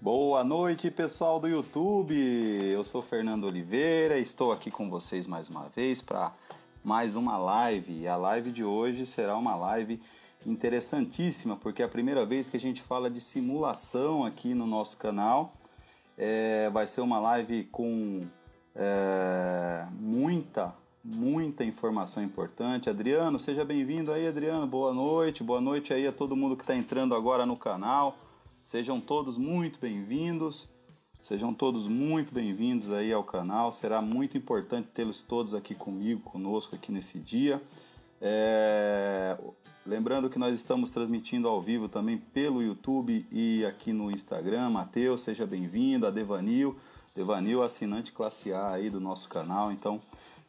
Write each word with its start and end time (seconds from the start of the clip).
Boa 0.00 0.44
noite, 0.44 0.92
pessoal 0.92 1.40
do 1.40 1.48
YouTube. 1.48 2.14
Eu 2.14 2.84
sou 2.84 3.02
Fernando 3.02 3.48
Oliveira, 3.48 4.16
estou 4.16 4.52
aqui 4.52 4.70
com 4.70 4.88
vocês 4.88 5.26
mais 5.26 5.48
uma 5.48 5.68
vez 5.70 6.00
para 6.00 6.32
mais 6.84 7.16
uma 7.16 7.36
live. 7.36 8.02
E 8.02 8.06
a 8.06 8.14
live 8.14 8.52
de 8.52 8.62
hoje 8.62 9.04
será 9.04 9.36
uma 9.36 9.56
live 9.56 10.00
interessantíssima, 10.46 11.56
porque 11.56 11.82
é 11.82 11.84
a 11.84 11.88
primeira 11.88 12.24
vez 12.24 12.48
que 12.48 12.56
a 12.56 12.60
gente 12.60 12.80
fala 12.80 13.10
de 13.10 13.20
simulação 13.20 14.24
aqui 14.24 14.54
no 14.54 14.68
nosso 14.68 14.96
canal. 14.96 15.52
É, 16.16 16.70
vai 16.70 16.86
ser 16.86 17.00
uma 17.00 17.18
live 17.18 17.64
com 17.64 18.24
é, 18.76 19.84
muita, 19.98 20.72
muita 21.02 21.64
informação 21.64 22.22
importante. 22.22 22.88
Adriano, 22.88 23.36
seja 23.36 23.64
bem-vindo 23.64 24.12
aí, 24.12 24.28
Adriano. 24.28 24.64
Boa 24.64 24.94
noite, 24.94 25.42
boa 25.42 25.60
noite 25.60 25.92
aí 25.92 26.06
a 26.06 26.12
todo 26.12 26.36
mundo 26.36 26.56
que 26.56 26.62
está 26.62 26.76
entrando 26.76 27.16
agora 27.16 27.44
no 27.44 27.56
canal. 27.56 28.16
Sejam 28.70 29.00
todos 29.00 29.38
muito 29.38 29.80
bem-vindos. 29.80 30.68
Sejam 31.22 31.54
todos 31.54 31.88
muito 31.88 32.34
bem-vindos 32.34 32.92
aí 32.92 33.10
ao 33.10 33.24
canal. 33.24 33.72
Será 33.72 34.02
muito 34.02 34.36
importante 34.36 34.90
tê-los 34.92 35.22
todos 35.22 35.54
aqui 35.54 35.74
comigo, 35.74 36.20
conosco 36.20 36.76
aqui 36.76 36.92
nesse 36.92 37.18
dia. 37.18 37.62
É... 38.20 39.38
Lembrando 39.86 40.28
que 40.28 40.38
nós 40.38 40.54
estamos 40.54 40.90
transmitindo 40.90 41.48
ao 41.48 41.62
vivo 41.62 41.88
também 41.88 42.18
pelo 42.18 42.62
YouTube 42.62 43.26
e 43.32 43.64
aqui 43.64 43.90
no 43.90 44.10
Instagram. 44.10 44.68
Matheus, 44.68 45.22
seja 45.22 45.46
bem-vindo. 45.46 46.06
A 46.06 46.10
Devanil, 46.10 46.76
Devanil, 47.14 47.62
assinante 47.62 48.12
classe 48.12 48.52
A 48.52 48.72
aí 48.72 48.90
do 48.90 49.00
nosso 49.00 49.30
canal. 49.30 49.72
Então, 49.72 49.98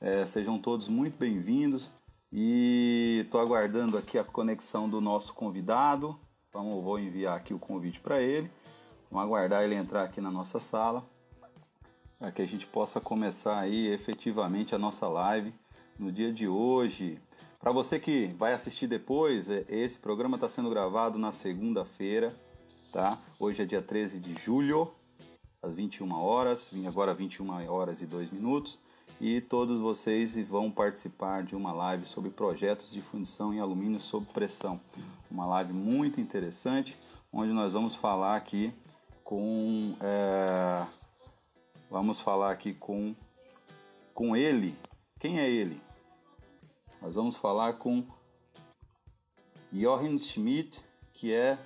é, 0.02 0.26
sejam 0.26 0.60
todos 0.60 0.90
muito 0.90 1.18
bem-vindos. 1.18 1.90
E 2.34 3.22
estou 3.24 3.40
aguardando 3.40 3.98
aqui 3.98 4.18
a 4.18 4.26
conexão 4.26 4.90
do 4.90 5.00
nosso 5.00 5.34
convidado. 5.34 6.20
Então 6.50 6.82
vou 6.82 7.00
enviar 7.00 7.38
aqui 7.38 7.54
o 7.54 7.60
convite 7.60 8.00
para 8.00 8.20
ele. 8.20 8.50
Vamos 9.12 9.28
aguardar 9.28 9.64
ele 9.64 9.76
entrar 9.76 10.04
aqui 10.04 10.20
na 10.20 10.32
nossa 10.32 10.60
sala 10.60 11.06
para 12.18 12.32
que 12.32 12.42
a 12.42 12.46
gente 12.46 12.66
possa 12.66 13.00
começar 13.00 13.60
aí 13.60 13.88
efetivamente 13.88 14.74
a 14.74 14.78
nossa 14.78 15.08
live 15.08 15.54
no 15.98 16.12
dia 16.12 16.34
de 16.34 16.48
hoje. 16.48 17.22
Para 17.60 17.72
você 17.72 18.00
que 18.00 18.28
vai 18.38 18.54
assistir 18.54 18.88
depois, 18.88 19.50
é, 19.50 19.64
esse 19.70 19.98
programa 19.98 20.38
está 20.38 20.50
sendo 20.50 20.70
gravado 20.70 21.20
na 21.20 21.32
segunda-feira, 21.32 22.36
tá? 22.92 23.18
Hoje 23.40 23.62
é 23.62 23.66
dia 23.66 23.82
13 23.82 24.20
de 24.20 24.34
julho, 24.44 24.92
às 25.62 25.76
21 25.76 26.12
horas, 26.14 26.72
agora 26.88 27.14
21 27.14 27.72
horas 27.72 28.02
e 28.02 28.06
2 28.06 28.32
minutos 28.32 28.80
e 29.20 29.42
todos 29.42 29.80
vocês 29.80 30.36
vão 30.48 30.72
participar 30.72 31.44
de 31.44 31.56
uma 31.56 31.74
live 31.74 32.06
sobre 32.06 32.30
projetos 32.30 32.92
de 32.92 33.02
fundição 33.02 33.54
em 33.54 33.60
alumínio 33.60 34.00
sob 34.00 34.26
pressão. 34.28 34.80
Uma 35.30 35.46
live 35.46 35.74
muito 35.74 36.22
interessante, 36.22 36.98
onde 37.32 37.52
nós 37.52 37.74
vamos 37.74 37.96
falar 37.96 38.38
aqui 38.38 38.74
com 39.24 39.96
é, 40.00 40.88
vamos 41.90 42.20
falar 42.22 42.52
aqui 42.52 42.74
com 42.74 43.14
com 44.14 44.36
ele. 44.36 44.76
Quem 45.20 45.40
é 45.40 45.50
ele? 45.50 45.82
Nós 47.02 47.16
vamos 47.16 47.36
falar 47.36 47.74
com 47.74 48.04
Jochen 49.72 50.18
Schmidt, 50.18 50.80
que 51.14 51.34
é 51.34 51.60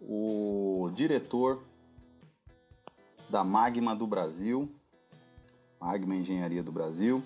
o 0.00 0.90
diretor 0.94 1.62
da 3.30 3.44
Magma 3.44 3.94
do 3.94 4.06
Brasil, 4.06 4.72
Magma 5.80 6.16
Engenharia 6.16 6.62
do 6.62 6.72
Brasil. 6.72 7.22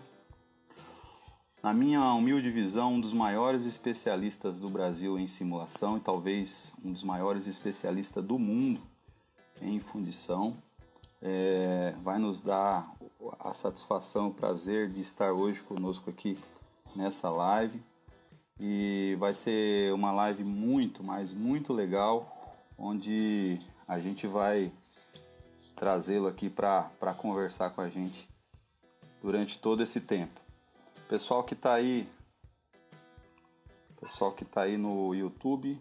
Na 1.63 1.73
minha 1.73 2.13
humilde 2.13 2.51
visão, 2.51 2.95
um 2.95 3.01
dos 3.01 3.13
maiores 3.13 3.65
especialistas 3.65 4.61
do 4.61 4.69
Brasil 4.69 5.19
em 5.19 5.27
simulação 5.27 5.97
e 5.97 6.01
talvez 6.01 6.73
um 6.85 6.93
dos 6.93 7.03
maiores 7.03 7.47
especialistas 7.47 8.23
do 8.23 8.39
mundo 8.39 8.81
em 9.61 9.81
fundição. 9.81 10.57
É, 11.21 11.95
vai 12.03 12.19
nos 12.19 12.41
dar 12.41 12.93
a 13.39 13.55
satisfação, 13.55 14.29
o 14.29 14.35
prazer 14.35 14.91
de 14.91 15.01
estar 15.01 15.33
hoje 15.33 15.61
conosco 15.63 16.11
aqui 16.11 16.37
nessa 16.95 17.31
live. 17.31 17.81
E 18.61 19.17
vai 19.19 19.33
ser 19.33 19.95
uma 19.95 20.13
live 20.13 20.45
muito, 20.45 21.03
mas 21.03 21.33
muito 21.33 21.73
legal, 21.73 22.61
onde 22.77 23.59
a 23.89 23.99
gente 23.99 24.27
vai 24.27 24.73
trazê-lo 25.75 26.27
aqui 26.27 26.51
para 26.51 27.15
conversar 27.17 27.71
com 27.71 27.81
a 27.81 27.89
gente 27.89 28.32
durante 29.23 29.59
todo 29.59 29.83
esse 29.83 30.01
tempo. 30.01 30.41
Pessoal 31.09 31.45
que 31.45 31.55
está 31.55 31.75
aí, 31.75 32.09
pessoal 34.01 34.33
que 34.33 34.43
está 34.43 34.63
aí 34.63 34.77
no 34.77 35.15
YouTube, 35.15 35.81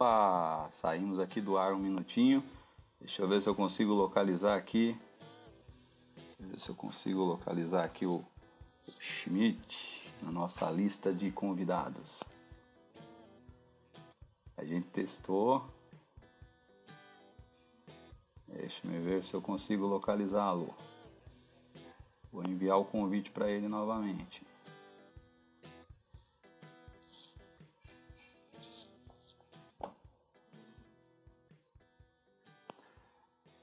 ah, 0.00 0.68
saímos 0.70 1.18
aqui 1.18 1.40
do 1.40 1.58
ar 1.58 1.74
um 1.74 1.78
minutinho. 1.78 2.42
Deixa 3.00 3.22
eu 3.22 3.28
ver 3.28 3.42
se 3.42 3.48
eu 3.48 3.54
consigo 3.54 3.92
localizar 3.92 4.56
aqui. 4.56 4.98
Deixa 6.16 6.42
eu 6.42 6.48
ver 6.48 6.60
se 6.60 6.68
eu 6.68 6.74
consigo 6.74 7.20
localizar 7.24 7.84
aqui 7.84 8.06
o, 8.06 8.24
o 8.86 8.92
Schmidt 9.00 10.12
na 10.22 10.30
nossa 10.30 10.70
lista 10.70 11.12
de 11.12 11.30
convidados. 11.30 12.20
A 14.56 14.64
gente 14.64 14.88
testou. 14.88 15.66
Deixa 18.48 18.86
eu 18.86 19.02
ver 19.02 19.24
se 19.24 19.34
eu 19.34 19.42
consigo 19.42 19.86
localizá-lo. 19.86 20.74
Vou 22.32 22.44
enviar 22.44 22.78
o 22.78 22.84
convite 22.84 23.30
para 23.30 23.50
ele 23.50 23.68
novamente. 23.68 24.42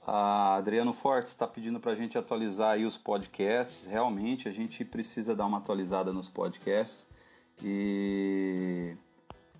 A 0.06 0.56
Adriano 0.56 0.91
Fortes 0.94 1.31
está 1.31 1.47
pedindo 1.47 1.79
para 1.79 1.94
a 1.94 1.96
gente 1.96 2.18
atualizar 2.18 2.72
aí 2.72 2.85
os 2.85 2.97
podcasts. 2.97 3.85
Realmente 3.85 4.50
a 4.50 4.51
gente 4.51 4.84
precisa 4.84 5.34
dar 5.34 5.45
uma 5.45 5.59
atualizada 5.59 6.12
nos 6.12 6.28
podcasts 6.28 7.07
e 7.63 8.95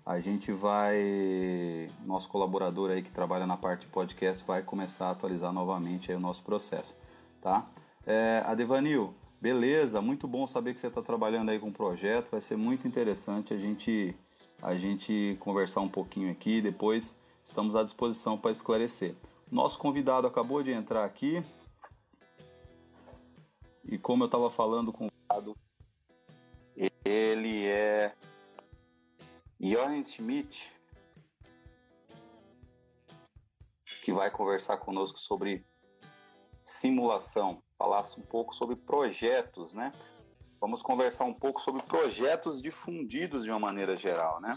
a 0.04 0.20
gente 0.20 0.52
vai, 0.52 1.90
nosso 2.04 2.28
colaborador 2.28 2.90
aí 2.90 3.02
que 3.02 3.10
trabalha 3.10 3.46
na 3.46 3.56
parte 3.56 3.86
de 3.86 3.86
podcast 3.86 4.44
vai 4.44 4.62
começar 4.62 5.06
a 5.06 5.10
atualizar 5.12 5.52
novamente 5.52 6.12
o 6.12 6.20
nosso 6.20 6.42
processo, 6.42 6.94
tá? 7.40 7.66
É, 8.06 8.42
Adevanil, 8.44 9.14
beleza, 9.40 10.00
muito 10.02 10.28
bom 10.28 10.46
saber 10.46 10.74
que 10.74 10.80
você 10.80 10.88
está 10.88 11.00
trabalhando 11.00 11.50
aí 11.50 11.58
com 11.58 11.68
o 11.68 11.72
projeto, 11.72 12.30
vai 12.30 12.40
ser 12.42 12.54
muito 12.54 12.86
interessante 12.86 13.54
a 13.54 13.56
gente, 13.56 14.14
a 14.62 14.74
gente 14.74 15.38
conversar 15.40 15.80
um 15.80 15.88
pouquinho 15.88 16.30
aqui, 16.30 16.60
depois 16.60 17.16
estamos 17.46 17.74
à 17.74 17.82
disposição 17.82 18.36
para 18.36 18.50
esclarecer. 18.50 19.14
Nosso 19.50 19.78
convidado 19.78 20.26
acabou 20.26 20.62
de 20.62 20.70
entrar 20.70 21.04
aqui, 21.04 21.42
e 23.84 23.96
como 23.96 24.24
eu 24.24 24.26
estava 24.26 24.50
falando 24.50 24.92
com 24.92 25.06
o 25.06 25.10
convidado, 25.10 25.56
ele 27.04 27.64
é 27.64 28.14
Johan 29.58 30.04
Schmidt, 30.04 30.70
que 34.02 34.12
vai 34.12 34.30
conversar 34.30 34.76
conosco 34.76 35.18
sobre 35.18 35.64
simulação 36.74 37.62
falasse 37.78 38.18
um 38.18 38.22
pouco 38.22 38.54
sobre 38.54 38.76
projetos, 38.76 39.74
né? 39.74 39.92
Vamos 40.60 40.82
conversar 40.82 41.24
um 41.24 41.34
pouco 41.34 41.60
sobre 41.60 41.82
projetos 41.82 42.60
difundidos 42.60 43.44
de 43.44 43.50
uma 43.50 43.60
maneira 43.60 43.96
geral, 43.96 44.40
né? 44.40 44.56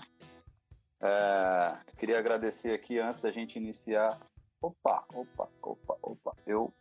É, 1.01 1.77
queria 1.97 2.17
agradecer 2.17 2.73
aqui 2.73 2.99
antes 2.99 3.19
da 3.19 3.31
gente 3.31 3.57
iniciar. 3.57 4.19
Opa, 4.61 5.05
opa, 5.13 5.49
opa, 5.61 5.97
opa. 6.01 6.35
Eu, 6.45 6.73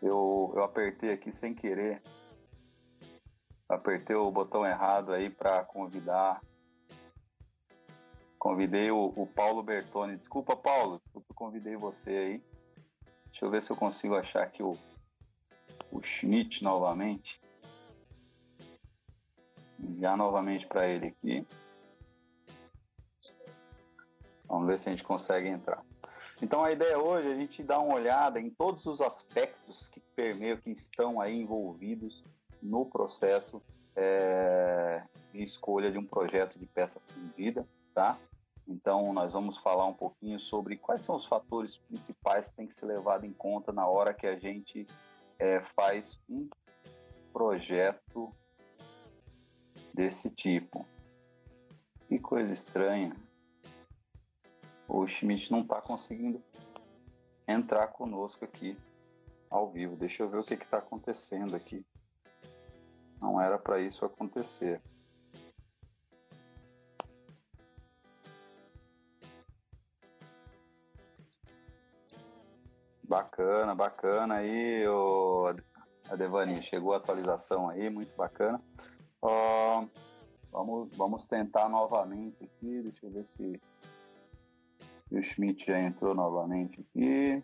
eu, 0.00 0.52
eu 0.54 0.62
apertei 0.62 1.12
aqui 1.12 1.32
sem 1.32 1.54
querer. 1.54 2.02
Apertei 3.68 4.16
o 4.16 4.30
botão 4.30 4.64
errado 4.64 5.12
aí 5.12 5.28
para 5.28 5.64
convidar. 5.64 6.40
Convidei 8.38 8.90
o, 8.90 9.12
o 9.14 9.26
Paulo 9.26 9.62
Bertoni. 9.62 10.16
Desculpa, 10.16 10.56
Paulo. 10.56 11.02
Eu 11.14 11.22
convidei 11.34 11.76
você 11.76 12.10
aí. 12.10 12.57
Deixa 13.38 13.46
eu 13.46 13.50
ver 13.52 13.62
se 13.62 13.70
eu 13.70 13.76
consigo 13.76 14.16
achar 14.16 14.42
aqui 14.42 14.64
o, 14.64 14.76
o 15.92 16.02
Schmidt 16.02 16.60
novamente. 16.60 17.40
Enviar 19.78 20.16
novamente 20.16 20.66
para 20.66 20.88
ele 20.88 21.06
aqui. 21.06 21.46
Vamos 24.48 24.66
ver 24.66 24.76
se 24.76 24.88
a 24.88 24.90
gente 24.90 25.04
consegue 25.04 25.46
entrar. 25.46 25.84
Então 26.42 26.64
a 26.64 26.72
ideia 26.72 26.98
hoje 26.98 27.28
é 27.28 27.32
a 27.32 27.36
gente 27.36 27.62
dar 27.62 27.78
uma 27.78 27.94
olhada 27.94 28.40
em 28.40 28.50
todos 28.50 28.84
os 28.86 29.00
aspectos 29.00 29.86
que 29.86 30.00
permeiam, 30.16 30.56
que 30.56 30.70
estão 30.70 31.20
aí 31.20 31.40
envolvidos 31.40 32.24
no 32.60 32.86
processo 32.86 33.62
é, 33.94 35.04
de 35.32 35.44
escolha 35.44 35.92
de 35.92 35.98
um 35.98 36.04
projeto 36.04 36.58
de 36.58 36.66
peça 36.66 36.98
fundida, 37.06 37.64
tá? 37.94 38.18
Então, 38.68 39.14
nós 39.14 39.32
vamos 39.32 39.56
falar 39.56 39.86
um 39.86 39.94
pouquinho 39.94 40.38
sobre 40.38 40.76
quais 40.76 41.02
são 41.02 41.16
os 41.16 41.24
fatores 41.24 41.78
principais 41.78 42.50
que 42.50 42.56
tem 42.56 42.66
que 42.66 42.74
ser 42.74 42.84
levado 42.84 43.24
em 43.24 43.32
conta 43.32 43.72
na 43.72 43.86
hora 43.86 44.12
que 44.12 44.26
a 44.26 44.38
gente 44.38 44.86
é, 45.38 45.60
faz 45.74 46.20
um 46.28 46.50
projeto 47.32 48.30
desse 49.94 50.28
tipo. 50.28 50.86
Que 52.08 52.18
coisa 52.18 52.52
estranha. 52.52 53.16
o 54.86 55.06
Schmidt 55.06 55.50
não 55.50 55.62
está 55.62 55.80
conseguindo 55.80 56.42
entrar 57.46 57.88
conosco 57.88 58.44
aqui 58.44 58.76
ao 59.48 59.70
vivo. 59.70 59.96
Deixa 59.96 60.22
eu 60.22 60.28
ver 60.28 60.40
o 60.40 60.44
que 60.44 60.52
está 60.52 60.76
acontecendo 60.76 61.56
aqui. 61.56 61.86
Não 63.18 63.40
era 63.40 63.58
para 63.58 63.80
isso 63.80 64.04
acontecer. 64.04 64.82
Bacana, 73.08 73.74
bacana 73.74 74.34
aí, 74.34 74.86
o 74.86 75.54
Devani, 76.18 76.62
chegou 76.62 76.92
a 76.92 76.98
atualização 76.98 77.70
aí, 77.70 77.88
muito 77.88 78.14
bacana. 78.14 78.60
Uh, 79.22 79.88
vamos, 80.52 80.94
vamos 80.94 81.26
tentar 81.26 81.70
novamente 81.70 82.44
aqui, 82.44 82.82
deixa 82.82 83.06
eu 83.06 83.10
ver 83.10 83.26
se, 83.26 83.58
se 85.08 85.18
o 85.18 85.22
Schmidt 85.22 85.64
já 85.64 85.80
entrou 85.80 86.14
novamente 86.14 86.82
aqui. 86.82 87.42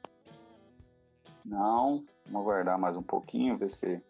Não, 1.42 2.04
vamos 2.26 2.42
aguardar 2.42 2.78
mais 2.78 2.98
um 2.98 3.02
pouquinho, 3.02 3.56
ver 3.56 3.70
se, 3.70 4.02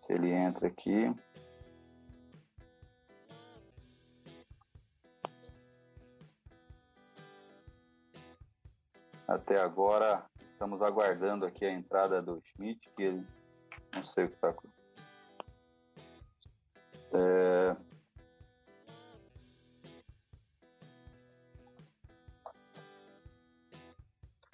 se 0.00 0.12
ele 0.12 0.32
entra 0.32 0.66
aqui. 0.66 1.10
Até 9.26 9.58
agora 9.58 10.22
estamos 10.44 10.82
aguardando 10.82 11.46
aqui 11.46 11.64
a 11.64 11.72
entrada 11.72 12.20
do 12.20 12.40
Schmidt, 12.44 12.90
que 12.96 13.02
ele 13.02 13.26
não 13.94 14.02
sei 14.02 14.24
o 14.24 14.28
que 14.28 14.34
está. 14.34 14.54
É... 17.12 17.76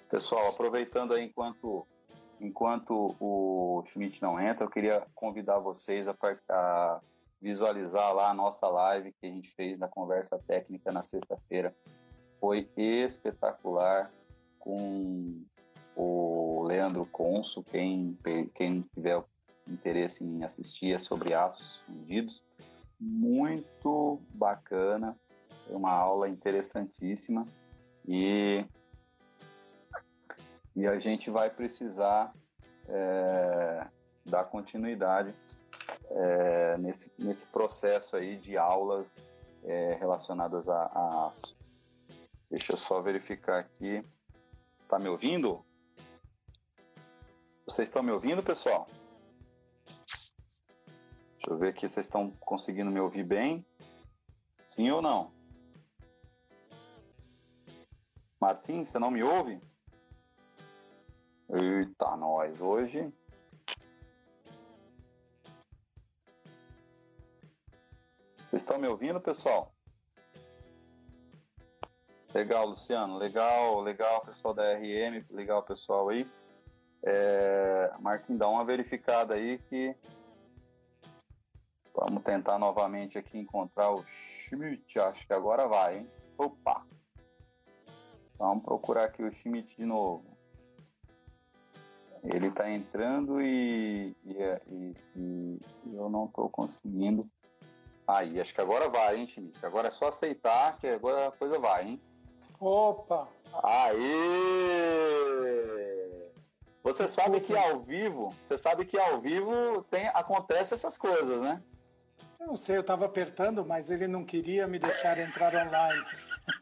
Pessoal, 0.09 0.49
aproveitando 0.49 1.13
aí 1.13 1.25
enquanto 1.25 1.87
enquanto 2.39 3.15
o 3.19 3.83
Schmidt 3.87 4.21
não 4.21 4.39
entra, 4.39 4.65
eu 4.65 4.69
queria 4.69 5.05
convidar 5.13 5.59
vocês 5.59 6.07
a, 6.07 6.15
a 6.49 6.99
visualizar 7.39 8.13
lá 8.13 8.31
a 8.31 8.33
nossa 8.33 8.67
live 8.67 9.13
que 9.13 9.27
a 9.27 9.29
gente 9.29 9.51
fez 9.51 9.77
na 9.77 9.87
conversa 9.87 10.39
técnica 10.39 10.91
na 10.91 11.03
sexta-feira. 11.03 11.75
Foi 12.39 12.67
espetacular 12.75 14.11
com 14.57 15.43
o 15.95 16.63
Leandro 16.63 17.05
Conso, 17.05 17.63
quem, 17.63 18.17
quem 18.55 18.81
tiver 18.93 19.23
interesse 19.67 20.23
em 20.23 20.43
assistir 20.43 20.93
é 20.93 20.99
sobre 20.99 21.33
aços 21.33 21.77
fundidos. 21.85 22.43
Muito 22.99 24.21
bacana, 24.33 25.17
é 25.69 25.75
uma 25.75 25.91
aula 25.91 26.29
interessantíssima 26.29 27.47
e, 28.07 28.63
e 30.75 30.87
a 30.87 30.97
gente 30.99 31.29
vai 31.29 31.49
precisar 31.49 32.31
é, 32.87 33.87
dar 34.25 34.43
continuidade 34.45 35.33
é, 36.11 36.77
nesse, 36.77 37.11
nesse 37.17 37.45
processo 37.47 38.15
aí 38.15 38.37
de 38.37 38.57
aulas 38.57 39.15
é, 39.63 39.95
relacionadas 39.95 40.69
a, 40.69 40.83
a 40.83 41.27
aço. 41.27 41.57
Deixa 42.49 42.73
eu 42.73 42.77
só 42.77 43.01
verificar 43.01 43.59
aqui. 43.59 44.03
Tá 44.87 44.99
me 44.99 45.07
ouvindo? 45.07 45.65
Vocês 47.71 47.87
estão 47.87 48.03
me 48.03 48.11
ouvindo, 48.11 48.43
pessoal? 48.43 48.85
Deixa 51.37 51.47
eu 51.47 51.57
ver 51.57 51.69
aqui, 51.69 51.87
vocês 51.87 52.05
estão 52.05 52.29
conseguindo 52.31 52.91
me 52.91 52.99
ouvir 52.99 53.23
bem? 53.23 53.65
Sim 54.65 54.91
ou 54.91 55.01
não? 55.01 55.31
Martim, 58.41 58.83
você 58.83 58.99
não 58.99 59.09
me 59.09 59.23
ouve? 59.23 59.61
Eita, 61.49 62.17
nós, 62.17 62.59
hoje. 62.59 63.09
Vocês 68.39 68.61
estão 68.61 68.77
me 68.77 68.87
ouvindo, 68.87 69.21
pessoal? 69.21 69.73
Legal, 72.33 72.67
Luciano. 72.67 73.17
Legal, 73.17 73.79
legal, 73.79 74.25
pessoal 74.25 74.53
da 74.53 74.73
RM. 74.73 75.25
Legal, 75.29 75.63
pessoal 75.63 76.09
aí. 76.09 76.29
É, 77.03 77.91
Martin, 77.99 78.37
dá 78.37 78.47
uma 78.47 78.63
verificada 78.63 79.33
aí 79.33 79.57
que 79.69 79.95
vamos 81.93 82.23
tentar 82.23 82.59
novamente 82.59 83.17
aqui 83.17 83.37
encontrar 83.37 83.91
o 83.91 84.03
Schmidt. 84.05 84.99
Acho 84.99 85.25
que 85.25 85.33
agora 85.33 85.67
vai, 85.67 85.99
hein? 85.99 86.07
Opa! 86.37 86.85
Vamos 88.37 88.63
procurar 88.63 89.05
aqui 89.05 89.23
o 89.23 89.31
Schmidt 89.31 89.75
de 89.75 89.85
novo. 89.85 90.25
Ele 92.23 92.47
está 92.47 92.69
entrando 92.69 93.41
e, 93.41 94.15
e, 94.23 94.37
e, 94.67 94.95
e, 95.15 95.59
eu 95.95 96.07
não 96.09 96.25
estou 96.25 96.49
conseguindo. 96.49 97.27
Aí, 98.07 98.39
acho 98.39 98.53
que 98.53 98.61
agora 98.61 98.89
vai, 98.89 99.17
hein, 99.17 99.27
Schmidt? 99.27 99.65
Agora 99.65 99.87
é 99.87 99.91
só 99.91 100.07
aceitar 100.09 100.77
que 100.77 100.87
agora 100.87 101.29
a 101.29 101.31
coisa 101.31 101.57
vai, 101.57 101.87
hein? 101.87 102.01
Opa! 102.59 103.27
Aí! 103.63 104.01
Você 106.91 107.07
sabe 107.07 107.39
que 107.39 107.55
ao 107.55 107.79
vivo, 107.79 108.35
você 108.41 108.57
sabe 108.57 108.83
que 108.83 108.99
ao 108.99 109.21
vivo 109.21 109.81
tem 109.89 110.09
acontece 110.09 110.73
essas 110.73 110.97
coisas, 110.97 111.41
né? 111.41 111.63
Eu 112.37 112.47
não 112.47 112.55
sei, 112.57 112.75
eu 112.75 112.81
estava 112.81 113.05
apertando, 113.05 113.65
mas 113.65 113.89
ele 113.89 114.09
não 114.09 114.25
queria 114.25 114.67
me 114.67 114.77
deixar 114.77 115.17
entrar 115.17 115.55
online. 115.55 116.03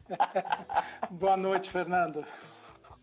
boa 1.10 1.36
noite, 1.36 1.68
Fernando. 1.68 2.24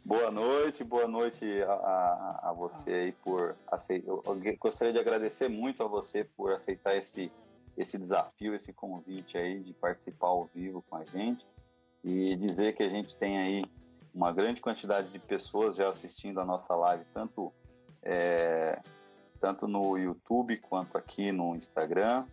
Boa 0.05 0.31
noite, 0.31 0.85
boa 0.85 1.05
noite 1.05 1.43
a, 1.63 1.73
a, 1.73 2.49
a 2.49 2.53
você 2.53 2.89
aí 2.89 3.11
por 3.11 3.57
aceitar. 3.69 4.07
Eu 4.07 4.23
gostaria 4.57 4.93
de 4.93 4.99
agradecer 4.99 5.49
muito 5.49 5.83
a 5.83 5.87
você 5.87 6.23
por 6.23 6.53
aceitar 6.53 6.95
esse, 6.95 7.29
esse 7.77 7.97
desafio, 7.97 8.55
esse 8.55 8.71
convite 8.71 9.37
aí 9.37 9.59
de 9.59 9.73
participar 9.73 10.27
ao 10.27 10.45
vivo 10.55 10.81
com 10.89 10.95
a 10.95 11.03
gente 11.03 11.45
e 12.05 12.37
dizer 12.37 12.73
que 12.73 12.83
a 12.83 12.89
gente 12.89 13.17
tem 13.17 13.37
aí 13.37 13.65
uma 14.17 14.31
grande 14.31 14.59
quantidade 14.59 15.11
de 15.11 15.19
pessoas 15.19 15.75
já 15.75 15.87
assistindo 15.87 16.41
a 16.41 16.45
nossa 16.45 16.75
live, 16.75 17.05
tanto, 17.13 17.53
é, 18.01 18.81
tanto 19.39 19.67
no 19.67 19.95
YouTube 19.95 20.57
quanto 20.57 20.97
aqui 20.97 21.31
no 21.31 21.55
Instagram. 21.55 22.25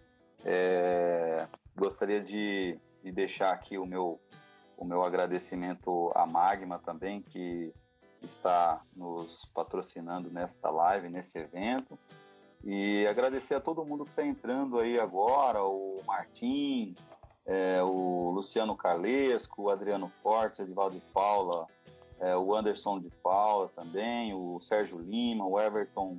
É, 0.43 1.47
gostaria 1.77 2.23
de, 2.23 2.79
de, 3.03 3.13
deixar 3.13 3.53
aqui 3.53 3.77
o 3.77 3.85
meu, 3.85 4.19
o 4.79 4.85
meu 4.85 5.05
agradecimento 5.05 6.11
à 6.15 6.25
Magma 6.25 6.79
também, 6.79 7.21
que 7.21 7.71
está 8.23 8.81
nos 8.97 9.45
patrocinando 9.55 10.31
nesta 10.31 10.71
live, 10.71 11.11
nesse 11.11 11.37
evento. 11.37 11.99
E 12.65 13.07
agradecer 13.07 13.57
a 13.57 13.61
todo 13.61 13.85
mundo 13.85 14.07
que 14.07 14.11
está 14.11 14.25
entrando 14.25 14.79
aí 14.79 14.99
agora, 14.99 15.63
o 15.63 16.01
Martim, 16.07 16.95
é, 17.47 17.83
o 17.83 18.31
Luciano 18.31 18.77
Carlesco, 18.77 19.63
o 19.63 19.71
Adriano 19.71 20.11
Fortes, 20.23 20.61
Edivaldo 20.61 20.97
de 20.97 21.05
Paula, 21.13 21.67
é, 22.21 22.37
o 22.37 22.55
Anderson 22.55 23.01
de 23.01 23.11
Paula 23.23 23.69
também, 23.75 24.33
o 24.35 24.59
Sérgio 24.61 24.99
Lima, 24.99 25.47
o 25.47 25.61
Everton 25.61 26.19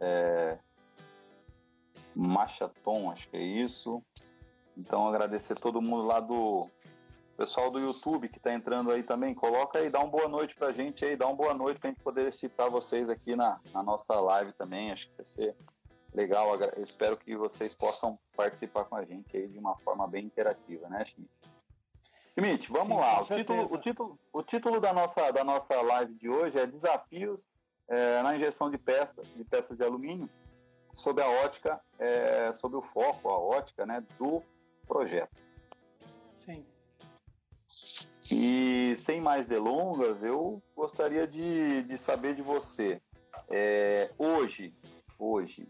é, 0.00 0.58
Machaton, 2.14 3.10
acho 3.10 3.28
que 3.28 3.36
é 3.36 3.42
isso. 3.42 4.02
Então 4.76 5.06
agradecer 5.06 5.54
todo 5.54 5.80
mundo 5.80 6.06
lá 6.06 6.18
do 6.20 6.68
pessoal 7.36 7.70
do 7.70 7.78
YouTube 7.78 8.28
que 8.28 8.38
está 8.38 8.52
entrando 8.52 8.90
aí 8.90 9.02
também. 9.02 9.34
Coloca 9.34 9.78
aí, 9.78 9.90
dá 9.90 10.00
uma 10.00 10.10
boa 10.10 10.28
noite 10.28 10.54
para 10.54 10.68
a 10.68 10.72
gente 10.72 11.04
aí, 11.04 11.16
dá 11.16 11.26
uma 11.26 11.36
boa 11.36 11.54
noite 11.54 11.78
para 11.78 11.90
a 11.90 11.92
gente 11.92 12.02
poder 12.02 12.32
citar 12.32 12.70
vocês 12.70 13.08
aqui 13.08 13.36
na, 13.36 13.60
na 13.72 13.82
nossa 13.82 14.14
live 14.14 14.52
também. 14.52 14.92
Acho 14.92 15.08
que 15.08 15.16
vai 15.16 15.26
ser 15.26 15.56
legal. 16.14 16.56
espero 16.78 17.16
que 17.16 17.36
vocês 17.36 17.74
possam 17.74 18.18
participar 18.36 18.84
com 18.84 18.96
a 18.96 19.04
gente 19.04 19.36
aí 19.36 19.48
de 19.48 19.58
uma 19.58 19.76
forma 19.78 20.06
bem 20.06 20.24
interativa, 20.24 20.88
né, 20.88 21.04
Schmidt? 21.04 21.30
Schmidt, 22.32 22.72
vamos 22.72 22.96
Sim, 22.96 23.00
lá. 23.00 23.20
O 23.20 23.24
título, 23.24 23.62
o, 23.62 23.78
título, 23.78 24.18
o 24.32 24.42
título 24.42 24.80
da 24.80 24.92
nossa, 24.92 25.30
da 25.30 25.44
nossa 25.44 25.80
live 25.80 26.14
de 26.14 26.28
hoje 26.28 26.58
é 26.58 26.66
Desafios 26.66 27.46
é, 27.88 28.22
na 28.22 28.34
injeção 28.36 28.70
de, 28.70 28.78
peça, 28.78 29.22
de 29.36 29.44
peças 29.44 29.76
de 29.76 29.84
alumínio 29.84 30.28
sob 30.92 31.20
a 31.20 31.28
ótica, 31.28 31.80
é, 31.98 32.52
sob 32.54 32.76
o 32.76 32.82
foco, 32.82 33.28
a 33.28 33.38
ótica 33.38 33.84
né, 33.84 34.02
do 34.18 34.42
projeto. 34.86 35.36
Sim. 36.34 36.64
E 38.30 38.96
sem 38.98 39.20
mais 39.20 39.46
delongas, 39.46 40.22
eu 40.22 40.62
gostaria 40.74 41.26
de, 41.26 41.82
de 41.82 41.98
saber 41.98 42.34
de 42.34 42.42
você. 42.42 43.00
É, 43.50 44.10
hoje, 44.16 44.72
hoje, 45.18 45.68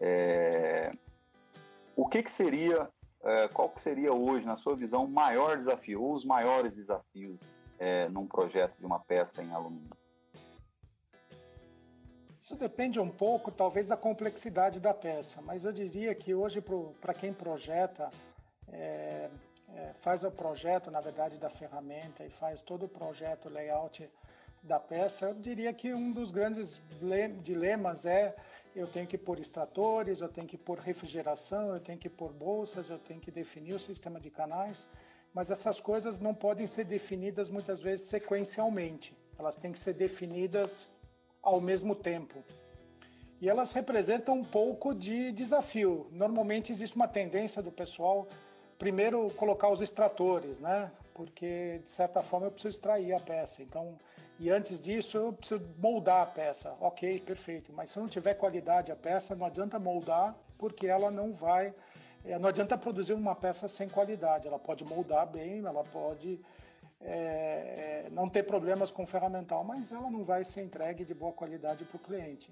é, 0.00 0.92
o 1.96 2.08
que, 2.08 2.22
que 2.22 2.30
seria, 2.30 2.88
é, 3.22 3.48
qual 3.48 3.68
que 3.70 3.80
seria 3.80 4.12
hoje, 4.12 4.46
na 4.46 4.56
sua 4.56 4.74
visão, 4.74 5.04
o 5.04 5.08
maior 5.08 5.58
desafio, 5.58 6.02
ou 6.02 6.12
os 6.12 6.24
maiores 6.24 6.74
desafios 6.74 7.50
é, 7.78 8.08
num 8.08 8.26
projeto 8.26 8.76
de 8.78 8.84
uma 8.84 9.00
peça 9.00 9.42
em 9.42 9.52
alumínio? 9.52 9.96
Isso 12.40 12.56
depende 12.56 13.00
um 13.00 13.08
pouco, 13.08 13.50
talvez, 13.50 13.86
da 13.86 13.96
complexidade 13.96 14.78
da 14.78 14.92
peça, 14.92 15.40
mas 15.40 15.64
eu 15.64 15.72
diria 15.72 16.14
que 16.14 16.34
hoje, 16.34 16.62
para 17.00 17.14
quem 17.14 17.32
projeta, 17.32 18.10
é, 18.68 19.30
é, 19.74 19.92
faz 19.94 20.22
o 20.24 20.30
projeto, 20.30 20.90
na 20.90 21.00
verdade, 21.00 21.38
da 21.38 21.48
ferramenta 21.48 22.22
e 22.24 22.28
faz 22.28 22.62
todo 22.62 22.84
o 22.84 22.88
projeto, 22.88 23.48
layout 23.48 24.10
da 24.62 24.78
peça, 24.78 25.26
eu 25.26 25.34
diria 25.34 25.72
que 25.72 25.92
um 25.92 26.12
dos 26.12 26.30
grandes 26.30 26.82
dilemas 27.42 28.06
é 28.06 28.34
eu 28.74 28.86
tenho 28.86 29.06
que 29.06 29.16
pôr 29.16 29.38
extratores, 29.38 30.20
eu 30.20 30.28
tenho 30.28 30.46
que 30.46 30.58
pôr 30.58 30.78
refrigeração, 30.78 31.74
eu 31.74 31.80
tenho 31.80 31.98
que 31.98 32.08
pôr 32.08 32.32
bolsas, 32.32 32.90
eu 32.90 32.98
tenho 32.98 33.20
que 33.20 33.30
definir 33.30 33.74
o 33.74 33.78
sistema 33.78 34.20
de 34.20 34.30
canais, 34.30 34.86
mas 35.32 35.50
essas 35.50 35.80
coisas 35.80 36.18
não 36.18 36.34
podem 36.34 36.66
ser 36.66 36.84
definidas 36.84 37.48
muitas 37.48 37.80
vezes 37.80 38.08
sequencialmente, 38.08 39.16
elas 39.38 39.56
têm 39.56 39.72
que 39.72 39.78
ser 39.78 39.94
definidas 39.94 40.88
ao 41.42 41.60
mesmo 41.60 41.94
tempo. 41.94 42.42
E 43.40 43.48
elas 43.48 43.72
representam 43.72 44.36
um 44.36 44.44
pouco 44.44 44.94
de 44.94 45.30
desafio. 45.32 46.06
Normalmente 46.10 46.72
existe 46.72 46.96
uma 46.96 47.06
tendência 47.06 47.60
do 47.60 47.70
pessoal 47.70 48.26
primeiro 48.78 49.30
colocar 49.32 49.68
os 49.68 49.80
extratores, 49.80 50.60
né? 50.60 50.90
Porque 51.12 51.80
de 51.84 51.90
certa 51.90 52.22
forma 52.22 52.46
eu 52.46 52.50
preciso 52.50 52.76
extrair 52.76 53.12
a 53.12 53.20
peça. 53.20 53.62
Então, 53.62 53.98
e 54.38 54.50
antes 54.50 54.80
disso 54.80 55.16
eu 55.16 55.32
preciso 55.32 55.62
moldar 55.78 56.22
a 56.22 56.26
peça. 56.26 56.74
OK, 56.80 57.20
perfeito. 57.20 57.72
Mas 57.72 57.90
se 57.90 57.98
não 57.98 58.08
tiver 58.08 58.34
qualidade 58.34 58.90
a 58.90 58.96
peça, 58.96 59.34
não 59.34 59.46
adianta 59.46 59.78
moldar, 59.78 60.34
porque 60.58 60.86
ela 60.86 61.10
não 61.10 61.32
vai 61.32 61.74
eh, 62.24 62.38
não 62.38 62.48
adianta 62.48 62.76
produzir 62.78 63.12
uma 63.12 63.34
peça 63.34 63.68
sem 63.68 63.88
qualidade. 63.88 64.48
Ela 64.48 64.58
pode 64.58 64.84
moldar 64.84 65.26
bem, 65.26 65.64
ela 65.64 65.84
pode 65.84 66.40
é, 67.00 68.08
não 68.10 68.28
ter 68.28 68.44
problemas 68.44 68.90
com 68.90 69.02
o 69.02 69.06
ferramental, 69.06 69.62
mas 69.62 69.92
ela 69.92 70.10
não 70.10 70.24
vai 70.24 70.42
ser 70.42 70.62
entregue 70.62 71.04
de 71.04 71.14
boa 71.14 71.32
qualidade 71.32 71.84
para 71.84 71.96
o 71.96 72.00
cliente. 72.00 72.50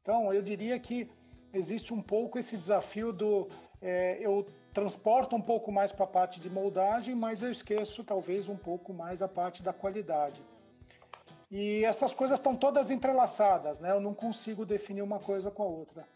Então, 0.00 0.32
eu 0.32 0.40
diria 0.40 0.78
que 0.78 1.08
existe 1.52 1.92
um 1.92 2.00
pouco 2.00 2.38
esse 2.38 2.56
desafio 2.56 3.12
do 3.12 3.48
é, 3.82 4.18
eu 4.20 4.46
transporto 4.72 5.34
um 5.34 5.40
pouco 5.40 5.72
mais 5.72 5.90
para 5.90 6.04
a 6.04 6.08
parte 6.08 6.38
de 6.40 6.48
moldagem, 6.48 7.14
mas 7.14 7.42
eu 7.42 7.50
esqueço 7.50 8.04
talvez 8.04 8.48
um 8.48 8.56
pouco 8.56 8.92
mais 8.92 9.20
a 9.20 9.28
parte 9.28 9.62
da 9.62 9.72
qualidade. 9.72 10.40
E 11.50 11.84
essas 11.84 12.12
coisas 12.12 12.38
estão 12.38 12.54
todas 12.54 12.90
entrelaçadas, 12.90 13.80
né? 13.80 13.90
Eu 13.90 14.00
não 14.00 14.12
consigo 14.12 14.66
definir 14.66 15.02
uma 15.02 15.18
coisa 15.18 15.50
com 15.50 15.62
a 15.62 15.66
outra. 15.66 16.06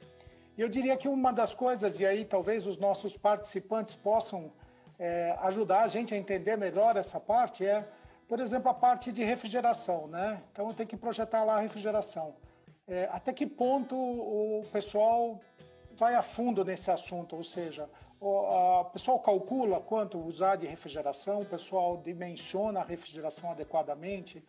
E 0.57 0.61
eu 0.61 0.69
diria 0.69 0.97
que 0.97 1.09
uma 1.09 1.33
das 1.33 1.55
coisas, 1.55 1.99
e 1.99 2.05
aí 2.05 2.25
talvez 2.25 2.67
os 2.67 2.79
nossos 2.79 3.17
participantes 3.17 3.95
possam 3.95 4.53
é, 4.99 5.35
ajudar 5.41 5.85
a 5.85 5.89
gente 5.89 6.15
a 6.15 6.19
entender 6.19 6.57
melhor 6.57 6.97
essa 6.97 7.19
parte, 7.19 7.65
é, 7.67 7.89
por 8.29 8.41
exemplo, 8.41 8.71
a 8.71 8.75
parte 8.75 9.11
de 9.11 9.25
refrigeração, 9.25 10.07
né? 10.07 10.43
Então 10.53 10.69
eu 10.69 10.75
tenho 10.75 10.89
que 10.89 10.97
projetar 10.97 11.45
lá 11.45 11.57
a 11.57 11.61
refrigeração. 11.61 12.35
É, 12.87 13.09
até 13.11 13.33
que 13.33 13.47
ponto 13.47 13.97
o 13.97 14.67
pessoal 14.71 15.41
vai 15.97 16.15
a 16.15 16.23
fundo 16.23 16.65
nesse 16.65 16.91
assunto, 16.91 17.37
ou 17.37 17.45
seja, 17.45 17.89
o 18.21 18.85
pessoal 18.93 19.19
calcula 19.19 19.81
quanto 19.81 20.19
usar 20.19 20.57
de 20.57 20.67
refrigeração, 20.67 21.41
o 21.41 21.47
pessoal 21.47 21.97
dimensiona 21.97 22.81
a 22.81 22.85
refrigeração 22.85 23.51
adequadamente. 23.51 24.45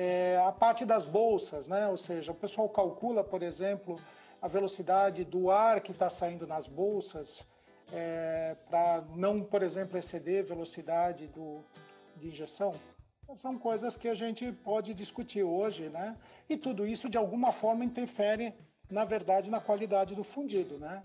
É, 0.00 0.40
a 0.46 0.52
parte 0.52 0.84
das 0.84 1.04
bolsas, 1.04 1.66
né? 1.66 1.88
ou 1.88 1.96
seja, 1.96 2.30
o 2.30 2.34
pessoal 2.34 2.68
calcula, 2.68 3.24
por 3.24 3.42
exemplo, 3.42 3.96
a 4.40 4.46
velocidade 4.46 5.24
do 5.24 5.50
ar 5.50 5.80
que 5.80 5.90
está 5.90 6.08
saindo 6.08 6.46
nas 6.46 6.68
bolsas 6.68 7.44
é, 7.92 8.54
para 8.70 9.02
não, 9.16 9.40
por 9.40 9.60
exemplo, 9.60 9.98
exceder 9.98 10.44
velocidade 10.44 11.26
do, 11.26 11.64
de 12.14 12.28
injeção. 12.28 12.76
São 13.34 13.58
coisas 13.58 13.96
que 13.96 14.06
a 14.06 14.14
gente 14.14 14.52
pode 14.52 14.94
discutir 14.94 15.42
hoje, 15.42 15.88
né? 15.88 16.16
E 16.48 16.56
tudo 16.56 16.86
isso, 16.86 17.08
de 17.08 17.18
alguma 17.18 17.50
forma, 17.50 17.84
interfere, 17.84 18.54
na 18.88 19.04
verdade, 19.04 19.50
na 19.50 19.60
qualidade 19.60 20.14
do 20.14 20.22
fundido, 20.22 20.78
né? 20.78 21.02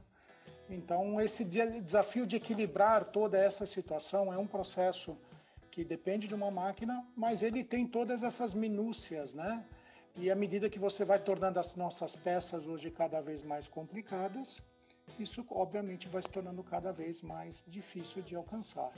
Então, 0.70 1.20
esse 1.20 1.44
desafio 1.44 2.28
de 2.28 2.36
equilibrar 2.36 3.06
toda 3.06 3.40
essa 3.40 3.66
situação 3.66 4.32
é 4.32 4.38
um 4.38 4.46
processo 4.46 5.18
que 5.74 5.84
depende 5.84 6.28
de 6.28 6.36
uma 6.36 6.52
máquina, 6.52 7.04
mas 7.18 7.42
ele 7.42 7.64
tem 7.64 7.88
todas 7.88 8.22
essas 8.22 8.54
minúcias, 8.54 9.34
né? 9.34 9.66
E 10.16 10.30
à 10.30 10.36
medida 10.36 10.70
que 10.70 10.78
você 10.78 11.04
vai 11.04 11.18
tornando 11.18 11.60
as 11.60 11.76
nossas 11.76 12.16
peças 12.16 12.68
hoje 12.68 12.92
cada 12.92 13.20
vez 13.22 13.44
mais 13.44 13.68
complicadas, 13.68 14.62
isso 15.18 15.44
obviamente 15.50 16.08
vai 16.08 16.22
se 16.22 16.30
tornando 16.30 16.64
cada 16.64 16.92
vez 16.92 17.24
mais 17.24 17.64
difícil 17.68 18.22
de 18.22 18.36
alcançar. 18.36 18.92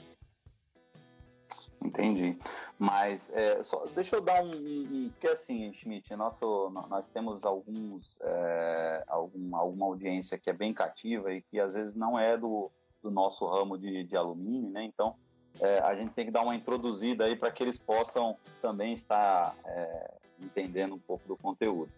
Entendi. 1.82 2.38
Mas 2.78 3.30
é, 3.32 3.64
só, 3.64 3.86
deixa 3.96 4.18
eu 4.18 4.22
dar 4.22 4.44
um, 4.44 5.10
Porque 5.12 5.30
assim, 5.30 5.72
Schmidt, 5.72 6.14
nosso, 6.18 6.70
nós 6.90 7.08
temos 7.08 7.46
alguns, 7.46 8.20
é, 8.22 9.04
algum, 9.08 9.56
alguma 9.56 9.86
audiência 9.86 10.38
que 10.38 10.50
é 10.50 10.54
bem 10.54 10.74
cativa 10.74 11.32
e 11.32 11.42
que 11.42 11.58
às 11.58 11.72
vezes 11.72 11.96
não 11.96 12.20
é 12.20 12.38
do, 12.38 12.70
do 13.02 13.10
nosso 13.10 13.48
ramo 13.48 13.78
de, 13.78 14.04
de 14.04 14.18
alumínio, 14.18 14.70
né? 14.72 14.84
Então 14.84 15.16
é, 15.60 15.80
a 15.80 15.96
gente 15.96 16.14
tem 16.14 16.26
que 16.26 16.32
dar 16.32 16.42
uma 16.42 16.56
introduzida 16.56 17.26
aí 17.26 17.36
para 17.36 17.52
que 17.52 17.64
eles 17.64 17.78
possam 17.78 18.38
também 18.62 18.94
estar 18.94 19.56
é, 19.66 20.14
entendendo 20.40 20.96
um 20.96 21.00
pouco 21.00 21.28
do 21.28 21.38
conteúdo. 21.38 21.92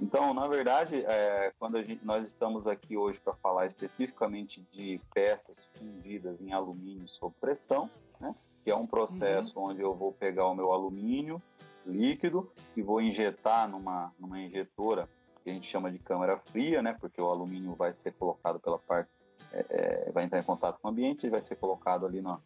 Então, 0.00 0.32
na 0.32 0.46
verdade, 0.46 1.04
é, 1.04 1.52
quando 1.58 1.82
gente, 1.82 2.04
nós 2.04 2.26
estamos 2.26 2.66
aqui 2.66 2.96
hoje 2.96 3.18
para 3.18 3.34
falar 3.34 3.66
especificamente 3.66 4.64
de 4.72 5.00
peças 5.12 5.66
fundidas 5.76 6.40
em 6.40 6.52
alumínio 6.52 7.08
sob 7.08 7.34
pressão, 7.40 7.90
né? 8.20 8.34
que 8.62 8.70
é 8.70 8.76
um 8.76 8.86
processo 8.86 9.58
uhum. 9.58 9.66
onde 9.66 9.80
eu 9.80 9.94
vou 9.94 10.12
pegar 10.12 10.46
o 10.46 10.54
meu 10.54 10.72
alumínio 10.72 11.42
líquido 11.84 12.52
e 12.76 12.82
vou 12.82 13.00
injetar 13.00 13.68
numa, 13.68 14.12
numa 14.18 14.40
injetora 14.40 15.08
que 15.42 15.50
a 15.50 15.52
gente 15.52 15.68
chama 15.68 15.90
de 15.90 15.98
câmara 15.98 16.38
fria, 16.38 16.82
né? 16.82 16.96
Porque 17.00 17.20
o 17.20 17.28
alumínio 17.28 17.74
vai 17.74 17.94
ser 17.94 18.12
colocado 18.12 18.60
pela 18.60 18.78
parte, 18.78 19.10
é, 19.52 19.64
é, 19.70 20.12
vai 20.12 20.24
entrar 20.24 20.38
em 20.38 20.44
contato 20.44 20.78
com 20.80 20.88
o 20.88 20.90
ambiente 20.90 21.26
e 21.26 21.30
vai 21.30 21.40
ser 21.40 21.56
colocado 21.56 22.04
ali 22.04 22.20
na, 22.20 22.38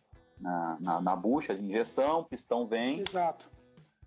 na, 0.43 0.77
na, 0.81 1.01
na 1.01 1.17
bucha 1.17 1.55
de 1.55 1.65
injeção, 1.65 2.25
pistão 2.25 2.67
vem. 2.67 3.01
Exato. 3.01 3.49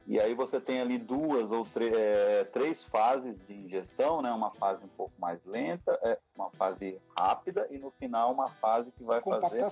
E 0.08 0.20
aí 0.20 0.36
você 0.36 0.62
tem 0.62 0.80
ali 0.82 1.00
duas 1.00 1.52
ou 1.52 1.68
é, 1.78 2.44
três 2.44 2.84
fases 2.84 3.44
de 3.48 3.56
injeção, 3.56 4.22
né? 4.22 4.32
Uma 4.32 4.52
fase 4.52 4.86
um 4.86 4.90
pouco 4.90 5.14
mais 5.18 5.44
lenta, 5.46 6.00
é, 6.04 6.20
uma 6.36 6.52
fase 6.52 7.02
rápida 7.18 7.68
e 7.72 7.80
no 7.80 7.90
final 7.92 8.32
uma 8.32 8.50
fase 8.50 8.92
que 8.92 9.04
vai 9.04 9.20
fazer 9.22 9.66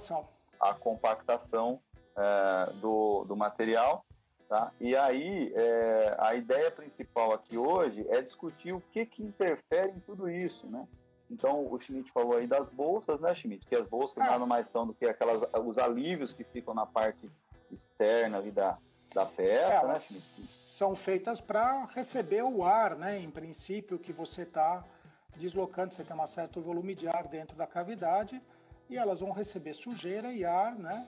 a 0.60 0.74
compactação 0.74 1.80
é, 2.18 2.74
do, 2.82 3.26
do 3.26 3.36
material. 3.36 4.04
Tá? 4.50 4.72
E 4.80 4.96
aí, 4.96 5.52
é, 5.56 6.16
a 6.20 6.36
ideia 6.36 6.70
principal 6.72 7.32
aqui 7.32 7.58
hoje 7.58 8.06
é 8.10 8.22
discutir 8.22 8.72
o 8.72 8.82
que, 8.92 9.06
que 9.06 9.24
interfere 9.24 9.92
em 9.92 10.00
tudo 10.00 10.30
isso, 10.30 10.68
né? 10.68 10.88
Então, 11.30 11.72
o 11.72 11.80
Schmidt 11.80 12.12
falou 12.12 12.38
aí 12.38 12.48
das 12.48 12.70
bolsas, 12.70 13.20
né, 13.20 13.34
Schmidt? 13.34 13.66
Que 13.66 13.76
as 13.76 13.88
bolsas 13.88 14.24
é. 14.24 14.30
nada 14.30 14.46
mais 14.46 14.68
são 14.68 14.86
do 14.86 14.94
que 14.94 15.06
aquelas, 15.06 15.42
os 15.66 15.78
alívios 15.78 16.34
que 16.34 16.44
ficam 16.44 16.74
na 16.74 16.86
parte 16.86 17.30
externa 17.72 18.38
ali 18.38 18.52
da, 18.52 18.78
da 19.14 19.26
peça, 19.26 19.86
é, 19.86 19.88
né, 19.88 19.98
Schmidt? 19.98 20.24
São 20.24 20.96
feitas 20.96 21.40
para 21.40 21.86
receber 21.86 22.44
o 22.44 22.64
ar, 22.64 22.96
né? 22.96 23.20
Em 23.20 23.32
princípio, 23.32 24.00
que 24.00 24.12
você 24.12 24.42
está 24.42 24.84
deslocando, 25.36 25.94
você 25.94 26.04
tem 26.04 26.16
um 26.16 26.28
certo 26.28 26.62
volume 26.62 26.94
de 26.94 27.08
ar 27.08 27.28
dentro 27.28 27.56
da 27.56 27.66
cavidade 27.66 28.42
e 28.90 28.98
elas 28.98 29.20
vão 29.20 29.32
receber 29.32 29.74
sujeira 29.74 30.32
e 30.32 30.46
ar, 30.46 30.76
né? 30.76 31.08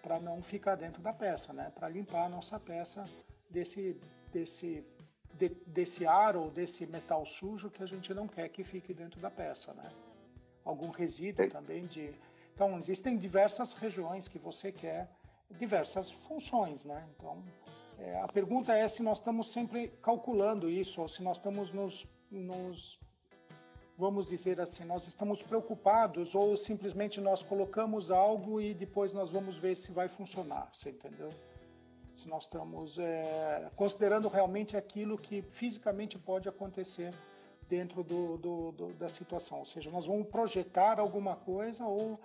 para 0.00 0.18
não 0.18 0.42
ficar 0.42 0.74
dentro 0.74 1.00
da 1.02 1.12
peça, 1.12 1.52
né? 1.52 1.70
Para 1.74 1.88
limpar 1.88 2.26
a 2.26 2.28
nossa 2.28 2.58
peça 2.58 3.04
desse 3.48 3.96
desse 4.32 4.84
de, 5.40 5.48
desse 5.66 6.06
ar 6.06 6.36
ou 6.36 6.50
desse 6.50 6.86
metal 6.86 7.24
sujo 7.24 7.70
que 7.70 7.82
a 7.82 7.86
gente 7.86 8.12
não 8.12 8.28
quer 8.28 8.48
que 8.50 8.62
fique 8.62 8.92
dentro 8.92 9.18
da 9.20 9.30
peça, 9.30 9.72
né? 9.72 9.90
Algum 10.62 10.90
resíduo 10.90 11.48
também 11.48 11.86
de 11.86 12.12
então 12.54 12.76
existem 12.76 13.16
diversas 13.16 13.72
regiões 13.72 14.28
que 14.28 14.38
você 14.38 14.70
quer 14.70 15.08
diversas 15.58 16.10
funções, 16.28 16.84
né? 16.84 17.08
Então 17.16 17.42
é, 17.98 18.20
a 18.20 18.28
pergunta 18.28 18.74
é 18.74 18.86
se 18.86 19.02
nós 19.02 19.18
estamos 19.18 19.50
sempre 19.50 19.88
calculando 20.02 20.68
isso 20.68 21.00
ou 21.00 21.08
se 21.08 21.22
nós 21.22 21.38
estamos 21.38 21.72
nos, 21.72 22.06
nos 22.30 23.00
vamos 23.96 24.28
dizer 24.28 24.60
assim, 24.60 24.84
nós 24.84 25.06
estamos 25.06 25.42
preocupados 25.42 26.34
ou 26.34 26.54
simplesmente 26.54 27.18
nós 27.18 27.42
colocamos 27.42 28.10
algo 28.10 28.60
e 28.60 28.74
depois 28.74 29.14
nós 29.14 29.30
vamos 29.30 29.56
ver 29.56 29.74
se 29.74 29.90
vai 29.90 30.08
funcionar, 30.08 30.68
você 30.72 30.90
entendeu? 30.90 31.30
Se 32.14 32.28
nós 32.28 32.44
estamos 32.44 32.98
é, 32.98 33.70
considerando 33.76 34.28
realmente 34.28 34.76
aquilo 34.76 35.16
que 35.16 35.42
fisicamente 35.42 36.18
pode 36.18 36.48
acontecer 36.48 37.14
dentro 37.68 38.02
do, 38.02 38.36
do, 38.36 38.72
do, 38.72 38.92
da 38.94 39.08
situação, 39.08 39.58
ou 39.60 39.64
seja, 39.64 39.90
nós 39.90 40.06
vamos 40.06 40.26
projetar 40.26 40.98
alguma 40.98 41.36
coisa 41.36 41.84
ou 41.84 42.18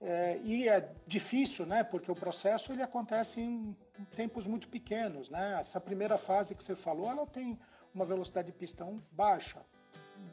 é, 0.00 0.38
e 0.44 0.68
é 0.68 0.92
difícil, 1.06 1.64
né? 1.64 1.82
Porque 1.82 2.10
o 2.10 2.14
processo 2.14 2.72
ele 2.72 2.82
acontece 2.82 3.40
em 3.40 3.76
tempos 4.14 4.46
muito 4.46 4.68
pequenos, 4.68 5.30
né? 5.30 5.58
Essa 5.58 5.80
primeira 5.80 6.18
fase 6.18 6.54
que 6.54 6.62
você 6.62 6.74
falou, 6.74 7.10
ela 7.10 7.26
tem 7.26 7.58
uma 7.94 8.04
velocidade 8.04 8.48
de 8.48 8.52
pistão 8.52 9.02
baixa, 9.10 9.62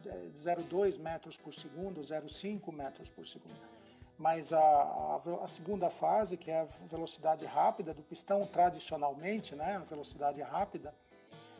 0,2 0.03 0.99
metros 0.99 1.37
por 1.37 1.53
segundo, 1.53 2.01
0,5 2.01 2.71
metros 2.73 3.09
por 3.09 3.25
segundo. 3.25 3.80
Mas 4.21 4.53
a, 4.53 4.59
a, 4.59 5.15
a, 5.43 5.47
segunda 5.47 5.89
fase, 5.89 6.37
que 6.37 6.51
é 6.51 6.61
a 6.61 6.67
velocidade 6.87 7.43
rápida 7.43 7.91
do 7.91 8.03
pistão, 8.03 8.45
tradicionalmente, 8.45 9.55
né, 9.55 9.77
a 9.77 9.79
velocidade 9.79 10.39
rápida, 10.43 10.93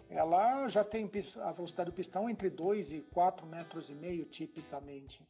ela 0.07 0.67
já 0.67 0.83
tem 0.83 1.09
a 1.41 1.51
velocidade 1.51 1.89
do 1.89 1.95
pistão 1.95 2.29
entre 2.29 2.51
2 2.51 2.93
e 2.93 3.01
4 3.01 3.47
metros 3.47 3.89
e 3.89 3.95
meio, 3.95 4.25
tipicamente. 4.25 5.25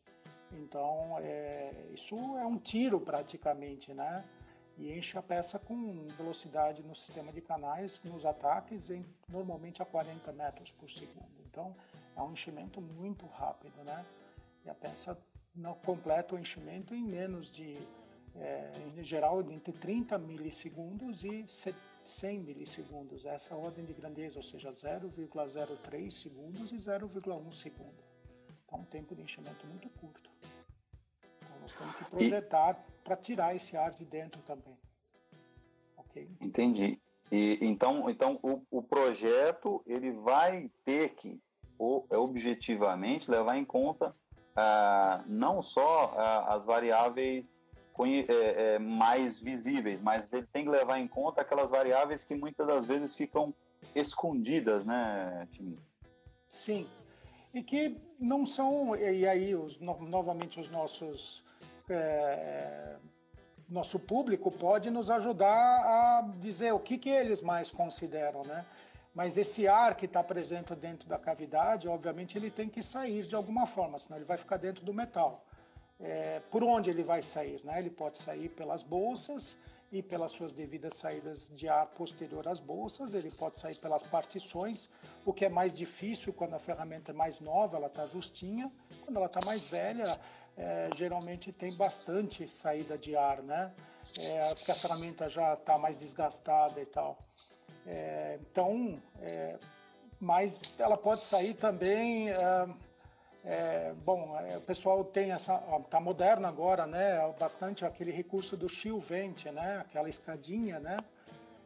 Então, 0.51 1.15
é, 1.19 1.71
isso 1.93 2.17
é 2.37 2.45
um 2.45 2.57
tiro 2.57 2.99
praticamente, 2.99 3.93
né? 3.93 4.25
e 4.77 4.91
enche 4.91 5.17
a 5.17 5.21
peça 5.21 5.57
com 5.57 6.07
velocidade 6.17 6.83
no 6.83 6.95
sistema 6.95 7.31
de 7.31 7.39
canais, 7.39 8.01
nos 8.03 8.25
ataques, 8.25 8.89
em, 8.89 9.05
normalmente 9.29 9.81
a 9.81 9.85
40 9.85 10.33
metros 10.33 10.71
por 10.71 10.89
segundo. 10.89 11.31
Então, 11.45 11.73
é 12.15 12.21
um 12.21 12.31
enchimento 12.31 12.81
muito 12.81 13.25
rápido, 13.27 13.83
né? 13.83 14.05
E 14.65 14.69
a 14.69 14.73
peça 14.73 15.17
não 15.55 15.73
completa 15.73 16.35
o 16.35 16.39
enchimento 16.39 16.95
em 16.95 17.03
menos 17.03 17.51
de, 17.51 17.77
é, 18.35 18.71
em 18.97 19.03
geral, 19.03 19.41
entre 19.51 19.73
30 19.73 20.17
milissegundos 20.17 21.23
e 21.23 21.45
100 22.05 22.39
milissegundos. 22.39 23.25
Essa 23.25 23.55
ordem 23.55 23.85
de 23.85 23.93
grandeza, 23.93 24.37
ou 24.37 24.43
seja, 24.43 24.71
0,03 24.71 26.11
segundos 26.11 26.71
e 26.71 26.75
0,1 26.75 27.53
segundo. 27.53 28.03
Então, 28.65 28.79
um 28.79 28.85
tempo 28.85 29.13
de 29.15 29.21
enchimento 29.21 29.65
muito 29.67 29.89
curto. 29.89 30.29
Então, 31.37 31.59
nós 31.59 31.73
temos 31.73 31.95
que 31.95 32.05
projetar 32.05 32.83
e... 32.87 33.03
para 33.03 33.17
tirar 33.17 33.55
esse 33.55 33.75
ar 33.75 33.91
de 33.91 34.05
dentro 34.05 34.41
também. 34.43 34.77
Ok? 35.97 36.29
Entendi. 36.39 36.99
E, 37.31 37.59
então, 37.61 38.09
então 38.09 38.39
o, 38.41 38.61
o 38.69 38.83
projeto 38.83 39.81
ele 39.85 40.11
vai 40.11 40.69
ter 40.83 41.15
que 41.15 41.41
objetivamente 41.77 43.29
levar 43.31 43.57
em 43.57 43.65
conta 43.65 44.15
ah, 44.55 45.23
não 45.27 45.61
só 45.61 46.13
ah, 46.17 46.53
as 46.55 46.65
variáveis 46.65 47.61
é, 48.03 48.75
é, 48.75 48.79
mais 48.79 49.39
visíveis, 49.39 50.01
mas 50.01 50.33
ele 50.33 50.47
tem 50.51 50.63
que 50.63 50.71
levar 50.71 50.99
em 50.99 51.07
conta 51.07 51.41
aquelas 51.41 51.69
variáveis 51.69 52.23
que 52.23 52.33
muitas 52.33 52.65
das 52.65 52.85
vezes 52.85 53.15
ficam 53.15 53.53
escondidas, 53.93 54.85
né, 54.85 55.47
Timi? 55.51 55.77
Sim, 56.47 56.87
e 57.53 57.61
que 57.61 57.95
não 58.19 58.45
são, 58.45 58.95
e 58.95 59.27
aí 59.27 59.53
os, 59.53 59.79
novamente 59.79 60.59
os 60.59 60.69
nossos 60.71 61.43
é, 61.89 62.95
nosso 63.69 63.97
público 63.97 64.51
pode 64.51 64.89
nos 64.89 65.09
ajudar 65.09 65.47
a 65.49 66.29
dizer 66.39 66.73
o 66.73 66.79
que, 66.79 66.97
que 66.97 67.09
eles 67.09 67.41
mais 67.41 67.71
consideram, 67.71 68.43
né? 68.43 68.65
Mas 69.13 69.37
esse 69.37 69.67
ar 69.67 69.95
que 69.95 70.05
está 70.05 70.23
presente 70.23 70.73
dentro 70.73 71.07
da 71.07 71.19
cavidade, 71.19 71.87
obviamente, 71.87 72.37
ele 72.37 72.49
tem 72.49 72.69
que 72.69 72.81
sair 72.81 73.23
de 73.23 73.35
alguma 73.35 73.65
forma, 73.65 73.99
senão 73.99 74.17
ele 74.17 74.25
vai 74.25 74.37
ficar 74.37 74.57
dentro 74.57 74.85
do 74.85 74.93
metal. 74.93 75.45
É, 75.99 76.41
por 76.49 76.63
onde 76.63 76.89
ele 76.89 77.03
vai 77.03 77.21
sair? 77.21 77.61
Né? 77.63 77.79
Ele 77.79 77.89
pode 77.89 78.17
sair 78.17 78.49
pelas 78.49 78.81
bolsas 78.81 79.55
e 79.91 80.01
pelas 80.01 80.31
suas 80.31 80.53
devidas 80.53 80.93
saídas 80.95 81.49
de 81.49 81.67
ar 81.67 81.85
posterior 81.87 82.47
às 82.47 82.59
bolsas, 82.59 83.13
ele 83.13 83.29
pode 83.29 83.57
sair 83.57 83.75
pelas 83.75 84.01
partições, 84.01 84.89
o 85.25 85.33
que 85.33 85.43
é 85.43 85.49
mais 85.49 85.73
difícil 85.73 86.31
quando 86.31 86.53
a 86.53 86.59
ferramenta 86.59 87.11
é 87.11 87.13
mais 87.13 87.41
nova, 87.41 87.75
ela 87.75 87.87
está 87.87 88.07
justinha, 88.07 88.71
quando 89.03 89.17
ela 89.17 89.25
está 89.25 89.41
mais 89.45 89.61
velha, 89.67 90.17
é, 90.57 90.89
geralmente 90.95 91.51
tem 91.51 91.75
bastante 91.75 92.47
saída 92.47 92.97
de 92.97 93.17
ar, 93.17 93.43
né? 93.43 93.73
É, 94.17 94.55
porque 94.55 94.71
a 94.71 94.75
ferramenta 94.75 95.29
já 95.29 95.53
está 95.53 95.77
mais 95.77 95.97
desgastada 95.97 96.79
e 96.81 96.85
tal. 96.85 97.17
É, 97.85 98.39
então, 98.41 99.01
é, 99.21 99.57
mas 100.19 100.59
ela 100.77 100.97
pode 100.97 101.25
sair 101.25 101.55
também. 101.55 102.29
É, 102.29 102.65
é 103.43 103.93
bom, 104.05 104.37
é, 104.39 104.57
o 104.57 104.61
pessoal 104.61 105.03
tem 105.03 105.31
essa, 105.31 105.61
está 105.83 105.99
moderno 105.99 106.47
agora, 106.47 106.85
né? 106.85 107.19
Bastante 107.39 107.83
aquele 107.85 108.11
recurso 108.11 108.55
do 108.55 108.69
shield 108.69 109.03
vent, 109.05 109.45
né? 109.45 109.79
Aquela 109.79 110.09
escadinha, 110.09 110.79
né? 110.79 110.97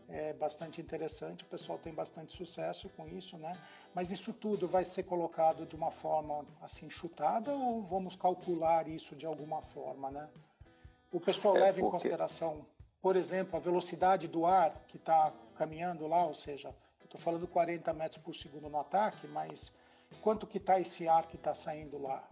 É 0.07 0.33
bastante 0.33 0.79
interessante. 0.79 1.43
O 1.43 1.47
pessoal 1.47 1.77
tem 1.79 1.93
bastante 1.93 2.31
sucesso 2.31 2.87
com 2.95 3.07
isso, 3.07 3.37
né? 3.37 3.57
Mas 3.93 4.11
isso 4.11 4.31
tudo 4.31 4.67
vai 4.67 4.85
ser 4.85 5.03
colocado 5.03 5.65
de 5.65 5.75
uma 5.75 5.91
forma 5.91 6.45
assim 6.61 6.89
chutada 6.89 7.51
ou 7.51 7.81
vamos 7.81 8.15
calcular 8.15 8.87
isso 8.87 9.15
de 9.15 9.25
alguma 9.25 9.61
forma, 9.61 10.11
né? 10.11 10.29
O 11.11 11.19
pessoal 11.19 11.57
é 11.57 11.59
leva 11.61 11.73
porque... 11.73 11.87
em 11.87 11.91
consideração, 11.91 12.65
por 13.05 13.15
exemplo, 13.15 13.55
a 13.55 13.59
velocidade 13.59 14.27
do 14.27 14.47
ar 14.47 14.81
que 14.87 14.97
está 14.97 15.31
caminhando 15.55 16.07
lá, 16.07 16.25
ou 16.25 16.33
seja, 16.33 16.73
estou 17.03 17.21
falando 17.21 17.47
40 17.47 17.93
metros 17.93 18.17
por 18.17 18.33
segundo 18.33 18.67
no 18.67 18.79
ataque, 18.79 19.27
mas 19.27 19.71
quanto 20.23 20.47
que 20.47 20.57
está 20.57 20.79
esse 20.79 21.07
ar 21.07 21.27
que 21.27 21.35
está 21.35 21.53
saindo 21.53 22.01
lá? 22.01 22.27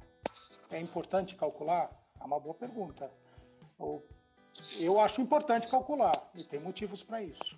É 0.71 0.79
importante 0.79 1.35
calcular? 1.35 1.91
É 2.19 2.23
uma 2.23 2.39
boa 2.39 2.55
pergunta. 2.55 3.11
Eu 4.79 4.99
acho 4.99 5.21
importante 5.21 5.69
calcular 5.69 6.19
e 6.33 6.43
tem 6.43 6.59
motivos 6.59 7.03
para 7.03 7.21
isso. 7.21 7.55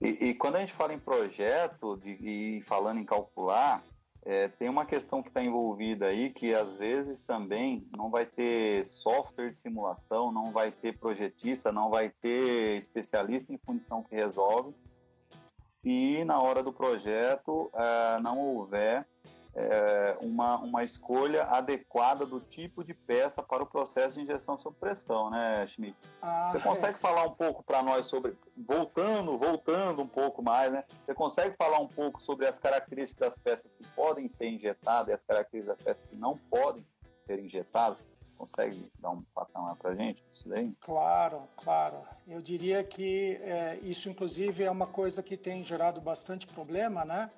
E, 0.00 0.28
e, 0.28 0.34
quando 0.36 0.54
a 0.54 0.60
gente 0.60 0.72
fala 0.72 0.94
em 0.94 1.00
projeto 1.00 1.96
de, 1.96 2.10
e 2.10 2.62
falando 2.62 3.00
em 3.00 3.04
calcular, 3.04 3.82
é, 4.24 4.48
tem 4.48 4.68
uma 4.68 4.86
questão 4.86 5.20
que 5.22 5.28
está 5.28 5.42
envolvida 5.42 6.06
aí 6.06 6.30
que 6.30 6.54
às 6.54 6.76
vezes 6.76 7.20
também 7.20 7.86
não 7.96 8.08
vai 8.08 8.24
ter 8.24 8.84
software 8.84 9.50
de 9.50 9.60
simulação, 9.60 10.30
não 10.30 10.52
vai 10.52 10.70
ter 10.70 10.96
projetista, 10.98 11.72
não 11.72 11.90
vai 11.90 12.10
ter 12.10 12.78
especialista 12.78 13.52
em 13.52 13.58
fundição 13.58 14.02
que 14.02 14.14
resolve, 14.14 14.74
se 15.44 16.24
na 16.24 16.40
hora 16.40 16.62
do 16.62 16.72
projeto 16.72 17.70
é, 17.74 18.20
não 18.20 18.38
houver 18.38 19.06
é, 19.54 20.16
uma, 20.20 20.58
uma 20.58 20.82
escolha 20.82 21.44
adequada 21.44 22.24
do 22.24 22.40
tipo 22.40 22.82
de 22.82 22.94
peça 22.94 23.42
para 23.42 23.62
o 23.62 23.66
processo 23.66 24.16
de 24.16 24.22
injeção 24.22 24.56
sob 24.58 24.76
pressão, 24.78 25.30
né, 25.30 25.66
Schmidt? 25.66 25.96
Ah, 26.22 26.48
Você 26.48 26.60
consegue 26.60 26.96
é. 26.96 26.98
falar 26.98 27.26
um 27.26 27.34
pouco 27.34 27.62
para 27.62 27.82
nós 27.82 28.06
sobre, 28.06 28.34
voltando, 28.56 29.36
voltando 29.36 30.02
um 30.02 30.08
pouco 30.08 30.42
mais, 30.42 30.72
né? 30.72 30.84
Você 31.04 31.14
consegue 31.14 31.54
falar 31.56 31.78
um 31.80 31.88
pouco 31.88 32.20
sobre 32.22 32.46
as 32.46 32.58
características 32.58 33.28
das 33.28 33.38
peças 33.38 33.74
que 33.74 33.86
podem 33.88 34.28
ser 34.28 34.48
injetadas 34.48 35.08
e 35.08 35.12
as 35.12 35.22
características 35.22 35.78
das 35.78 35.84
peças 35.84 36.08
que 36.08 36.16
não 36.16 36.38
podem 36.50 36.84
ser 37.20 37.38
injetadas? 37.38 38.02
Consegue 38.38 38.90
dar 38.98 39.10
um 39.10 39.22
patamar 39.34 39.76
para 39.76 39.90
a 39.90 39.94
gente 39.94 40.24
isso 40.28 40.48
daí? 40.48 40.74
Claro, 40.80 41.42
claro. 41.58 41.98
Eu 42.26 42.42
diria 42.42 42.82
que 42.82 43.38
é, 43.42 43.78
isso, 43.82 44.08
inclusive, 44.08 44.64
é 44.64 44.70
uma 44.70 44.86
coisa 44.86 45.22
que 45.22 45.36
tem 45.36 45.62
gerado 45.62 46.00
bastante 46.00 46.46
problema, 46.46 47.04
né? 47.04 47.30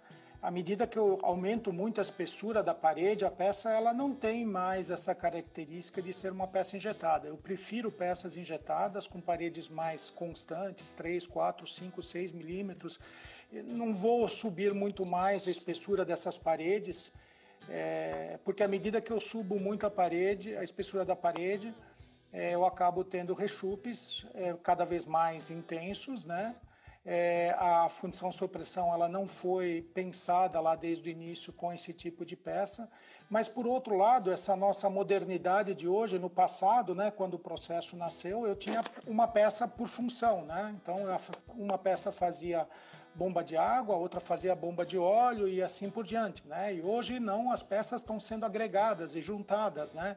À 0.44 0.50
medida 0.50 0.86
que 0.86 0.98
eu 0.98 1.18
aumento 1.22 1.72
muito 1.72 2.02
a 2.02 2.02
espessura 2.02 2.62
da 2.62 2.74
parede, 2.74 3.24
a 3.24 3.30
peça 3.30 3.70
ela 3.70 3.94
não 3.94 4.14
tem 4.14 4.44
mais 4.44 4.90
essa 4.90 5.14
característica 5.14 6.02
de 6.02 6.12
ser 6.12 6.32
uma 6.32 6.46
peça 6.46 6.76
injetada. 6.76 7.26
Eu 7.26 7.38
prefiro 7.38 7.90
peças 7.90 8.36
injetadas 8.36 9.06
com 9.06 9.22
paredes 9.22 9.70
mais 9.70 10.10
constantes, 10.10 10.92
3, 10.92 11.26
4, 11.26 11.66
5, 11.66 12.02
6 12.02 12.32
milímetros. 12.32 13.00
Não 13.50 13.94
vou 13.94 14.28
subir 14.28 14.74
muito 14.74 15.06
mais 15.06 15.48
a 15.48 15.50
espessura 15.50 16.04
dessas 16.04 16.36
paredes, 16.36 17.10
é, 17.66 18.38
porque 18.44 18.62
à 18.62 18.68
medida 18.68 19.00
que 19.00 19.14
eu 19.14 19.20
subo 19.20 19.58
muito 19.58 19.86
a 19.86 19.90
parede, 19.90 20.54
a 20.58 20.62
espessura 20.62 21.06
da 21.06 21.16
parede, 21.16 21.74
é, 22.30 22.54
eu 22.54 22.66
acabo 22.66 23.02
tendo 23.02 23.32
rechupes 23.32 24.26
é, 24.34 24.54
cada 24.62 24.84
vez 24.84 25.06
mais 25.06 25.50
intensos, 25.50 26.26
né? 26.26 26.54
É, 27.06 27.54
a 27.58 27.86
função 27.90 28.32
supressão 28.32 28.90
ela 28.94 29.06
não 29.06 29.28
foi 29.28 29.86
pensada 29.92 30.58
lá 30.58 30.74
desde 30.74 31.10
o 31.10 31.12
início 31.12 31.52
com 31.52 31.70
esse 31.70 31.92
tipo 31.92 32.24
de 32.24 32.34
peça, 32.34 32.88
mas 33.28 33.46
por 33.46 33.66
outro 33.66 33.94
lado 33.94 34.32
essa 34.32 34.56
nossa 34.56 34.88
modernidade 34.88 35.74
de 35.74 35.86
hoje, 35.86 36.18
no 36.18 36.30
passado, 36.30 36.94
né, 36.94 37.10
quando 37.10 37.34
o 37.34 37.38
processo 37.38 37.94
nasceu, 37.94 38.46
eu 38.46 38.56
tinha 38.56 38.82
uma 39.06 39.28
peça 39.28 39.68
por 39.68 39.86
função, 39.86 40.46
né? 40.46 40.74
Então 40.80 40.96
uma 41.54 41.76
peça 41.76 42.10
fazia 42.10 42.66
bomba 43.14 43.44
de 43.44 43.54
água, 43.54 43.96
outra 43.96 44.18
fazia 44.18 44.56
bomba 44.56 44.86
de 44.86 44.96
óleo 44.96 45.46
e 45.46 45.62
assim 45.62 45.90
por 45.90 46.04
diante, 46.04 46.46
né? 46.46 46.74
E 46.74 46.80
hoje 46.80 47.20
não, 47.20 47.52
as 47.52 47.62
peças 47.62 48.00
estão 48.00 48.18
sendo 48.18 48.46
agregadas 48.46 49.14
e 49.14 49.20
juntadas, 49.20 49.92
né? 49.92 50.16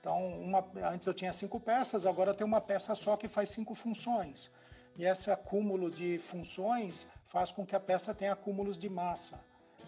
Então 0.00 0.24
uma, 0.40 0.64
antes 0.84 1.04
eu 1.04 1.14
tinha 1.14 1.32
cinco 1.32 1.58
peças, 1.58 2.06
agora 2.06 2.32
tem 2.32 2.46
uma 2.46 2.60
peça 2.60 2.94
só 2.94 3.16
que 3.16 3.26
faz 3.26 3.48
cinco 3.48 3.74
funções. 3.74 4.48
E 4.98 5.04
esse 5.04 5.30
acúmulo 5.30 5.90
de 5.90 6.18
funções 6.18 7.06
faz 7.22 7.52
com 7.52 7.64
que 7.64 7.76
a 7.76 7.80
peça 7.80 8.12
tenha 8.12 8.32
acúmulos 8.32 8.76
de 8.76 8.88
massa. 8.88 9.38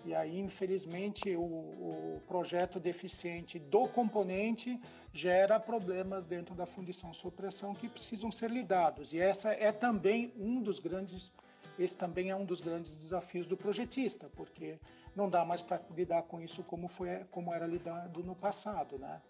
E 0.04 0.14
aí, 0.14 0.38
infelizmente, 0.38 1.36
o, 1.36 1.42
o 1.42 2.22
projeto 2.26 2.78
deficiente 2.78 3.58
do 3.58 3.86
componente 3.88 4.80
gera 5.12 5.60
problemas 5.60 6.26
dentro 6.26 6.54
da 6.54 6.64
fundição 6.64 7.12
supressão 7.12 7.74
que 7.74 7.88
precisam 7.88 8.30
ser 8.30 8.50
lidados. 8.50 9.12
E 9.12 9.18
essa 9.18 9.50
é 9.50 9.72
também 9.72 10.32
um 10.38 10.62
dos 10.62 10.78
grandes 10.78 11.32
esse 11.78 11.96
também 11.96 12.28
é 12.28 12.36
um 12.36 12.44
dos 12.44 12.60
grandes 12.60 12.94
desafios 12.94 13.46
do 13.46 13.56
projetista, 13.56 14.28
porque 14.36 14.78
não 15.16 15.30
dá 15.30 15.46
mais 15.46 15.62
para 15.62 15.80
lidar 15.96 16.22
com 16.24 16.38
isso 16.38 16.62
como 16.62 16.88
foi 16.88 17.24
como 17.30 17.54
era 17.54 17.66
lidado 17.66 18.22
no 18.22 18.34
passado, 18.34 18.98
né? 18.98 19.20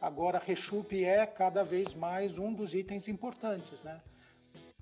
Agora, 0.00 0.38
rechupe 0.38 1.02
é 1.02 1.24
cada 1.24 1.64
vez 1.64 1.94
mais 1.94 2.36
um 2.36 2.52
dos 2.52 2.74
itens 2.74 3.08
importantes, 3.08 3.82
né? 3.82 4.02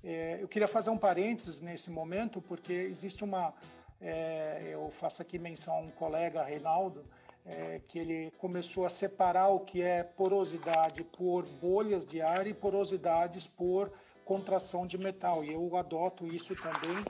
É, 0.03 0.37
eu 0.41 0.47
queria 0.49 0.67
fazer 0.67 0.89
um 0.89 0.97
parênteses 0.97 1.61
nesse 1.61 1.89
momento, 1.89 2.41
porque 2.41 2.73
existe 2.73 3.23
uma. 3.23 3.53
É, 4.01 4.71
eu 4.73 4.89
faço 4.91 5.21
aqui 5.21 5.39
menção 5.39 5.73
a 5.73 5.79
um 5.79 5.89
colega, 5.91 6.43
Reinaldo, 6.43 7.05
é, 7.45 7.79
que 7.87 7.99
ele 7.99 8.31
começou 8.37 8.85
a 8.85 8.89
separar 8.89 9.47
o 9.47 9.61
que 9.61 9.81
é 9.81 10.03
porosidade 10.03 11.03
por 11.05 11.47
bolhas 11.61 12.05
de 12.05 12.21
ar 12.21 12.45
e 12.45 12.53
porosidades 12.53 13.47
por 13.47 13.93
contração 14.25 14.85
de 14.85 14.97
metal. 14.97 15.41
E 15.41 15.53
eu 15.53 15.77
adoto 15.77 16.27
isso 16.27 16.53
também, 16.55 17.05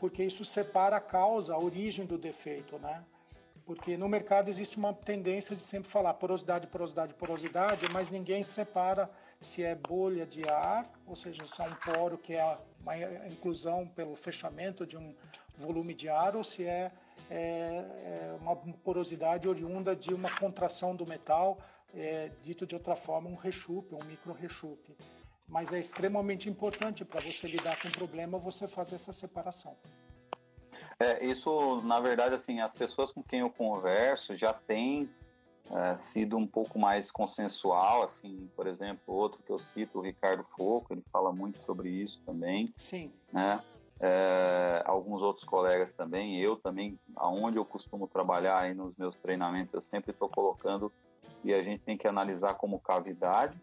porque 0.00 0.24
isso 0.24 0.44
separa 0.44 0.96
a 0.96 1.00
causa, 1.00 1.54
a 1.54 1.58
origem 1.58 2.04
do 2.04 2.18
defeito, 2.18 2.76
né? 2.78 3.04
Porque 3.64 3.96
no 3.96 4.08
mercado 4.08 4.48
existe 4.48 4.76
uma 4.76 4.92
tendência 4.92 5.54
de 5.54 5.62
sempre 5.62 5.88
falar 5.88 6.14
porosidade, 6.14 6.66
porosidade, 6.66 7.14
porosidade, 7.14 7.88
mas 7.92 8.10
ninguém 8.10 8.42
separa 8.42 9.08
se 9.42 9.62
é 9.62 9.74
bolha 9.74 10.24
de 10.24 10.48
ar, 10.48 10.88
ou 11.06 11.16
seja, 11.16 11.44
se 11.46 11.60
é 11.60 11.64
um 11.64 11.74
poro 11.74 12.16
que 12.16 12.34
é 12.34 12.56
uma 12.80 12.96
inclusão 13.28 13.86
pelo 13.86 14.14
fechamento 14.14 14.86
de 14.86 14.96
um 14.96 15.14
volume 15.58 15.94
de 15.94 16.08
ar, 16.08 16.36
ou 16.36 16.44
se 16.44 16.64
é, 16.64 16.90
é, 17.30 17.36
é 17.36 18.36
uma 18.40 18.56
porosidade 18.56 19.48
oriunda 19.48 19.94
de 19.94 20.14
uma 20.14 20.30
contração 20.36 20.94
do 20.94 21.06
metal, 21.06 21.58
é, 21.94 22.30
dito 22.42 22.66
de 22.66 22.74
outra 22.74 22.96
forma, 22.96 23.28
um 23.28 23.36
rechupe, 23.36 23.94
um 23.94 24.06
micro 24.06 24.32
rechupe. 24.32 24.96
Mas 25.48 25.72
é 25.72 25.78
extremamente 25.78 26.48
importante 26.48 27.04
para 27.04 27.20
você 27.20 27.46
lidar 27.46 27.80
com 27.80 27.88
o 27.88 27.92
problema 27.92 28.38
você 28.38 28.66
fazer 28.66 28.94
essa 28.94 29.12
separação. 29.12 29.76
É, 30.98 31.24
isso, 31.24 31.82
na 31.82 31.98
verdade, 32.00 32.34
assim, 32.34 32.60
as 32.60 32.72
pessoas 32.74 33.10
com 33.10 33.22
quem 33.22 33.40
eu 33.40 33.50
converso 33.50 34.36
já 34.36 34.54
têm 34.54 35.10
é, 35.70 35.96
sido 35.96 36.36
um 36.36 36.46
pouco 36.46 36.78
mais 36.78 37.10
consensual, 37.10 38.02
assim, 38.02 38.50
por 38.56 38.66
exemplo, 38.66 39.14
outro 39.14 39.42
que 39.42 39.50
eu 39.50 39.58
cito, 39.58 39.98
o 39.98 40.02
Ricardo 40.02 40.44
Foco, 40.56 40.92
ele 40.92 41.02
fala 41.12 41.32
muito 41.32 41.60
sobre 41.60 41.88
isso 41.88 42.20
também. 42.24 42.72
Sim. 42.76 43.12
Né? 43.32 43.62
É, 44.00 44.82
alguns 44.84 45.22
outros 45.22 45.44
colegas 45.44 45.92
também, 45.92 46.38
eu 46.40 46.56
também, 46.56 46.98
aonde 47.16 47.56
eu 47.56 47.64
costumo 47.64 48.08
trabalhar 48.08 48.58
aí 48.58 48.74
nos 48.74 48.96
meus 48.96 49.16
treinamentos, 49.16 49.74
eu 49.74 49.82
sempre 49.82 50.10
estou 50.10 50.28
colocando 50.28 50.92
e 51.44 51.54
a 51.54 51.62
gente 51.62 51.82
tem 51.82 51.96
que 51.96 52.08
analisar 52.08 52.54
como 52.54 52.80
cavidade 52.80 53.56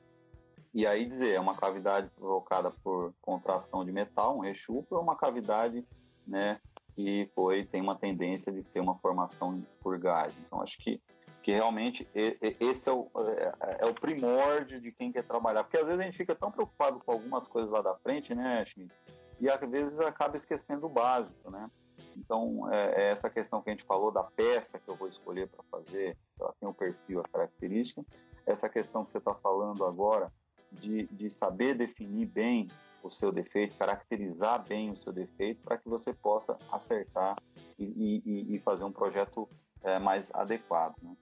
e 0.74 0.86
aí 0.86 1.06
dizer, 1.06 1.34
é 1.34 1.40
uma 1.40 1.56
cavidade 1.56 2.10
provocada 2.16 2.72
por 2.84 3.14
contração 3.22 3.84
de 3.84 3.92
metal, 3.92 4.38
um 4.38 4.42
rechupo, 4.42 4.96
ou 4.96 5.02
uma 5.02 5.16
cavidade, 5.16 5.84
né, 6.28 6.60
que 6.96 7.30
foi 7.34 7.66
tem 7.66 7.82
uma 7.82 7.96
tendência 7.96 8.52
de 8.52 8.62
ser 8.62 8.80
uma 8.80 8.96
formação 9.00 9.66
por 9.82 9.98
gás. 9.98 10.38
Então 10.40 10.62
acho 10.62 10.78
que 10.78 11.02
que 11.50 11.54
realmente 11.54 12.08
esse 12.14 12.88
é 12.88 12.92
o, 12.92 13.10
é, 13.28 13.80
é 13.80 13.86
o 13.88 13.94
primórdio 13.94 14.80
de 14.80 14.92
quem 14.92 15.12
quer 15.12 15.24
trabalhar. 15.24 15.64
Porque 15.64 15.78
às 15.78 15.86
vezes 15.86 16.00
a 16.00 16.04
gente 16.04 16.18
fica 16.18 16.36
tão 16.36 16.52
preocupado 16.52 17.00
com 17.00 17.12
algumas 17.12 17.48
coisas 17.48 17.72
lá 17.72 17.82
da 17.82 17.96
frente, 17.96 18.36
né, 18.36 18.64
Schmidt? 18.66 18.94
E 19.40 19.50
às 19.50 19.60
vezes 19.60 20.00
acaba 20.00 20.36
esquecendo 20.36 20.86
o 20.86 20.90
básico, 20.90 21.50
né? 21.50 21.68
Então, 22.16 22.72
é, 22.72 23.02
é 23.02 23.12
essa 23.12 23.32
questão 23.32 23.64
que 23.64 23.70
a 23.72 23.74
gente 23.74 23.86
falou 23.86 24.12
da 24.12 24.24
peça 24.24 24.78
que 24.78 24.88
eu 24.88 24.96
vou 24.96 25.08
escolher 25.08 25.48
para 25.48 25.64
fazer, 25.72 26.16
se 26.36 26.42
ela 26.42 26.54
tem 26.60 26.70
o 26.70 26.74
perfil, 26.74 27.22
a 27.22 27.30
característica, 27.30 28.06
essa 28.46 28.70
questão 28.70 29.04
que 29.04 29.10
você 29.10 29.18
está 29.18 29.34
falando 29.34 29.84
agora 29.86 30.32
de, 30.72 31.08
de 31.08 31.32
saber 31.32 31.76
definir 31.76 32.28
bem 32.28 32.68
o 33.02 33.10
seu 33.10 33.32
defeito, 33.32 33.76
caracterizar 33.76 34.64
bem 34.68 34.92
o 34.92 34.96
seu 34.96 35.12
defeito 35.12 35.64
para 35.64 35.78
que 35.78 35.90
você 35.90 36.14
possa 36.14 36.60
acertar 36.72 37.42
e, 37.80 38.22
e, 38.24 38.56
e 38.56 38.60
fazer 38.60 38.84
um 38.84 38.92
projeto 38.92 39.50
é, 39.82 39.98
mais 39.98 40.30
adequado. 40.34 40.96
Né? 41.02 41.16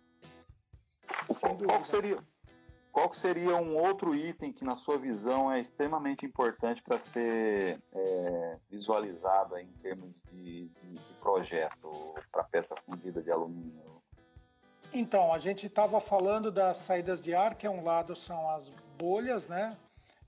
Qual, 1.40 1.58
qual, 1.58 1.84
seria, 1.84 2.18
qual 2.92 3.14
seria 3.14 3.56
um 3.56 3.78
outro 3.78 4.16
item 4.16 4.52
que, 4.52 4.64
na 4.64 4.76
sua 4.76 4.98
visão, 4.98 5.52
é 5.52 5.60
extremamente 5.60 6.26
importante 6.26 6.82
para 6.82 7.00
ser 7.00 7.82
é, 7.94 8.58
visualizado 8.70 9.58
em 9.58 9.68
termos 9.82 10.22
de, 10.32 10.68
de, 10.68 10.94
de 10.94 11.14
projeto 11.22 11.92
para 12.32 12.44
peça 12.44 12.76
fundida 12.86 13.22
de 13.22 13.32
alumínio? 13.32 14.02
Então, 14.94 15.34
a 15.34 15.38
gente 15.38 15.68
estava 15.68 16.00
falando 16.00 16.52
das 16.52 16.78
saídas 16.78 17.22
de 17.22 17.36
ar, 17.36 17.56
que 17.56 17.68
é 17.68 17.70
um 17.70 17.84
lado 17.84 18.16
são 18.16 18.50
as 18.50 18.70
bolhas, 18.98 19.48
né? 19.48 19.78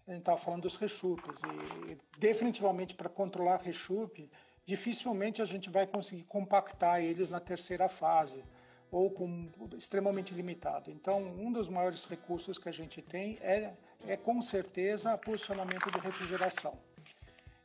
A 0.07 0.11
gente 0.11 0.19
estava 0.19 0.37
falando 0.37 0.63
dos 0.63 0.75
rechupes. 0.75 1.39
E 1.87 1.97
definitivamente 2.17 2.93
para 2.93 3.09
controlar 3.09 3.61
rechupe, 3.61 4.29
dificilmente 4.65 5.41
a 5.41 5.45
gente 5.45 5.69
vai 5.69 5.87
conseguir 5.87 6.23
compactar 6.23 7.01
eles 7.01 7.29
na 7.29 7.39
terceira 7.39 7.87
fase 7.87 8.43
ou 8.91 9.09
com 9.11 9.47
extremamente 9.77 10.33
limitado. 10.33 10.91
Então, 10.91 11.19
um 11.21 11.51
dos 11.51 11.69
maiores 11.69 12.05
recursos 12.05 12.57
que 12.57 12.69
a 12.69 12.71
gente 12.71 13.01
tem 13.01 13.37
é, 13.41 13.73
é 14.07 14.17
com 14.17 14.41
certeza, 14.41 15.17
posicionamento 15.17 15.91
de 15.91 15.99
refrigeração. 15.99 16.73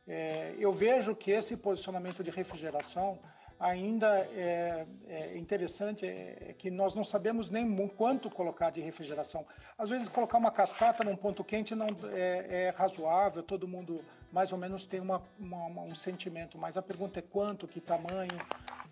É, 0.07 0.53
eu 0.59 0.71
vejo 0.71 1.15
que 1.15 1.31
esse 1.31 1.57
posicionamento 1.57 2.23
de 2.23 2.29
refrigeração 2.29 3.17
ainda 3.59 4.07
é, 4.17 4.85
é 5.07 5.37
interessante 5.37 6.05
é, 6.05 6.53
que 6.57 6.69
nós 6.69 6.93
não 6.93 7.03
sabemos 7.03 7.49
nem 7.49 7.65
quanto 7.87 8.29
colocar 8.29 8.69
de 8.69 8.81
refrigeração. 8.81 9.45
Às 9.77 9.89
vezes 9.89 10.07
colocar 10.07 10.37
uma 10.37 10.51
cascata 10.51 11.03
num 11.03 11.15
ponto 11.15 11.43
quente 11.43 11.73
não 11.73 11.87
é, 12.11 12.67
é 12.67 12.73
razoável, 12.77 13.41
todo 13.41 13.67
mundo 13.67 14.03
mais 14.31 14.51
ou 14.51 14.57
menos 14.57 14.85
tem 14.85 14.99
uma, 14.99 15.23
uma, 15.39 15.81
um 15.83 15.95
sentimento, 15.95 16.57
mas 16.57 16.75
a 16.75 16.81
pergunta 16.81 17.19
é 17.19 17.21
quanto, 17.21 17.67
que 17.67 17.79
tamanho, 17.79 18.37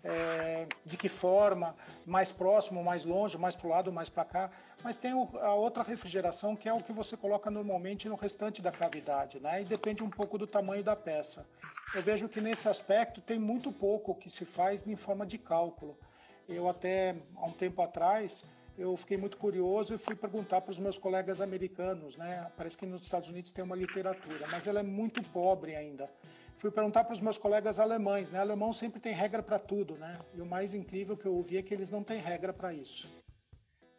é, 0.04 0.66
de 0.84 0.96
que 0.96 1.08
forma, 1.08 1.74
mais 2.06 2.30
próximo, 2.30 2.84
mais 2.84 3.04
longe, 3.04 3.38
mais 3.38 3.56
para 3.56 3.66
o 3.66 3.70
lado, 3.70 3.90
mais 3.90 4.08
para 4.08 4.24
cá. 4.24 4.50
Mas 4.82 4.96
tem 4.96 5.12
a 5.12 5.54
outra 5.54 5.82
refrigeração 5.82 6.54
que 6.54 6.68
é 6.68 6.72
o 6.72 6.82
que 6.82 6.92
você 6.92 7.16
coloca 7.16 7.50
normalmente 7.50 8.08
no 8.08 8.14
restante 8.14 8.60
da 8.60 8.70
cavidade, 8.70 9.40
né? 9.40 9.62
E 9.62 9.64
depende 9.64 10.04
um 10.04 10.10
pouco 10.10 10.36
do 10.36 10.46
tamanho 10.46 10.84
da 10.84 10.94
peça. 10.94 11.46
Eu 11.94 12.02
vejo 12.02 12.28
que 12.28 12.40
nesse 12.40 12.68
aspecto 12.68 13.20
tem 13.20 13.38
muito 13.38 13.72
pouco 13.72 14.14
que 14.14 14.28
se 14.28 14.44
faz 14.44 14.86
em 14.86 14.96
forma 14.96 15.24
de 15.24 15.38
cálculo. 15.38 15.98
Eu 16.46 16.68
até 16.68 17.16
há 17.36 17.46
um 17.46 17.52
tempo 17.52 17.80
atrás 17.80 18.44
eu 18.76 18.96
fiquei 18.96 19.16
muito 19.16 19.36
curioso 19.36 19.94
e 19.94 19.98
fui 19.98 20.16
perguntar 20.16 20.60
para 20.60 20.72
os 20.72 20.78
meus 20.78 20.98
colegas 20.98 21.40
americanos, 21.40 22.16
né? 22.16 22.50
Parece 22.56 22.76
que 22.76 22.84
nos 22.84 23.02
Estados 23.02 23.28
Unidos 23.28 23.52
tem 23.52 23.64
uma 23.64 23.76
literatura, 23.76 24.46
mas 24.50 24.66
ela 24.66 24.80
é 24.80 24.82
muito 24.82 25.22
pobre 25.30 25.76
ainda. 25.76 26.10
Fui 26.58 26.70
perguntar 26.70 27.04
para 27.04 27.12
os 27.12 27.20
meus 27.20 27.36
colegas 27.36 27.78
alemães, 27.78 28.30
né? 28.30 28.38
Alemão 28.38 28.72
sempre 28.72 29.00
tem 29.00 29.12
regra 29.12 29.42
para 29.42 29.58
tudo, 29.58 29.96
né? 29.96 30.18
E 30.34 30.40
o 30.40 30.46
mais 30.46 30.72
incrível 30.74 31.16
que 31.16 31.26
eu 31.26 31.34
ouvi 31.34 31.58
é 31.58 31.62
que 31.62 31.74
eles 31.74 31.90
não 31.90 32.02
têm 32.02 32.20
regra 32.20 32.52
para 32.52 32.72
isso. 32.72 33.08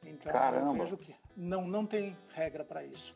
Então 0.03 0.31
Caramba. 0.31 0.71
eu 0.71 0.73
vejo 0.73 0.97
que 0.97 1.15
não 1.35 1.67
não 1.67 1.85
tem 1.85 2.15
regra 2.33 2.63
para 2.63 2.83
isso. 2.83 3.15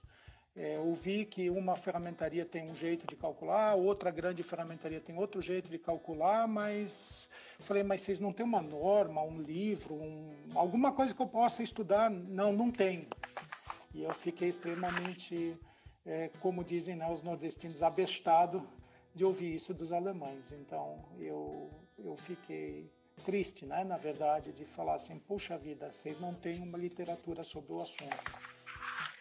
É, 0.55 0.77
ouvi 0.77 1.25
que 1.25 1.49
uma 1.49 1.75
ferramentaria 1.75 2.45
tem 2.45 2.69
um 2.69 2.75
jeito 2.75 3.07
de 3.07 3.15
calcular, 3.15 3.75
outra 3.75 4.11
grande 4.11 4.43
ferramentaria 4.43 4.99
tem 4.99 5.17
outro 5.17 5.41
jeito 5.41 5.69
de 5.69 5.77
calcular, 5.77 6.47
mas 6.47 7.29
falei, 7.59 7.83
mas 7.83 8.01
vocês 8.01 8.19
não 8.19 8.33
têm 8.33 8.45
uma 8.45 8.61
norma, 8.61 9.21
um 9.21 9.41
livro, 9.41 9.93
um, 9.95 10.33
alguma 10.55 10.91
coisa 10.91 11.13
que 11.13 11.21
eu 11.21 11.27
possa 11.27 11.63
estudar? 11.63 12.09
Não, 12.09 12.51
não 12.51 12.71
tem. 12.71 13.07
E 13.93 14.03
eu 14.03 14.13
fiquei 14.13 14.49
extremamente, 14.49 15.55
é, 16.05 16.29
como 16.41 16.63
dizem 16.63 16.95
né, 16.95 17.09
os 17.09 17.23
nordestinos, 17.23 17.81
abestado 17.81 18.67
de 19.13 19.25
ouvir 19.25 19.55
isso 19.55 19.73
dos 19.73 19.91
alemães. 19.91 20.51
Então 20.51 21.03
eu, 21.17 21.69
eu 21.97 22.15
fiquei 22.17 22.91
triste, 23.19 23.65
né, 23.65 23.83
na 23.83 23.97
verdade, 23.97 24.51
de 24.51 24.65
falar 24.65 24.95
assim, 24.95 25.19
puxa 25.19 25.57
vida, 25.57 25.91
vocês 25.91 26.19
não 26.19 26.33
têm 26.33 26.61
uma 26.61 26.77
literatura 26.77 27.43
sobre 27.43 27.73
o 27.73 27.81
assunto. 27.81 28.17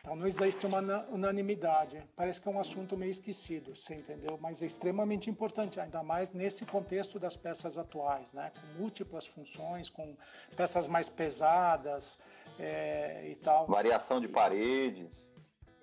Então 0.01 0.15
não 0.17 0.27
existe 0.27 0.65
uma 0.65 0.79
unanimidade. 1.11 2.03
Parece 2.17 2.41
que 2.41 2.49
é 2.49 2.51
um 2.51 2.61
assunto 2.61 2.97
meio 2.97 3.11
esquecido, 3.11 3.75
você 3.77 3.97
entendeu? 3.97 4.39
Mas 4.41 4.63
é 4.63 4.67
extremamente 4.67 5.29
importante, 5.29 5.81
ainda 5.81 6.03
mais 6.03 6.31
nesse 6.31 6.65
contexto 6.65 7.19
das 7.19 7.37
peças 7.37 7.77
atuais, 7.77 8.33
né? 8.33 8.53
Com 8.59 8.81
múltiplas 8.81 9.27
funções, 9.27 9.91
com 9.91 10.17
peças 10.57 10.87
mais 10.87 11.09
pesadas 11.09 12.19
é, 12.59 13.29
e 13.29 13.35
tal. 13.37 13.67
Variação 13.67 14.21
de 14.21 14.29
paredes. 14.29 15.35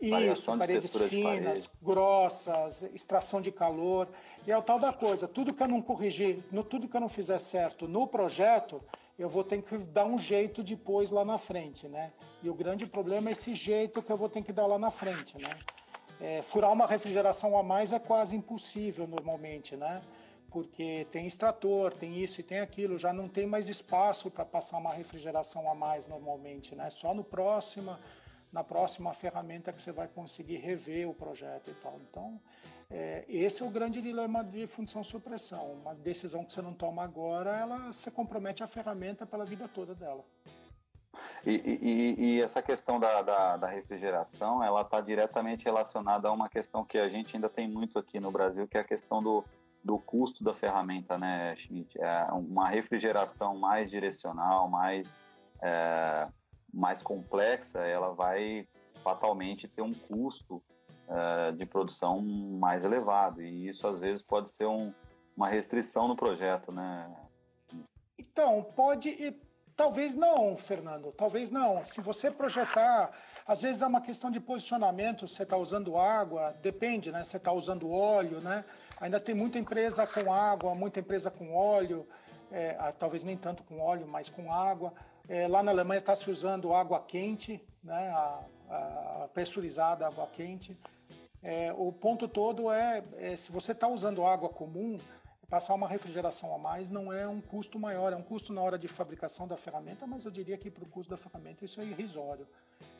Isso, 0.07 0.57
paredes 0.57 0.95
finas, 1.09 1.69
grossas, 1.81 2.83
extração 2.93 3.41
de 3.41 3.51
calor. 3.51 4.07
E 4.45 4.51
é 4.51 4.57
o 4.57 4.61
tal 4.61 4.79
da 4.79 4.93
coisa, 4.93 5.27
tudo 5.27 5.53
que 5.53 5.63
eu 5.63 5.67
não 5.67 5.81
corrigir, 5.81 6.43
no, 6.51 6.63
tudo 6.63 6.87
que 6.87 6.95
eu 6.95 7.01
não 7.01 7.09
fizer 7.09 7.39
certo 7.39 7.87
no 7.87 8.07
projeto, 8.07 8.81
eu 9.17 9.29
vou 9.29 9.43
ter 9.43 9.61
que 9.61 9.77
dar 9.77 10.05
um 10.05 10.19
jeito 10.19 10.61
depois 10.61 11.09
lá 11.09 11.23
na 11.23 11.37
frente, 11.37 11.87
né? 11.87 12.11
E 12.43 12.49
o 12.49 12.53
grande 12.53 12.85
problema 12.85 13.29
é 13.29 13.31
esse 13.31 13.55
jeito 13.55 14.01
que 14.01 14.11
eu 14.11 14.17
vou 14.17 14.29
ter 14.29 14.43
que 14.43 14.51
dar 14.51 14.67
lá 14.67 14.77
na 14.77 14.91
frente, 14.91 15.37
né? 15.37 15.57
É, 16.19 16.41
furar 16.41 16.71
uma 16.71 16.85
refrigeração 16.85 17.57
a 17.57 17.63
mais 17.63 17.91
é 17.91 17.99
quase 17.99 18.35
impossível 18.35 19.07
normalmente, 19.07 19.75
né? 19.75 20.01
Porque 20.49 21.07
tem 21.11 21.25
extrator, 21.25 21.93
tem 21.93 22.21
isso 22.23 22.39
e 22.39 22.43
tem 22.43 22.59
aquilo, 22.59 22.97
já 22.97 23.11
não 23.11 23.27
tem 23.27 23.45
mais 23.45 23.67
espaço 23.67 24.29
para 24.29 24.45
passar 24.45 24.77
uma 24.77 24.93
refrigeração 24.93 25.69
a 25.69 25.75
mais 25.75 26.07
normalmente, 26.07 26.75
né? 26.75 26.89
Só 26.89 27.13
no 27.13 27.23
próximo, 27.23 27.97
na 28.55 28.63
próxima 28.63 29.13
ferramenta 29.13 29.73
que 29.73 29.81
você 29.81 29.91
vai 29.91 30.07
conseguir 30.07 30.55
rever 30.55 31.09
o 31.09 31.13
projeto 31.13 31.69
e 31.69 31.73
tal. 31.73 31.99
Então, 32.09 32.39
é, 32.89 33.25
esse 33.27 33.61
é 33.61 33.65
o 33.65 33.69
grande 33.69 34.01
dilema 34.01 34.45
de 34.45 34.65
função 34.65 35.03
supressão. 35.03 35.73
Uma 35.73 35.93
decisão 35.93 36.45
que 36.45 36.53
você 36.53 36.61
não 36.61 36.73
toma 36.73 37.03
agora, 37.03 37.49
ela 37.57 37.91
se 37.91 38.09
compromete 38.09 38.63
a 38.63 38.67
ferramenta 38.67 39.25
pela 39.25 39.43
vida 39.43 39.67
toda 39.67 39.93
dela. 39.93 40.23
E, 41.45 41.51
e, 41.51 42.15
e 42.17 42.41
essa 42.41 42.61
questão 42.61 42.97
da, 42.97 43.21
da, 43.21 43.57
da 43.57 43.67
refrigeração, 43.67 44.63
ela 44.63 44.83
está 44.83 45.01
diretamente 45.01 45.65
relacionada 45.65 46.29
a 46.29 46.31
uma 46.31 46.47
questão 46.47 46.85
que 46.85 46.97
a 46.97 47.09
gente 47.09 47.35
ainda 47.35 47.49
tem 47.49 47.67
muito 47.67 47.99
aqui 47.99 48.21
no 48.21 48.31
Brasil, 48.31 48.65
que 48.69 48.77
é 48.77 48.79
a 48.79 48.85
questão 48.85 49.21
do, 49.21 49.43
do 49.83 49.99
custo 49.99 50.45
da 50.45 50.53
ferramenta, 50.53 51.17
né, 51.17 51.57
Schmidt? 51.57 52.01
É 52.01 52.27
uma 52.31 52.69
refrigeração 52.69 53.57
mais 53.57 53.91
direcional, 53.91 54.69
mais, 54.69 55.13
é, 55.61 56.27
mais 56.75 57.01
complexa, 57.01 57.79
ela 57.79 58.13
vai 58.13 58.67
fatalmente 59.01 59.67
ter 59.67 59.81
um 59.81 59.93
custo 59.93 60.61
uh, 61.07 61.53
de 61.53 61.65
produção 61.65 62.21
mais 62.21 62.83
elevado. 62.83 63.41
E 63.41 63.67
isso, 63.67 63.87
às 63.87 64.01
vezes, 64.01 64.21
pode 64.21 64.49
ser 64.51 64.65
um, 64.65 64.93
uma 65.35 65.47
restrição 65.47 66.07
no 66.07 66.15
projeto, 66.15 66.71
né? 66.71 67.09
Então, 68.19 68.63
pode 68.75 69.09
e 69.09 69.39
talvez 69.75 70.15
não, 70.15 70.57
Fernando, 70.57 71.11
talvez 71.13 71.49
não. 71.49 71.83
Se 71.85 72.01
você 72.01 72.29
projetar 72.29 73.11
Às 73.47 73.61
vezes 73.61 73.83
é 73.83 73.85
uma 73.85 74.01
questão 74.01 74.31
de 74.31 74.39
posicionamento, 74.39 75.27
você 75.27 75.43
está 75.43 75.55
usando 75.55 75.97
água, 75.97 76.55
depende, 76.63 77.11
né? 77.11 77.23
Você 77.23 77.37
está 77.37 77.51
usando 77.51 77.91
óleo, 77.91 78.41
né? 78.41 78.65
Ainda 78.99 79.19
tem 79.19 79.35
muita 79.35 79.59
empresa 79.59 80.07
com 80.07 80.33
água, 80.33 80.73
muita 80.73 80.99
empresa 80.99 81.29
com 81.29 81.53
óleo, 81.53 82.07
é, 82.51 82.73
talvez 82.97 83.23
nem 83.23 83.37
tanto 83.37 83.61
com 83.63 83.79
óleo, 83.79 84.07
mas 84.07 84.29
com 84.29 84.51
água. 84.51 84.91
É, 85.27 85.47
lá 85.47 85.63
na 85.63 85.71
Alemanha 85.71 85.99
está 85.99 86.15
se 86.15 86.29
usando 86.29 86.73
água 86.73 86.99
quente, 86.99 87.61
né? 87.83 88.09
A, 88.09 88.39
a 88.69 89.29
pressurizada 89.33 90.07
água 90.07 90.27
quente. 90.27 90.77
É, 91.41 91.73
o 91.77 91.91
ponto 91.91 92.27
todo 92.27 92.71
é, 92.71 93.03
é 93.17 93.35
se 93.35 93.51
você 93.51 93.71
está 93.71 93.87
usando 93.87 94.25
água 94.25 94.49
comum, 94.49 94.97
passar 95.49 95.73
uma 95.75 95.87
refrigeração 95.87 96.53
a 96.53 96.57
mais 96.57 96.89
não 96.89 97.13
é 97.13 97.27
um 97.27 97.39
custo 97.39 97.77
maior, 97.79 98.11
é 98.11 98.15
um 98.15 98.23
custo 98.23 98.51
na 98.51 98.61
hora 98.61 98.77
de 98.77 98.87
fabricação 98.87 99.47
da 99.47 99.55
ferramenta, 99.55 100.07
mas 100.07 100.25
eu 100.25 100.31
diria 100.31 100.57
que 100.57 100.71
para 100.71 100.83
o 100.83 100.87
custo 100.87 101.11
da 101.11 101.17
ferramenta 101.17 101.63
isso 101.63 101.79
é 101.79 101.85
irrisório. 101.85 102.47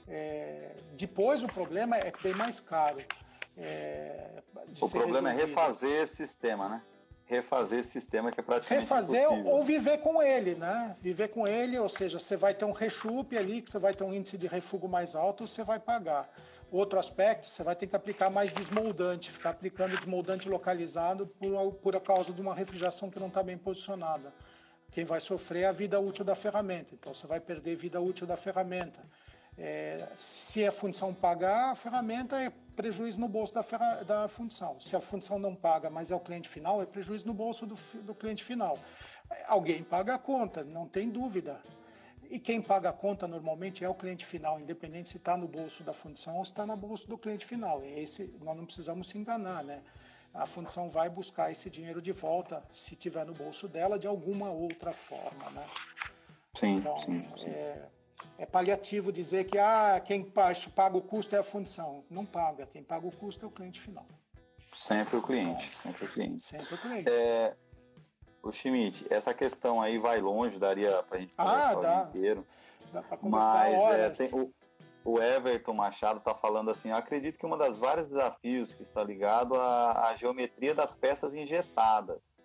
É, 0.08 0.76
depois 0.94 1.44
o 1.44 1.48
problema 1.48 1.98
é 1.98 2.12
bem 2.22 2.36
mais 2.36 2.60
caro. 2.60 3.00
É, 3.58 4.44
o 4.80 4.90
problema 4.90 5.30
resolvido. 5.30 5.30
é 5.30 5.34
refazer 5.34 6.02
esse 6.04 6.16
sistema, 6.18 6.70
né? 6.70 6.82
Refazer 7.28 7.80
esse 7.80 7.90
sistema 7.90 8.32
que 8.32 8.40
é 8.40 8.44
praticamente 8.44 8.84
Refazer 8.84 9.24
impossível. 9.24 9.52
ou 9.52 9.64
viver 9.64 9.98
com 9.98 10.22
ele, 10.22 10.54
né? 10.56 10.96
Viver 11.02 11.30
com 11.30 11.48
ele, 11.48 11.80
ou 11.80 11.90
seja, 11.90 12.20
você 12.20 12.38
vai 12.38 12.54
ter 12.54 12.66
um 12.66 12.72
rechupe 12.72 13.36
ali, 13.38 13.62
que 13.64 13.72
você 13.72 13.80
vai 13.80 13.94
ter 13.96 14.04
um 14.04 14.14
índice 14.14 14.38
de 14.38 14.46
refugo 14.46 14.88
mais 14.88 15.16
alto, 15.16 15.48
você 15.48 15.64
vai 15.64 15.80
pagar. 15.80 16.30
Outro 16.72 17.00
aspecto, 17.00 17.48
você 17.48 17.64
vai 17.64 17.76
ter 17.76 17.88
que 17.88 17.96
aplicar 17.96 18.30
mais 18.30 18.52
desmoldante, 18.52 19.32
ficar 19.32 19.52
aplicando 19.52 19.98
desmoldante 19.98 20.48
localizado 20.48 21.26
por, 21.26 21.74
por 21.76 22.00
causa 22.02 22.32
de 22.32 22.42
uma 22.42 22.54
refrigeração 22.54 23.10
que 23.10 23.20
não 23.20 23.28
está 23.28 23.42
bem 23.42 23.58
posicionada. 23.58 24.32
Quem 24.92 25.04
vai 25.04 25.20
sofrer 25.20 25.64
é 25.64 25.66
a 25.66 25.72
vida 25.72 26.00
útil 26.00 26.24
da 26.24 26.36
ferramenta, 26.36 26.94
então 26.94 27.14
você 27.14 27.28
vai 27.28 27.40
perder 27.40 27.76
vida 27.76 28.00
útil 28.00 28.26
da 28.26 28.38
ferramenta. 28.38 29.00
É, 29.58 30.08
se 30.18 30.66
a 30.66 30.72
função 30.72 31.14
pagar, 31.14 31.72
a 31.72 31.76
ferramenta 31.76 32.42
é 32.42 32.52
prejuízo 32.76 33.20
no 33.20 33.28
bolso 33.28 33.54
da, 33.54 33.64
da 34.04 34.28
função. 34.28 34.80
Se 34.82 34.96
a 34.96 35.02
função 35.02 35.40
não 35.40 35.56
paga, 35.56 35.90
mas 35.90 36.12
é 36.12 36.16
o 36.16 36.20
cliente 36.20 36.50
final, 36.50 36.82
é 36.82 36.86
prejuízo 36.86 37.26
no 37.26 37.34
bolso 37.34 37.66
do, 37.66 37.76
do 38.02 38.14
cliente 38.14 38.44
final. 38.44 38.78
Alguém 39.48 39.84
paga 39.84 40.16
a 40.16 40.20
conta, 40.20 40.64
não 40.64 40.88
tem 40.88 41.10
dúvida. 41.10 41.60
E 42.30 42.40
quem 42.40 42.62
paga 42.62 42.90
a 42.90 42.94
conta 42.94 43.28
normalmente 43.28 43.84
é 43.84 43.90
o 43.90 43.94
cliente 43.94 44.26
final, 44.26 44.60
independente 44.60 45.10
se 45.10 45.18
está 45.18 45.38
no 45.38 45.48
bolso 45.48 45.84
da 45.84 45.94
função 45.94 46.38
ou 46.38 46.46
se 46.46 46.52
está 46.52 46.66
no 46.66 46.76
bolso 46.76 47.08
do 47.08 47.18
cliente 47.18 47.46
final. 47.46 47.84
E 47.84 48.00
esse 48.00 48.34
nós 48.42 48.58
não 48.58 48.66
precisamos 48.66 49.08
se 49.08 49.18
enganar, 49.18 49.64
né? 49.64 49.82
A 50.34 50.46
função 50.46 50.90
vai 50.90 51.08
buscar 51.08 51.52
esse 51.52 51.70
dinheiro 51.70 52.02
de 52.02 52.12
volta 52.12 52.62
se 52.72 52.94
tiver 52.96 53.26
no 53.26 53.34
bolso 53.34 53.70
dela 53.70 53.98
de 53.98 54.06
alguma 54.06 54.50
outra 54.50 54.92
forma, 54.92 55.50
né? 55.52 55.66
Sim, 56.60 56.78
então, 56.78 56.98
sim, 57.00 57.26
sim. 57.38 57.50
É, 57.50 57.86
é 58.38 58.46
paliativo 58.46 59.12
dizer 59.12 59.46
que 59.46 59.58
ah, 59.58 60.02
quem 60.04 60.24
paga 60.24 60.98
o 60.98 61.02
custo 61.02 61.36
é 61.36 61.40
a 61.40 61.44
função. 61.44 62.04
Não 62.10 62.26
paga, 62.26 62.66
quem 62.66 62.84
paga 62.84 63.08
o 63.08 63.12
custo 63.12 63.46
é 63.46 63.48
o 63.48 63.52
cliente 63.52 63.80
final. 63.80 64.06
Sempre 64.74 65.18
o 65.18 65.22
cliente, 65.22 65.76
sempre 65.78 66.06
o 66.06 66.08
cliente. 66.08 66.44
Sempre 66.44 66.74
o 66.74 66.78
cliente. 66.78 67.10
É, 67.10 67.56
o 68.44 68.52
Schmidt, 68.52 69.06
essa 69.10 69.34
questão 69.34 69.82
aí 69.82 69.98
vai 69.98 70.20
longe, 70.20 70.60
daria 70.60 71.02
para 71.04 71.18
a 71.18 71.22
gente 71.22 71.34
conversar 71.34 71.72
ah, 71.72 71.74
dá. 71.74 71.78
o 71.80 71.82
dia 71.82 72.10
inteiro. 72.10 72.48
Dá 72.94 73.02
para 73.02 73.18
conversar 73.18 73.72
Mas 73.72 73.82
é, 73.82 74.10
tem, 74.10 74.40
o, 74.40 74.54
o, 75.04 75.22
Everton 75.22 75.74
Machado 75.74 76.20
está 76.20 76.36
falando 76.36 76.70
assim, 76.70 76.90
eu 76.90 76.96
acredito 76.96 77.38
que 77.38 77.46
um 77.46 77.58
dos 77.58 77.78
vários 77.78 78.08
desafios 78.08 78.74
que 78.74 78.84
está 78.84 79.04
ligado 79.04 79.56
à, 79.56 80.10
à 80.10 80.16
geometria 80.16 80.76
das 80.76 80.94
peças 80.94 81.34
injetadas, 81.34 82.36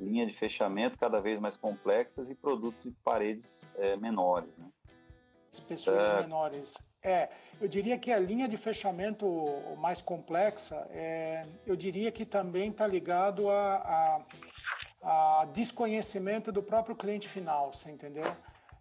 linha 0.00 0.26
de 0.26 0.32
fechamento 0.32 0.98
cada 0.98 1.20
vez 1.20 1.38
mais 1.38 1.56
complexas 1.56 2.30
e 2.30 2.34
produtos 2.34 2.84
de 2.84 2.96
paredes 3.04 3.70
é, 3.76 3.96
menores. 3.96 4.56
Né? 4.56 4.66
Espessuras 5.52 6.10
é... 6.10 6.22
menores. 6.22 6.74
É, 7.02 7.30
eu 7.60 7.66
diria 7.66 7.96
que 7.98 8.12
a 8.12 8.18
linha 8.18 8.46
de 8.46 8.58
fechamento 8.58 9.26
mais 9.78 10.02
complexa, 10.02 10.86
é, 10.90 11.46
eu 11.66 11.74
diria 11.74 12.12
que 12.12 12.26
também 12.26 12.70
está 12.70 12.86
ligado 12.86 13.48
a, 13.48 13.76
a 13.76 14.20
a 15.02 15.46
desconhecimento 15.52 16.52
do 16.52 16.62
próprio 16.62 16.94
cliente 16.94 17.28
final, 17.28 17.72
você 17.72 17.90
entendeu? 17.90 18.36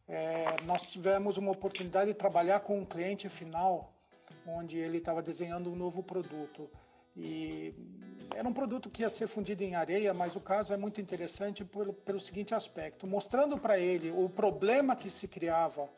É, 0.08 0.45
nós 0.65 0.82
tivemos 0.84 1.38
uma 1.38 1.51
oportunidade 1.51 2.12
de 2.12 2.17
trabalhar 2.17 2.60
com 2.62 2.79
um 2.79 2.86
cliente 2.86 3.29
final, 3.29 3.93
onde 4.45 4.77
ele 4.77 4.97
estava 4.97 5.21
desenhando 5.21 5.71
um 5.71 5.75
novo 5.75 6.03
produto. 6.03 6.69
E 7.15 7.73
era 8.36 8.47
um 8.47 8.53
produto 8.53 8.89
que 8.89 9.03
ia 9.03 9.10
ser 9.10 9.27
fundido 9.27 9.63
em 9.63 9.75
areia, 9.75 10.13
mas 10.13 10.36
o 10.36 10.39
caso 10.39 10.73
é 10.73 10.77
muito 10.77 10.99
interessante 10.99 11.63
pelo, 11.63 11.93
pelo 11.93 12.19
seguinte 12.19 12.53
aspecto: 12.53 13.05
mostrando 13.08 13.58
para 13.58 13.77
ele 13.77 14.12
o 14.12 14.27
problema 14.29 14.95
que 14.95 15.10
se 15.10 15.27
criava, 15.27 15.89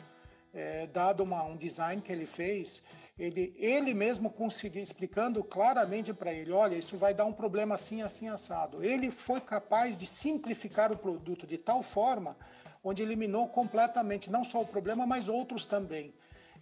é, 0.53 0.87
dado 0.87 1.23
uma, 1.23 1.43
um 1.43 1.55
design 1.55 2.01
que 2.01 2.11
ele 2.11 2.25
fez, 2.25 2.81
ele, 3.17 3.53
ele 3.57 3.93
mesmo 3.93 4.29
conseguiu, 4.29 4.81
explicando 4.81 5.43
claramente 5.43 6.13
para 6.13 6.33
ele, 6.33 6.51
olha, 6.51 6.75
isso 6.75 6.97
vai 6.97 7.13
dar 7.13 7.25
um 7.25 7.33
problema 7.33 7.75
assim, 7.75 8.01
assim, 8.01 8.27
assado. 8.27 8.83
Ele 8.83 9.11
foi 9.11 9.39
capaz 9.39 9.97
de 9.97 10.05
simplificar 10.05 10.91
o 10.91 10.97
produto 10.97 11.45
de 11.45 11.57
tal 11.57 11.83
forma, 11.83 12.35
onde 12.83 13.03
eliminou 13.03 13.47
completamente 13.47 14.31
não 14.31 14.43
só 14.43 14.61
o 14.61 14.67
problema, 14.67 15.05
mas 15.05 15.27
outros 15.27 15.65
também. 15.65 16.13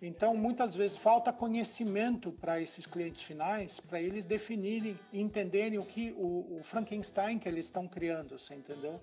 Então, 0.02 0.36
muitas 0.36 0.76
vezes 0.76 0.96
falta 0.96 1.32
conhecimento 1.32 2.32
para 2.32 2.62
esses 2.62 2.86
clientes 2.86 3.22
finais, 3.22 3.80
para 3.82 4.02
eles 4.02 4.26
definirem 4.26 4.98
entenderem 5.12 5.78
o 5.78 5.86
que 5.86 6.14
o, 6.18 6.58
o 6.58 6.62
Frankenstein 6.64 7.38
que 7.38 7.50
eles 7.50 7.66
estão 7.66 7.86
criando, 7.88 8.40
você 8.40 8.56
entendeu? 8.56 9.00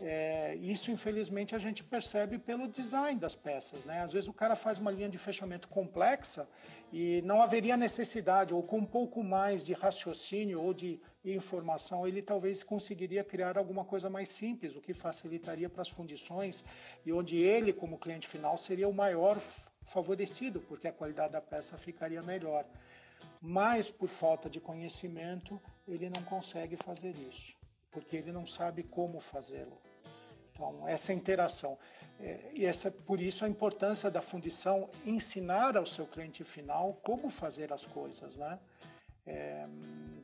É, 0.00 0.54
isso, 0.56 0.90
infelizmente, 0.90 1.54
a 1.54 1.58
gente 1.58 1.82
percebe 1.82 2.38
pelo 2.38 2.68
design 2.68 3.18
das 3.18 3.34
peças. 3.34 3.84
Né? 3.84 4.00
Às 4.00 4.12
vezes 4.12 4.28
o 4.28 4.32
cara 4.32 4.54
faz 4.54 4.78
uma 4.78 4.90
linha 4.90 5.08
de 5.08 5.18
fechamento 5.18 5.68
complexa 5.68 6.48
e 6.92 7.20
não 7.22 7.42
haveria 7.42 7.76
necessidade, 7.76 8.54
ou 8.54 8.62
com 8.62 8.78
um 8.78 8.84
pouco 8.84 9.22
mais 9.22 9.64
de 9.64 9.72
raciocínio 9.72 10.60
ou 10.60 10.72
de 10.72 11.00
informação, 11.24 12.06
ele 12.06 12.22
talvez 12.22 12.62
conseguiria 12.62 13.22
criar 13.22 13.58
alguma 13.58 13.84
coisa 13.84 14.08
mais 14.08 14.28
simples, 14.28 14.74
o 14.74 14.80
que 14.80 14.94
facilitaria 14.94 15.68
para 15.68 15.82
as 15.82 15.88
fundições 15.88 16.64
e 17.04 17.12
onde 17.12 17.36
ele, 17.36 17.72
como 17.72 17.98
cliente 17.98 18.26
final, 18.26 18.56
seria 18.56 18.88
o 18.88 18.94
maior 18.94 19.38
favorecido, 19.82 20.60
porque 20.60 20.88
a 20.88 20.92
qualidade 20.92 21.32
da 21.32 21.40
peça 21.40 21.76
ficaria 21.76 22.22
melhor. 22.22 22.64
Mas, 23.40 23.90
por 23.90 24.08
falta 24.08 24.48
de 24.48 24.60
conhecimento, 24.60 25.60
ele 25.86 26.08
não 26.08 26.22
consegue 26.22 26.76
fazer 26.76 27.14
isso, 27.16 27.54
porque 27.90 28.16
ele 28.16 28.32
não 28.32 28.46
sabe 28.46 28.82
como 28.82 29.20
fazê-lo. 29.20 29.78
Então, 30.52 30.88
essa 30.88 31.12
interação. 31.12 31.78
É, 32.20 32.50
e 32.52 32.64
essa, 32.64 32.90
por 32.90 33.20
isso 33.20 33.44
a 33.44 33.48
importância 33.48 34.10
da 34.10 34.20
fundição 34.20 34.90
ensinar 35.06 35.76
ao 35.76 35.86
seu 35.86 36.06
cliente 36.06 36.42
final 36.42 36.98
como 37.02 37.30
fazer 37.30 37.72
as 37.72 37.86
coisas, 37.86 38.36
né? 38.36 38.58
É, 39.24 39.66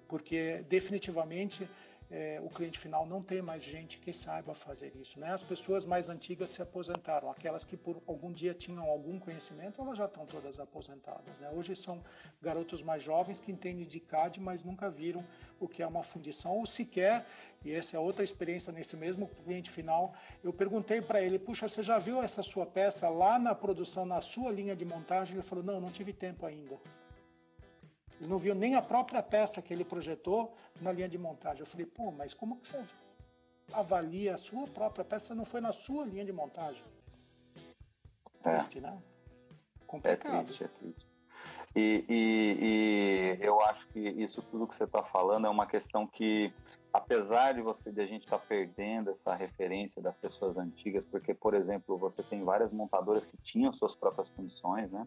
porque 0.08 0.64
definitivamente 0.68 1.68
é, 2.10 2.40
o 2.42 2.48
cliente 2.48 2.78
final 2.78 3.06
não 3.06 3.22
tem 3.22 3.40
mais 3.40 3.62
gente 3.62 3.98
que 3.98 4.12
saiba 4.12 4.54
fazer 4.54 4.94
isso. 4.96 5.18
Né? 5.18 5.32
As 5.32 5.42
pessoas 5.42 5.84
mais 5.84 6.08
antigas 6.08 6.50
se 6.50 6.62
aposentaram, 6.62 7.30
aquelas 7.30 7.64
que 7.64 7.76
por 7.76 8.02
algum 8.06 8.32
dia 8.32 8.54
tinham 8.54 8.88
algum 8.88 9.18
conhecimento, 9.18 9.80
elas 9.80 9.98
já 9.98 10.04
estão 10.04 10.26
todas 10.26 10.60
aposentadas. 10.60 11.38
Né? 11.40 11.50
Hoje 11.50 11.74
são 11.74 12.02
garotos 12.40 12.82
mais 12.82 13.02
jovens 13.02 13.40
que 13.40 13.50
entendem 13.50 13.86
de 13.86 14.00
CAD, 14.00 14.40
mas 14.40 14.62
nunca 14.62 14.90
viram 14.90 15.24
o 15.60 15.68
que 15.68 15.82
é 15.82 15.86
uma 15.86 16.02
fundição, 16.02 16.52
ou 16.52 16.66
sequer, 16.66 17.26
e 17.64 17.72
essa 17.72 17.96
é 17.96 18.00
outra 18.00 18.22
experiência 18.22 18.72
nesse 18.72 18.96
mesmo 18.96 19.28
cliente 19.28 19.70
final, 19.70 20.14
eu 20.42 20.52
perguntei 20.52 21.00
para 21.00 21.22
ele, 21.22 21.38
puxa, 21.38 21.66
você 21.66 21.82
já 21.82 21.98
viu 21.98 22.22
essa 22.22 22.42
sua 22.42 22.66
peça 22.66 23.08
lá 23.08 23.38
na 23.38 23.54
produção, 23.54 24.04
na 24.04 24.20
sua 24.20 24.50
linha 24.50 24.76
de 24.76 24.84
montagem? 24.84 25.34
Ele 25.34 25.42
falou, 25.42 25.64
não, 25.64 25.80
não 25.80 25.90
tive 25.90 26.12
tempo 26.12 26.44
ainda. 26.44 26.78
Ele 28.20 28.28
não 28.28 28.38
viu 28.38 28.54
nem 28.54 28.74
a 28.74 28.82
própria 28.82 29.22
peça 29.22 29.62
que 29.62 29.72
ele 29.72 29.84
projetou 29.84 30.54
na 30.80 30.92
linha 30.92 31.08
de 31.08 31.18
montagem. 31.18 31.60
Eu 31.60 31.66
falei, 31.66 31.86
pô, 31.86 32.10
mas 32.10 32.34
como 32.34 32.56
que 32.56 32.68
você 32.68 32.84
avalia 33.72 34.34
a 34.34 34.38
sua 34.38 34.66
própria 34.68 35.04
peça? 35.04 35.34
Não 35.34 35.44
foi 35.44 35.60
na 35.60 35.72
sua 35.72 36.04
linha 36.04 36.24
de 36.24 36.32
montagem. 36.32 36.84
É. 38.44 38.58
Triste, 38.58 38.80
né? 38.80 38.96
Complicado. 39.86 40.34
É 40.34 40.44
triste, 40.44 40.64
é 40.64 40.68
triste. 40.68 41.13
E, 41.76 42.04
e, 42.08 42.58
e, 42.60 43.44
eu 43.44 43.60
acho 43.62 43.86
que 43.88 43.98
isso 43.98 44.40
tudo 44.42 44.66
que 44.66 44.76
você 44.76 44.84
está 44.84 45.02
falando 45.02 45.46
é 45.46 45.50
uma 45.50 45.66
questão 45.66 46.06
que, 46.06 46.52
apesar 46.92 47.54
de 47.54 47.62
você 47.62 47.90
de 47.90 48.00
a 48.00 48.06
gente 48.06 48.24
estar 48.24 48.38
tá 48.38 48.44
perdendo 48.48 49.10
essa 49.10 49.34
referência 49.34 50.00
das 50.00 50.16
pessoas 50.16 50.56
antigas, 50.56 51.04
porque, 51.04 51.34
por 51.34 51.52
exemplo, 51.52 51.98
você 51.98 52.22
tem 52.22 52.44
várias 52.44 52.72
montadoras 52.72 53.26
que 53.26 53.36
tinham 53.38 53.72
suas 53.72 53.96
próprias 53.96 54.28
fundições, 54.28 54.90
né? 54.92 55.04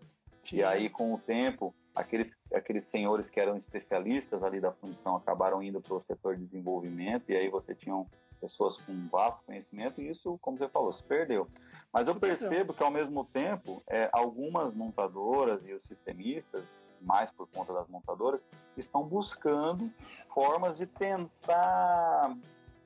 E 0.51 0.63
aí, 0.63 0.89
com 0.89 1.13
o 1.13 1.17
tempo, 1.17 1.73
aqueles, 1.95 2.37
aqueles 2.53 2.85
senhores 2.85 3.29
que 3.29 3.39
eram 3.39 3.57
especialistas 3.57 4.43
ali 4.43 4.59
da 4.59 4.71
fundição 4.71 5.15
acabaram 5.15 5.61
indo 5.63 5.81
para 5.81 5.93
o 5.93 6.01
setor 6.01 6.35
de 6.35 6.45
desenvolvimento, 6.45 7.29
e 7.29 7.35
aí 7.35 7.49
você 7.49 7.73
tinha 7.73 8.05
pessoas 8.37 8.77
com 8.77 9.07
vasto 9.09 9.43
conhecimento, 9.45 10.01
e 10.01 10.09
isso, 10.09 10.37
como 10.41 10.57
você 10.57 10.67
falou, 10.69 10.91
se 10.91 11.03
perdeu. 11.03 11.47
Mas 11.91 12.07
eu 12.07 12.15
percebo 12.15 12.73
que, 12.73 12.83
ao 12.83 12.91
mesmo 12.91 13.25
tempo, 13.25 13.81
é, 13.87 14.09
algumas 14.13 14.73
montadoras 14.73 15.65
e 15.65 15.73
os 15.73 15.83
sistemistas, 15.83 16.77
mais 17.01 17.29
por 17.29 17.47
conta 17.47 17.73
das 17.73 17.87
montadoras, 17.87 18.43
estão 18.75 19.03
buscando 19.03 19.91
formas 20.33 20.77
de 20.77 20.85
tentar 20.85 22.35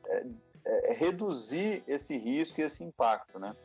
é, 0.06 0.26
é, 0.66 0.94
reduzir 0.94 1.84
esse 1.88 2.18
risco 2.18 2.60
e 2.60 2.64
esse 2.64 2.84
impacto, 2.84 3.40
né? 3.40 3.56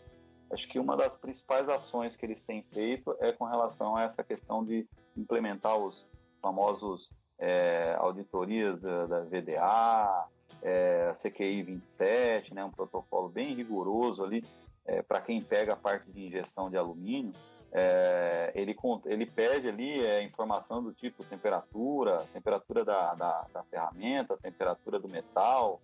acho 0.50 0.68
que 0.68 0.78
uma 0.78 0.96
das 0.96 1.14
principais 1.14 1.68
ações 1.68 2.16
que 2.16 2.24
eles 2.24 2.40
têm 2.40 2.62
feito 2.72 3.16
é 3.20 3.32
com 3.32 3.44
relação 3.44 3.96
a 3.96 4.02
essa 4.02 4.22
questão 4.22 4.64
de 4.64 4.86
implementar 5.16 5.76
os 5.76 6.06
famosos 6.40 7.12
é, 7.38 7.96
auditorias 7.98 8.80
da, 8.80 9.06
da 9.06 9.20
VDA, 9.22 10.28
é, 10.62 11.10
a 11.10 11.12
CQI 11.12 11.62
27, 11.62 12.54
né, 12.54 12.64
um 12.64 12.70
protocolo 12.70 13.28
bem 13.28 13.54
rigoroso 13.54 14.24
ali 14.24 14.44
é, 14.86 15.02
para 15.02 15.20
quem 15.20 15.42
pega 15.42 15.72
a 15.72 15.76
parte 15.76 16.10
de 16.10 16.26
injeção 16.26 16.70
de 16.70 16.76
alumínio. 16.76 17.32
É, 17.72 18.52
ele, 18.54 18.74
ele 19.06 19.26
pede 19.26 19.68
ali 19.68 20.00
é, 20.00 20.22
informação 20.22 20.82
do 20.82 20.92
tipo 20.92 21.24
temperatura, 21.24 22.26
temperatura 22.32 22.84
da, 22.84 23.14
da, 23.14 23.46
da 23.52 23.62
ferramenta, 23.64 24.36
temperatura 24.38 24.98
do 24.98 25.08
metal, 25.08 25.80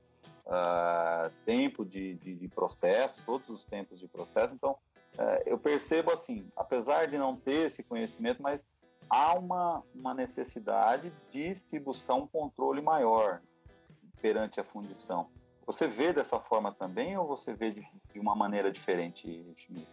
uh, 0.46 1.30
tempo 1.44 1.84
de, 1.84 2.14
de, 2.14 2.34
de, 2.34 2.48
processo, 2.48 3.20
todos 3.26 3.48
os 3.48 3.64
tempos 3.64 3.98
de 3.98 4.08
processo. 4.08 4.54
Então, 4.54 4.72
uh, 5.18 5.42
eu 5.44 5.58
percebo 5.58 6.10
assim, 6.12 6.48
apesar 6.56 7.08
de 7.08 7.18
não 7.18 7.36
ter 7.36 7.66
esse 7.66 7.82
conhecimento, 7.82 8.42
mas 8.42 8.66
há 9.10 9.34
uma, 9.34 9.82
uma 9.94 10.14
necessidade 10.14 11.12
de 11.30 11.54
se 11.54 11.78
buscar 11.78 12.14
um 12.14 12.26
controle 12.26 12.80
maior 12.80 13.40
perante 14.22 14.58
a 14.58 14.64
fundição. 14.64 15.28
Você 15.66 15.86
vê 15.86 16.12
dessa 16.12 16.40
forma 16.40 16.72
também 16.72 17.16
ou 17.18 17.26
você 17.26 17.52
vê 17.52 17.72
de, 17.72 17.86
de 18.12 18.18
uma 18.18 18.34
maneira 18.34 18.70
diferente, 18.70 19.22
Schmidt? 19.58 19.88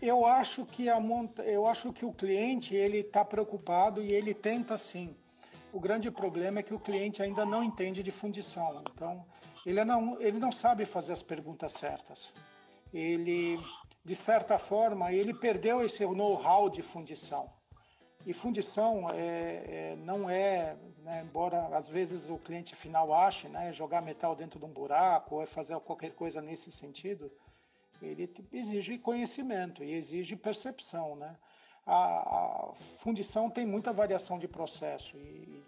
Eu 0.00 0.26
acho 0.26 0.66
que 0.66 0.88
a 0.88 0.98
monta... 0.98 1.42
eu 1.44 1.66
acho 1.66 1.92
que 1.92 2.04
o 2.04 2.12
cliente 2.12 2.74
ele 2.74 2.98
está 2.98 3.24
preocupado 3.24 4.02
e 4.02 4.12
ele 4.12 4.34
tenta 4.34 4.76
sim 4.76 5.14
o 5.74 5.80
grande 5.80 6.08
problema 6.08 6.60
é 6.60 6.62
que 6.62 6.72
o 6.72 6.78
cliente 6.78 7.20
ainda 7.20 7.44
não 7.44 7.64
entende 7.64 8.00
de 8.00 8.12
fundição. 8.12 8.80
Então, 8.92 9.26
ele 9.66 9.84
não, 9.84 10.20
ele 10.20 10.38
não 10.38 10.52
sabe 10.52 10.84
fazer 10.84 11.12
as 11.12 11.22
perguntas 11.22 11.72
certas. 11.72 12.32
Ele, 12.92 13.58
de 14.04 14.14
certa 14.14 14.56
forma, 14.56 15.12
ele 15.12 15.34
perdeu 15.34 15.84
esse 15.84 16.06
know-how 16.06 16.70
de 16.70 16.80
fundição. 16.80 17.50
E 18.26 18.32
fundição 18.32 19.10
é, 19.10 19.16
é, 19.16 19.96
não 19.98 20.28
é, 20.30 20.76
né, 21.02 21.22
embora 21.26 21.76
às 21.76 21.88
vezes 21.88 22.30
o 22.30 22.38
cliente 22.38 22.74
final 22.74 23.12
ache, 23.12 23.48
né, 23.48 23.72
jogar 23.72 24.00
metal 24.00 24.34
dentro 24.34 24.58
de 24.58 24.64
um 24.64 24.72
buraco 24.72 25.36
ou 25.36 25.42
é 25.42 25.46
fazer 25.46 25.78
qualquer 25.80 26.12
coisa 26.12 26.40
nesse 26.40 26.70
sentido, 26.70 27.30
ele 28.02 28.30
exige 28.52 28.98
conhecimento 28.98 29.84
e 29.84 29.92
exige 29.92 30.36
percepção, 30.36 31.16
né? 31.16 31.36
a, 31.86 31.96
a 31.96 32.74
fundição 32.98 33.50
tem 33.50 33.66
muita 33.66 33.92
variação 33.92 34.38
de 34.38 34.48
processo 34.48 35.16
e, 35.16 35.62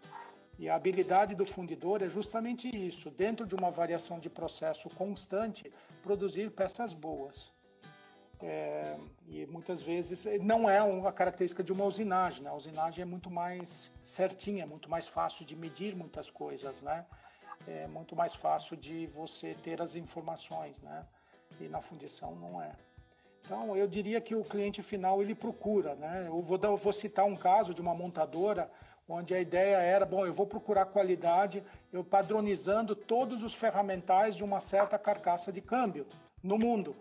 e, 0.58 0.68
a 0.68 0.74
habilidade 0.74 1.34
do 1.34 1.44
fundidor 1.44 2.02
é 2.02 2.08
justamente 2.08 2.68
isso, 2.68 3.10
dentro 3.10 3.46
de 3.46 3.54
uma 3.54 3.70
variação 3.70 4.18
de 4.18 4.30
processo 4.30 4.88
constante, 4.90 5.70
produzir 6.02 6.50
peças 6.50 6.94
boas. 6.94 7.52
É, 8.42 8.96
e 9.27 9.46
muitas 9.46 9.81
vezes 9.81 10.27
não 10.42 10.68
é 10.68 10.83
uma 10.83 11.11
característica 11.11 11.64
de 11.64 11.72
uma 11.72 11.85
usinagem, 11.85 12.42
né? 12.42 12.51
a 12.51 12.55
usinagem 12.55 13.03
é 13.03 13.05
muito 13.05 13.31
mais 13.31 13.90
certinha, 14.05 14.64
é 14.64 14.66
muito 14.66 14.90
mais 14.90 15.09
fácil 15.09 15.44
de 15.46 15.57
medir 15.57 15.96
muitas 15.96 16.31
coisas, 16.31 16.83
né? 16.83 17.07
é 17.66 17.87
muito 17.87 18.14
mais 18.14 18.35
fácil 18.35 18.77
de 18.77 19.07
você 19.07 19.55
ter 19.62 19.81
as 19.81 19.94
informações, 19.94 20.83
né? 20.83 21.07
e 21.61 21.64
na 21.68 21.81
fundição 21.81 22.35
não 22.37 22.61
é. 22.61 22.72
Então, 23.46 23.77
eu 23.77 23.87
diria 23.87 24.20
que 24.20 24.35
o 24.35 24.42
cliente 24.42 24.83
final 24.83 25.22
ele 25.22 25.35
procura, 25.35 25.94
né? 25.94 26.25
Eu 26.27 26.42
vou, 26.42 26.59
dar, 26.59 26.66
eu 26.66 26.77
vou 26.77 26.92
citar 26.92 27.25
um 27.25 27.37
caso 27.37 27.72
de 27.72 27.81
uma 27.81 27.94
montadora 27.94 28.68
onde 29.09 29.33
a 29.33 29.40
ideia 29.40 29.77
era, 29.77 30.05
bom, 30.05 30.27
eu 30.27 30.35
vou 30.35 30.46
procurar 30.46 30.87
qualidade, 30.87 31.62
eu 31.92 32.03
padronizando 32.03 32.96
todos 32.96 33.44
os 33.44 33.55
ferramentais 33.55 34.35
de 34.35 34.42
uma 34.42 34.59
certa 34.59 34.99
carcaça 34.99 35.53
de 35.53 35.61
câmbio 35.61 36.07
no 36.42 36.59
mundo. 36.59 36.96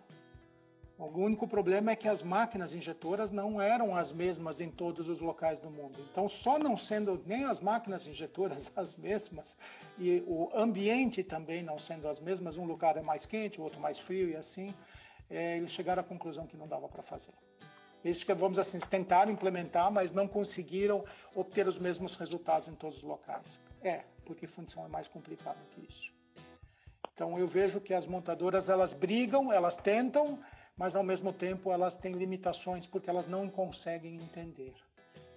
O 0.97 1.07
único 1.19 1.45
problema 1.45 1.91
é 1.91 1.95
que 1.95 2.07
as 2.07 2.23
máquinas 2.23 2.73
injetoras 2.73 3.29
não 3.29 3.61
eram 3.61 3.95
as 3.95 4.13
mesmas 4.13 4.61
em 4.61 4.69
todos 4.69 5.09
os 5.09 5.19
locais 5.19 5.59
do 5.59 5.69
mundo. 5.69 5.99
Então, 6.09 6.29
só 6.29 6.57
não 6.57 6.77
sendo 6.77 7.21
nem 7.25 7.43
as 7.43 7.59
máquinas 7.59 8.07
injetoras 8.07 8.71
as 8.75 8.95
mesmas 8.95 9.57
e 9.97 10.23
o 10.25 10.49
ambiente 10.55 11.21
também 11.21 11.61
não 11.61 11.77
sendo 11.77 12.07
as 12.07 12.21
mesmas, 12.21 12.55
um 12.55 12.65
lugar 12.65 12.95
é 12.95 13.01
mais 13.01 13.25
quente, 13.25 13.59
o 13.59 13.63
outro 13.63 13.79
mais 13.79 13.99
frio 13.99 14.29
e 14.29 14.37
assim, 14.37 14.73
é, 15.29 15.57
eles 15.57 15.71
chegaram 15.71 16.01
à 16.01 16.03
conclusão 16.03 16.47
que 16.47 16.55
não 16.55 16.67
dava 16.67 16.87
para 16.87 17.03
fazer. 17.03 17.33
Eles, 18.03 18.23
vamos 18.37 18.57
assim, 18.57 18.79
tentaram 18.79 19.31
implementar, 19.31 19.91
mas 19.91 20.13
não 20.13 20.27
conseguiram 20.27 21.03
obter 21.33 21.67
os 21.67 21.77
mesmos 21.77 22.15
resultados 22.15 22.67
em 22.69 22.75
todos 22.75 22.97
os 22.99 23.03
locais. 23.03 23.59
É, 23.81 24.03
porque 24.23 24.47
fundição 24.47 24.85
é 24.85 24.87
mais 24.87 25.07
complicado 25.07 25.57
que 25.71 25.81
isso. 25.81 26.13
Então 27.13 27.37
eu 27.39 27.47
vejo 27.47 27.81
que 27.81 27.93
as 27.93 28.05
montadoras 28.05 28.69
elas 28.69 28.93
brigam, 28.93 29.51
elas 29.51 29.75
tentam, 29.75 30.39
mas 30.77 30.95
ao 30.95 31.03
mesmo 31.03 31.31
tempo 31.31 31.71
elas 31.71 31.95
têm 31.95 32.13
limitações 32.13 32.85
porque 32.85 33.09
elas 33.09 33.27
não 33.27 33.49
conseguem 33.49 34.15
entender. 34.15 34.73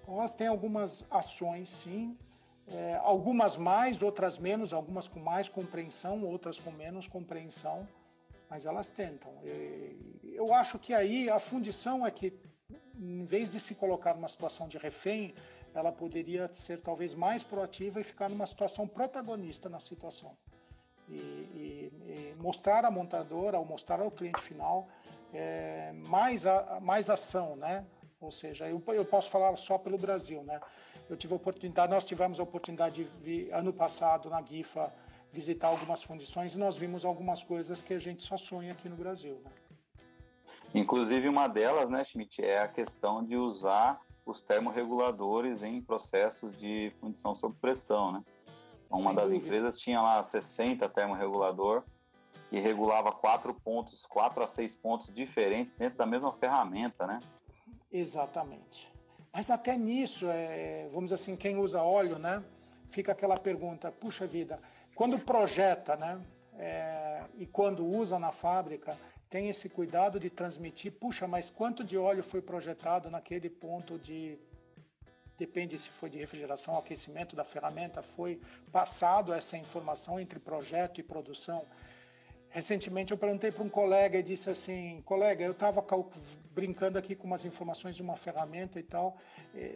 Então 0.03 0.18
elas 0.18 0.35
têm 0.35 0.46
algumas 0.46 1.05
ações, 1.11 1.68
sim, 1.68 2.16
é, 2.66 2.96
algumas 3.03 3.57
mais, 3.57 4.03
outras 4.03 4.38
menos, 4.38 4.72
algumas 4.72 5.09
com 5.09 5.20
mais 5.20 5.48
compreensão, 5.48 6.24
outras 6.24 6.59
com 6.59 6.70
menos 6.70 7.07
compreensão, 7.07 7.88
mas 8.48 8.64
elas 8.66 8.88
tentam. 8.88 9.33
Eu 10.22 10.53
acho 10.53 10.79
que 10.79 10.92
aí 10.92 11.31
a 11.31 11.38
fundição 11.38 12.07
é 12.07 12.11
que, 12.11 12.33
em 12.94 13.24
vez 13.24 13.51
de 13.51 13.61
se 13.61 13.74
colocar 13.74 14.14
numa 14.14 14.29
situação 14.29 14.68
de 14.68 14.79
refém, 14.79 15.35
ela 15.74 15.92
poderia 15.92 16.51
ser 16.55 16.81
talvez 16.81 17.14
mais 17.14 17.42
proativa 17.42 18.01
e 18.01 18.05
ficar 18.05 18.29
numa 18.29 18.46
situação 18.46 18.87
protagonista 18.87 19.68
na 19.68 19.81
situação. 19.81 20.37
E, 21.09 21.14
e, 21.14 21.92
e 22.07 22.35
mostrar 22.38 22.85
à 22.85 22.90
montadora, 22.90 23.59
ou 23.59 23.64
mostrar 23.64 24.01
ao 24.01 24.11
cliente 24.11 24.42
final, 24.42 24.88
é, 25.33 25.93
mais, 25.95 26.47
a, 26.47 26.79
mais 26.81 27.11
ação, 27.11 27.57
né? 27.57 27.85
Ou 28.21 28.31
seja, 28.31 28.69
eu, 28.69 28.83
eu 28.88 29.05
posso 29.05 29.31
falar 29.31 29.55
só 29.57 29.79
pelo 29.79 29.97
Brasil, 29.97 30.43
né? 30.43 30.61
Eu 31.09 31.17
tive 31.17 31.33
a 31.33 31.37
oportunidade, 31.37 31.93
nós 31.93 32.05
tivemos 32.05 32.41
a 32.41 32.43
oportunidade 32.43 33.05
de 33.05 33.11
vir 33.23 33.53
ano 33.53 33.73
passado 33.73 34.29
na 34.29 34.43
GIFA 34.43 34.93
visitar 35.33 35.69
algumas 35.69 36.03
fundições 36.03 36.55
e 36.55 36.59
nós 36.59 36.77
vimos 36.77 37.05
algumas 37.05 37.43
coisas 37.43 37.83
que 37.83 37.95
a 37.95 37.99
gente 37.99 38.23
só 38.23 38.37
sonha 38.37 38.73
aqui 38.73 38.88
no 38.88 38.97
Brasil. 38.97 39.41
Né? 39.45 39.51
Inclusive 40.75 41.29
uma 41.29 41.49
delas, 41.49 41.88
né, 41.88 42.05
Schmidt, 42.05 42.43
é 42.43 42.61
a 42.61 42.69
questão 42.69 43.25
de 43.25 43.37
usar 43.37 44.01
os 44.25 44.43
termorreguladores 44.43 45.62
em 45.62 45.81
processos 45.81 46.57
de 46.59 46.93
fundição 47.01 47.35
sob 47.35 47.55
pressão, 47.61 48.12
né? 48.12 48.23
Uma 48.91 49.11
Sem 49.11 49.14
das 49.14 49.31
dúvida. 49.31 49.47
empresas 49.47 49.79
tinha 49.79 50.01
lá 50.01 50.23
60 50.23 50.88
termorregulador 50.91 51.83
e 52.51 52.59
regulava 52.59 53.12
quatro 53.12 53.53
pontos, 53.55 54.07
quatro 54.07 54.43
a 54.43 54.47
seis 54.47 54.75
pontos 54.75 55.12
diferentes 55.12 55.73
dentro 55.75 55.99
da 55.99 56.07
mesma 56.07 56.33
ferramenta, 56.33 57.07
né? 57.07 57.21
Exatamente. 57.93 58.91
Mas 59.33 59.51
até 59.51 59.77
nisso, 59.77 60.27
é, 60.29 60.88
vamos 60.88 61.11
dizer 61.11 61.23
assim, 61.23 61.37
quem 61.37 61.57
usa 61.57 61.83
óleo, 61.83 62.19
né? 62.19 62.43
Fica 62.88 63.12
aquela 63.12 63.37
pergunta, 63.37 63.93
puxa 63.93 64.27
vida, 64.27 64.59
quando 64.95 65.19
projeta, 65.19 65.97
né? 65.97 66.21
É, 66.59 67.25
e 67.37 67.47
quando 67.47 67.87
usa 67.87 68.19
na 68.19 68.33
fábrica, 68.33 68.99
tem 69.31 69.49
esse 69.49 69.69
cuidado 69.69 70.19
de 70.19 70.31
transmitir, 70.31 70.93
puxa, 70.93 71.29
mas 71.29 71.51
quanto 71.51 71.85
de 71.85 71.97
óleo 71.97 72.23
foi 72.23 72.41
projetado 72.41 73.11
naquele 73.11 73.51
ponto 73.51 73.99
de 73.99 74.38
depende 75.38 75.79
se 75.79 75.88
foi 75.91 76.11
de 76.11 76.19
refrigeração 76.19 76.77
aquecimento 76.77 77.37
da 77.37 77.45
ferramenta, 77.45 78.03
foi 78.03 78.41
passado 78.73 79.33
essa 79.33 79.57
informação 79.57 80.19
entre 80.19 80.41
projeto 80.41 80.99
e 80.99 81.03
produção. 81.03 81.64
Recentemente 82.59 83.12
eu 83.12 83.16
perguntei 83.16 83.53
para 83.53 83.62
um 83.62 83.68
colega 83.68 84.18
e 84.18 84.23
disse 84.23 84.51
assim, 84.51 85.01
colega, 85.05 85.44
eu 85.44 85.53
estava 85.53 85.81
brincando 86.53 86.99
aqui 86.99 87.14
com 87.14 87.25
umas 87.25 87.44
informações 87.44 87.94
de 87.94 88.03
uma 88.03 88.16
ferramenta 88.16 88.81
e 88.81 88.83
tal, 88.83 89.16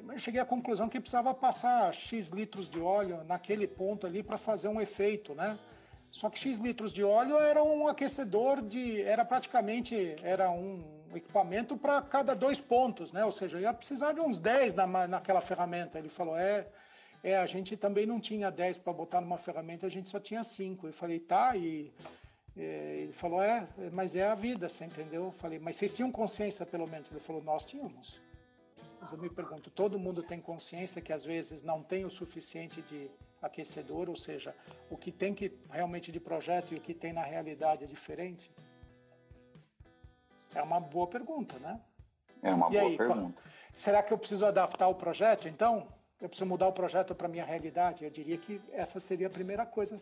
mas 0.03 0.21
cheguei 0.21 0.41
à 0.41 0.45
conclusão 0.45 0.89
que 0.89 0.99
precisava 0.99 1.33
passar 1.33 1.95
X 1.95 2.31
litros 2.31 2.69
de 2.69 2.81
óleo 2.81 3.23
naquele 3.23 3.69
ponto 3.69 4.05
ali 4.05 4.21
para 4.21 4.37
fazer 4.37 4.67
um 4.67 4.81
efeito, 4.81 5.33
né? 5.33 5.57
Só 6.11 6.29
que 6.29 6.37
X 6.41 6.59
litros 6.59 6.93
de 6.93 7.05
óleo 7.05 7.39
era 7.39 7.63
um 7.63 7.87
aquecedor 7.87 8.61
de, 8.61 9.01
era 9.03 9.25
praticamente, 9.25 10.17
era 10.21 10.51
um 10.51 10.83
equipamento 11.15 11.77
para 11.77 12.03
cada 12.03 12.35
dois 12.35 12.59
pontos, 12.59 13.13
né? 13.13 13.25
Ou 13.25 13.31
seja, 13.31 13.61
ia 13.61 13.73
precisar 13.73 14.13
de 14.13 14.21
uns 14.21 14.41
10 14.41 14.75
na, 14.75 15.07
naquela 15.07 15.41
ferramenta. 15.41 16.01
Ele 16.01 16.09
falou, 16.09 16.37
é, 16.37 16.67
é, 17.23 17.37
a 17.37 17.47
gente 17.47 17.77
também 17.77 18.07
não 18.07 18.19
tinha 18.19 18.51
10 18.51 18.79
para 18.79 18.93
botar 18.93 19.21
numa 19.21 19.39
ferramenta, 19.39 19.87
a 19.87 19.89
gente 19.89 20.11
só 20.11 20.19
tinha 20.19 20.43
5. 20.43 20.89
Eu 20.89 20.93
falei, 20.93 21.21
tá, 21.21 21.57
e 21.57 21.93
ele 22.57 23.13
falou, 23.13 23.43
é, 23.43 23.67
mas 23.93 24.15
é 24.15 24.27
a 24.27 24.35
vida, 24.35 24.69
você 24.69 24.85
entendeu? 24.85 25.25
Eu 25.25 25.33
falei, 25.33 25.59
mas 25.59 25.77
vocês 25.77 25.91
tinham 25.91 26.13
consciência 26.13 26.67
pelo 26.67 26.87
menos? 26.87 27.11
Ele 27.11 27.21
falou, 27.21 27.43
nós 27.43 27.65
tínhamos. 27.65 28.21
Mas 29.01 29.11
eu 29.11 29.19
me 29.19 29.31
pergunto, 29.31 29.71
todo 29.71 29.99
mundo 29.99 30.23
tem 30.23 30.41
consciência 30.41 31.01
que 31.01 31.13
às 31.13 31.25
vezes 31.25 31.63
não 31.63 31.83
tem 31.83 32.05
o 32.05 32.11
suficiente 32.11 32.83
de 32.83 33.11
aquecedor, 33.41 34.09
ou 34.09 34.17
seja, 34.17 34.55
o 34.89 34.97
que 34.97 35.11
tem 35.11 35.35
que 35.35 35.53
realmente 35.71 36.13
de 36.13 36.21
projeto 36.21 36.73
e 36.73 36.77
o 36.77 36.81
que 36.81 36.95
tem 36.95 37.13
na 37.13 37.23
realidade 37.23 37.85
é 37.85 37.87
diferente? 37.87 38.51
É 40.55 40.63
uma 40.63 40.79
boa 40.79 41.07
pergunta, 41.07 41.59
né? 41.59 41.81
É 42.43 42.53
uma 42.53 42.69
e 42.69 42.73
boa 42.73 42.83
aí, 42.83 42.97
pergunta. 42.97 43.43
Será 43.75 44.03
que 44.03 44.13
eu 44.13 44.19
preciso 44.19 44.45
adaptar 44.45 44.87
o 44.89 44.95
projeto, 44.95 45.49
então? 45.49 45.89
Eu 46.21 46.29
preciso 46.29 46.47
mudar 46.47 46.69
o 46.69 46.73
projeto 46.73 47.15
para 47.15 47.27
a 47.27 47.31
minha 47.31 47.45
realidade? 47.45 48.05
Eu 48.05 48.11
diria 48.11 48.37
que 48.39 48.61
essa 48.71 49.01
seria 49.01 49.27
a 49.27 49.31
primeira 49.31 49.67
coisa 49.67 49.97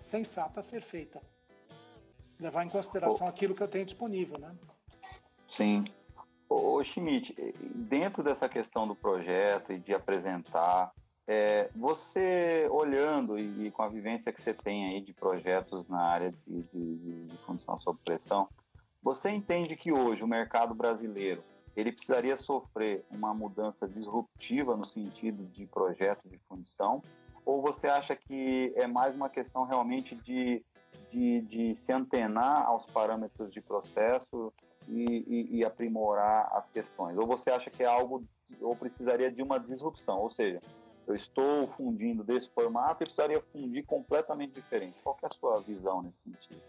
sensata 0.00 0.58
a 0.58 0.62
ser 0.62 0.80
feita. 0.80 1.20
Levar 2.40 2.64
em 2.64 2.68
consideração 2.68 3.26
oh. 3.26 3.30
aquilo 3.30 3.54
que 3.54 3.62
eu 3.62 3.68
tenho 3.68 3.84
disponível, 3.84 4.38
né? 4.38 4.54
Sim. 5.48 5.84
Ô, 6.48 6.82
Schmidt, 6.82 7.34
dentro 7.74 8.22
dessa 8.22 8.48
questão 8.48 8.86
do 8.88 8.94
projeto 8.94 9.72
e 9.72 9.78
de 9.78 9.94
apresentar, 9.94 10.92
é, 11.26 11.70
você 11.76 12.66
olhando 12.70 13.38
e, 13.38 13.66
e, 13.66 13.70
com 13.70 13.82
a 13.82 13.88
vivência 13.88 14.32
que 14.32 14.40
você 14.40 14.52
tem 14.52 14.86
aí 14.86 15.00
de 15.00 15.12
projetos 15.12 15.86
na 15.88 16.02
área 16.02 16.32
de, 16.46 16.62
de, 16.64 17.26
de 17.26 17.38
condição 17.46 17.78
sob 17.78 18.00
pressão, 18.04 18.48
você 19.02 19.30
entende 19.30 19.76
que 19.76 19.92
hoje 19.92 20.24
o 20.24 20.28
mercado 20.28 20.74
brasileiro 20.74 21.42
ele 21.76 21.92
precisaria 21.92 22.36
sofrer 22.36 23.04
uma 23.10 23.32
mudança 23.32 23.86
disruptiva 23.86 24.76
no 24.76 24.84
sentido 24.84 25.44
de 25.46 25.66
projeto 25.66 26.28
de 26.28 26.36
fundição? 26.48 27.02
Ou 27.44 27.62
você 27.62 27.86
acha 27.86 28.14
que 28.14 28.72
é 28.76 28.86
mais 28.86 29.14
uma 29.14 29.30
questão 29.30 29.64
realmente 29.64 30.14
de, 30.16 30.64
de, 31.10 31.40
de 31.42 31.74
se 31.76 31.92
antenar 31.92 32.66
aos 32.66 32.86
parâmetros 32.86 33.52
de 33.52 33.60
processo 33.60 34.52
e, 34.88 35.24
e, 35.26 35.58
e, 35.58 35.64
aprimorar 35.64 36.48
as 36.52 36.70
questões? 36.70 37.16
Ou 37.18 37.26
você 37.26 37.50
acha 37.50 37.70
que 37.70 37.82
é 37.82 37.86
algo, 37.86 38.24
ou 38.60 38.76
precisaria 38.76 39.30
de 39.30 39.42
uma 39.42 39.58
disrupção? 39.58 40.20
Ou 40.20 40.30
seja, 40.30 40.60
eu 41.06 41.14
estou 41.14 41.68
fundindo 41.68 42.22
desse 42.22 42.48
formato 42.50 43.02
e 43.02 43.06
precisaria 43.06 43.42
fundir 43.52 43.84
completamente 43.84 44.52
diferente. 44.52 45.02
Qual 45.02 45.16
é 45.22 45.26
a 45.26 45.30
sua 45.30 45.60
visão 45.60 46.02
nesse 46.02 46.22
sentido? 46.22 46.60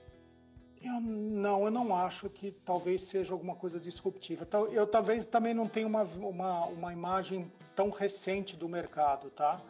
Eu, 0.84 1.00
não, 1.00 1.66
eu 1.66 1.72
não 1.72 1.96
acho 1.96 2.28
que 2.28 2.52
talvez 2.52 3.04
seja 3.04 3.34
alguma 3.34 3.56
coisa 3.56 3.80
disruptiva. 3.80 4.48
Eu 4.72 4.88
talvez 4.88 5.28
também 5.28 5.54
não 5.54 5.68
tenha 5.68 5.86
uma, 5.86 6.02
uma, 6.04 6.66
uma 6.66 6.92
imagem 6.92 7.52
tão 7.76 7.92
recente 7.92 8.58
do 8.58 8.68
mercado, 8.68 9.30
tá? 9.30 9.62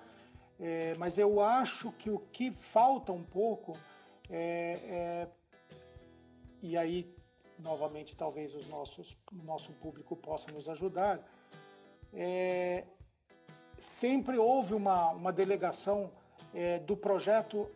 É, 0.57 0.93
mas 0.97 1.17
eu 1.17 1.41
acho 1.41 1.91
que 1.93 2.09
o 2.09 2.19
que 2.19 2.51
falta 2.51 3.11
um 3.11 3.23
pouco 3.23 3.77
é, 4.31 4.79
é, 4.83 5.27
e 6.61 6.77
aí 6.77 7.13
novamente 7.59 8.15
talvez 8.15 8.55
os 8.55 8.67
nossos 8.67 9.15
nosso 9.31 9.71
público 9.73 10.15
possa 10.15 10.51
nos 10.51 10.67
ajudar 10.67 11.19
é, 12.13 12.85
sempre 13.79 14.37
houve 14.37 14.73
uma, 14.73 15.09
uma 15.09 15.31
delegação 15.33 16.11
é, 16.53 16.79
do 16.79 16.95
projeto 16.95 17.69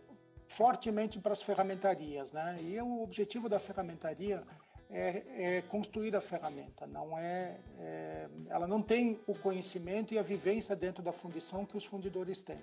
fortemente 0.48 1.20
para 1.20 1.34
as 1.34 1.42
ferramentarias, 1.42 2.32
né? 2.32 2.58
E 2.62 2.80
o 2.80 3.02
objetivo 3.02 3.50
da 3.50 3.60
ferramentaria 3.60 4.44
é, 4.90 5.24
é 5.58 5.62
construir 5.64 6.16
a 6.16 6.22
ferramenta, 6.22 6.86
não 6.86 7.18
é, 7.18 7.58
é, 7.80 8.30
ela 8.50 8.68
não 8.68 8.82
tem 8.82 9.20
o 9.26 9.34
conhecimento 9.34 10.14
e 10.14 10.20
a 10.20 10.22
vivência 10.22 10.76
dentro 10.76 11.02
da 11.02 11.12
fundição 11.12 11.66
que 11.66 11.76
os 11.76 11.84
fundidores 11.84 12.42
têm. 12.42 12.60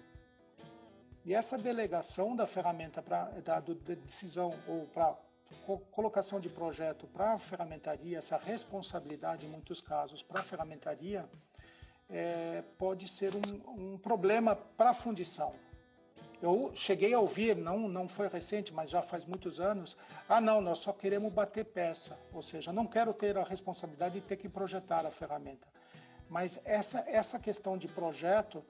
E 1.25 1.35
essa 1.35 1.57
delegação 1.57 2.35
da 2.35 2.47
ferramenta 2.47 3.01
para 3.01 3.25
da, 3.45 3.61
da 3.61 3.95
decisão 3.95 4.53
ou 4.67 4.87
para 4.87 5.17
colocação 5.93 6.41
de 6.41 6.49
projeto 6.49 7.07
para 7.07 7.35
a 7.35 7.39
ferramentaria, 7.39 8.19
essa 8.19 8.37
responsabilidade 8.37 9.47
em 9.47 9.49
muitos 9.49 9.81
casos 9.81 10.23
para 10.23 10.41
a 10.41 10.45
ferramentaria, 10.45 11.29
é, 12.09 12.63
pode 12.79 13.09
ser 13.09 13.33
um, 13.37 13.95
um 13.95 13.99
problema 13.99 14.57
para 14.57 14.91
a 14.91 14.95
fundição. 14.95 15.55
Eu 16.43 16.73
cheguei 16.75 17.15
a 17.15 17.21
ouvir, 17.21 17.57
não, 17.57 17.89
não 17.89 18.09
foi 18.09 18.27
recente, 18.27 18.75
mas 18.75 18.91
já 18.91 19.01
faz 19.01 19.25
muitos 19.25 19.61
anos, 19.61 19.97
ah 20.29 20.41
não, 20.41 20.61
nós 20.61 20.79
só 20.79 20.93
queremos 20.93 21.33
bater 21.33 21.65
peça, 21.65 22.19
ou 22.33 22.43
seja, 22.43 22.73
não 22.73 22.85
quero 22.85 23.15
ter 23.15 23.39
a 23.39 23.45
responsabilidade 23.45 24.15
de 24.15 24.27
ter 24.27 24.37
que 24.37 24.49
projetar 24.49 25.07
a 25.07 25.11
ferramenta. 25.11 25.69
Mas 26.29 26.61
essa, 26.65 27.05
essa 27.07 27.39
questão 27.39 27.79
de 27.79 27.87
projeto 27.87 28.65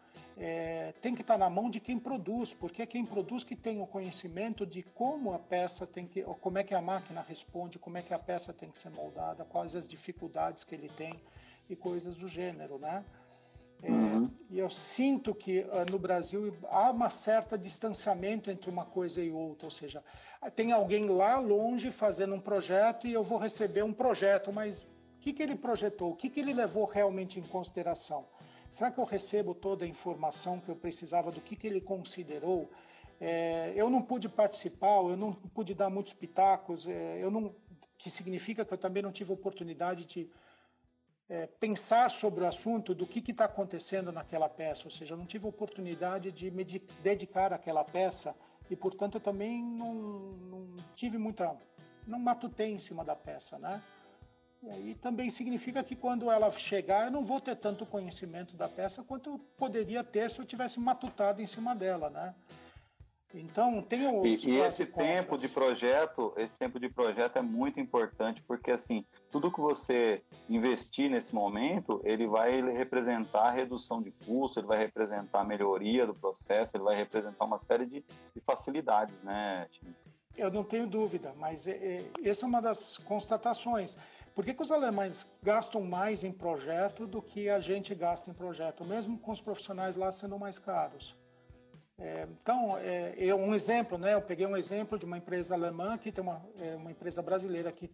é, 0.45 0.93
tem 1.01 1.15
que 1.15 1.21
estar 1.21 1.39
na 1.39 1.49
mão 1.49 1.71
de 1.71 1.79
quem 1.79 1.97
produz, 1.97 2.53
porque 2.53 2.83
é 2.83 2.87
quem 2.87 3.07
produz 3.07 3.45
que 3.45 3.55
tem 3.55 3.81
o 3.81 3.87
conhecimento 3.87 4.67
de 4.67 4.83
como 4.83 5.33
a 5.33 5.39
peça 5.39 5.87
tem 5.87 6.05
que, 6.05 6.21
como 6.41 6.59
é 6.59 6.65
que 6.65 6.75
a 6.75 6.83
máquina 6.83 7.25
responde, 7.27 7.79
como 7.79 7.97
é 7.97 8.03
que 8.03 8.13
a 8.13 8.19
peça 8.19 8.53
tem 8.53 8.69
que 8.69 8.77
ser 8.77 8.91
moldada, 8.91 9.45
quais 9.45 9.77
as 9.77 9.87
dificuldades 9.87 10.65
que 10.65 10.75
ele 10.75 10.89
tem 10.89 11.15
e 11.71 11.77
coisas 11.77 12.17
do 12.17 12.27
gênero, 12.27 12.77
né? 12.77 13.05
É, 13.85 13.89
uhum. 13.89 14.31
E 14.51 14.59
eu 14.59 14.69
sinto 14.69 15.33
que 15.33 15.61
uh, 15.61 15.89
no 15.89 15.99
Brasil 15.99 16.53
há 16.69 16.91
uma 16.91 17.09
certa 17.09 17.57
distanciamento 17.57 18.51
entre 18.51 18.69
uma 18.69 18.85
coisa 18.85 19.23
e 19.23 19.31
outra, 19.31 19.69
ou 19.69 19.71
seja, 19.71 20.03
tem 20.57 20.73
alguém 20.73 21.07
lá 21.07 21.39
longe 21.39 21.93
fazendo 21.93 22.35
um 22.35 22.41
projeto 22.41 23.07
e 23.07 23.13
eu 23.13 23.23
vou 23.23 23.39
receber 23.39 23.85
um 23.85 23.93
projeto, 23.93 24.53
mas 24.53 24.83
o 24.83 25.21
que, 25.21 25.33
que 25.33 25.41
ele 25.41 25.55
projetou? 25.55 26.11
O 26.11 26.17
que, 26.17 26.29
que 26.29 26.41
ele 26.41 26.53
levou 26.53 26.85
realmente 26.85 27.39
em 27.39 27.45
consideração? 27.45 28.27
Será 28.73 28.91
que 28.91 28.99
eu 28.99 29.05
recebo 29.05 29.55
toda 29.55 29.85
a 29.85 29.89
informação 29.89 30.59
que 30.59 30.71
eu 30.71 30.75
precisava 30.75 31.31
do 31.31 31.43
que, 31.43 31.55
que 31.55 31.67
ele 31.67 31.79
considerou? 31.79 32.71
É, 33.21 33.71
eu 33.77 33.91
não 33.91 34.01
pude 34.01 34.31
participar, 34.31 34.97
eu 34.97 35.15
não 35.15 35.35
pude 35.35 35.75
dar 35.75 35.91
muitos 35.91 36.15
pitacos, 36.15 36.89
é, 36.89 37.23
eu 37.23 37.31
não, 37.31 37.55
que 37.99 38.09
significa 38.09 38.65
que 38.65 38.73
eu 38.73 38.79
também 38.79 39.03
não 39.03 39.13
tive 39.13 39.31
oportunidade 39.31 40.07
de 40.07 40.31
é, 41.29 41.47
pensar 41.47 42.11
sobre 42.11 42.45
o 42.45 42.47
assunto 42.47 42.95
do 42.95 43.07
que 43.07 43.19
está 43.31 43.45
acontecendo 43.45 44.11
naquela 44.11 44.49
peça, 44.49 44.85
ou 44.87 44.91
seja, 44.91 45.13
eu 45.13 45.19
não 45.19 45.27
tive 45.27 45.47
oportunidade 45.47 46.33
de 46.33 46.51
me 46.51 46.65
dedicar 47.03 47.53
àquela 47.53 47.85
peça 47.85 48.35
e, 48.71 48.75
portanto, 48.75 49.17
eu 49.17 49.21
também 49.21 49.63
não, 49.63 49.93
não 49.95 50.77
tive 50.95 51.19
muita, 51.19 51.55
não 52.07 52.19
matutei 52.19 52.73
em 52.73 52.79
cima 52.79 53.05
da 53.05 53.15
peça, 53.15 53.59
né? 53.59 53.83
E 54.63 54.71
aí 54.71 54.95
também 54.95 55.29
significa 55.29 55.83
que 55.83 55.97
quando 55.97 56.31
ela 56.31 56.51
chegar, 56.53 57.07
eu 57.07 57.11
não 57.11 57.25
vou 57.25 57.41
ter 57.41 57.57
tanto 57.57 57.85
conhecimento 57.85 58.57
da 58.57 58.69
peça 58.69 59.03
quanto 59.03 59.31
eu 59.31 59.39
poderia 59.57 60.05
ter 60.05 60.31
se 60.31 60.39
eu 60.39 60.45
tivesse 60.45 60.79
matutado 60.79 61.43
em 61.43 61.47
cima 61.49 61.75
dela, 61.75 62.09
né? 62.09 62.33
Então, 63.35 63.81
tem 63.83 64.07
o 64.07 64.25
E, 64.27 64.37
e 64.47 64.59
esse 64.59 64.85
tempo 64.85 65.39
de 65.39 65.49
projeto, 65.49 66.35
esse 66.37 66.57
tempo 66.57 66.79
de 66.79 66.89
projeto 66.89 67.39
é 67.39 67.43
muito 67.43 67.81
importante, 67.81 68.43
porque 68.43 68.71
assim, 68.71 69.05
tudo 69.31 69.51
que 69.51 69.61
você 69.61 70.23
investir 70.49 71.11
nesse 71.11 71.35
momento, 71.35 72.01
ele 72.05 72.27
vai 72.27 72.61
representar 72.73 73.53
redução 73.53 74.03
de 74.03 74.11
custo, 74.11 74.61
ele 74.61 74.67
vai 74.67 74.79
representar 74.79 75.45
melhoria 75.45 76.07
do 76.07 76.15
processo, 76.15 76.77
ele 76.77 76.85
vai 76.85 76.95
representar 76.95 77.45
uma 77.45 77.59
série 77.59 77.87
de, 77.87 78.05
de 78.35 78.41
facilidades, 78.45 79.15
né, 79.23 79.67
Tim? 79.73 79.95
Eu 80.37 80.51
não 80.51 80.65
tenho 80.65 80.87
dúvida, 80.87 81.35
mas 81.37 81.67
é, 81.67 81.73
é, 81.73 82.05
essa 82.25 82.45
é 82.45 82.49
uma 82.49 82.61
das 82.61 82.97
constatações. 82.99 83.97
Por 84.35 84.45
que, 84.45 84.55
que, 84.55 84.63
os 84.63 84.73
alemães 84.73 85.27
gastam 85.43 85.83
mais 85.83 86.25
em 86.25 86.33
projeto 86.33 87.07
do 87.07 87.21
que 87.21 87.51
a 87.51 87.61
gente 87.61 87.95
gasta 87.95 88.31
em 88.31 88.35
projeto, 88.35 88.85
mesmo 88.85 89.19
com 89.19 89.31
os 89.31 89.41
profissionais 89.41 89.97
lá 89.97 90.11
sendo 90.11 90.39
mais 90.39 90.59
caros? 90.59 91.15
É, 91.99 92.27
então, 92.41 92.79
é, 92.79 93.15
eu, 93.19 93.37
um 93.37 93.55
exemplo, 93.55 93.99
né? 93.99 94.15
Eu 94.15 94.23
peguei 94.23 94.47
um 94.47 94.57
exemplo 94.57 94.99
de 94.99 95.05
uma 95.05 95.19
empresa 95.19 95.55
alemã 95.55 95.99
que 95.99 96.11
tem 96.11 96.23
uma, 96.23 96.43
é, 96.59 96.75
uma 96.75 96.91
empresa 96.91 97.21
brasileira 97.21 97.71
que 97.71 97.91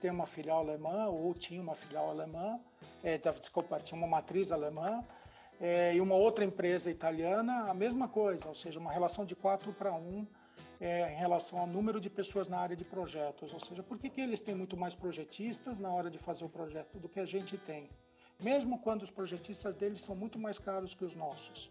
tem 0.00 0.10
uma 0.10 0.26
filial 0.26 0.58
alemã 0.58 1.06
ou 1.06 1.32
tinha 1.32 1.62
uma 1.62 1.74
filial 1.74 2.10
alemã, 2.10 2.60
é, 3.02 3.16
desculpa, 3.16 3.80
tinha 3.80 3.96
uma 3.96 4.06
matriz 4.06 4.52
alemã 4.52 5.02
é, 5.58 5.94
e 5.94 6.00
uma 6.00 6.14
outra 6.14 6.44
empresa 6.44 6.90
italiana, 6.90 7.70
a 7.70 7.74
mesma 7.74 8.06
coisa, 8.06 8.46
ou 8.46 8.54
seja, 8.54 8.78
uma 8.78 8.92
relação 8.92 9.24
de 9.24 9.34
4 9.34 9.72
para 9.72 9.94
1 9.94 10.26
é, 10.80 11.12
em 11.12 11.16
relação 11.16 11.58
ao 11.58 11.66
número 11.66 12.00
de 12.00 12.10
pessoas 12.10 12.48
na 12.48 12.58
área 12.58 12.76
de 12.76 12.84
projetos. 12.84 13.52
Ou 13.52 13.60
seja, 13.60 13.82
por 13.82 13.98
que, 13.98 14.10
que 14.10 14.20
eles 14.20 14.40
têm 14.40 14.54
muito 14.54 14.76
mais 14.76 14.94
projetistas 14.94 15.78
na 15.78 15.92
hora 15.92 16.10
de 16.10 16.18
fazer 16.18 16.44
o 16.44 16.48
projeto 16.48 16.98
do 16.98 17.08
que 17.08 17.20
a 17.20 17.26
gente 17.26 17.56
tem? 17.56 17.90
Mesmo 18.42 18.78
quando 18.78 19.02
os 19.02 19.10
projetistas 19.10 19.74
deles 19.74 20.02
são 20.02 20.14
muito 20.14 20.38
mais 20.38 20.58
caros 20.58 20.94
que 20.94 21.04
os 21.04 21.14
nossos 21.14 21.70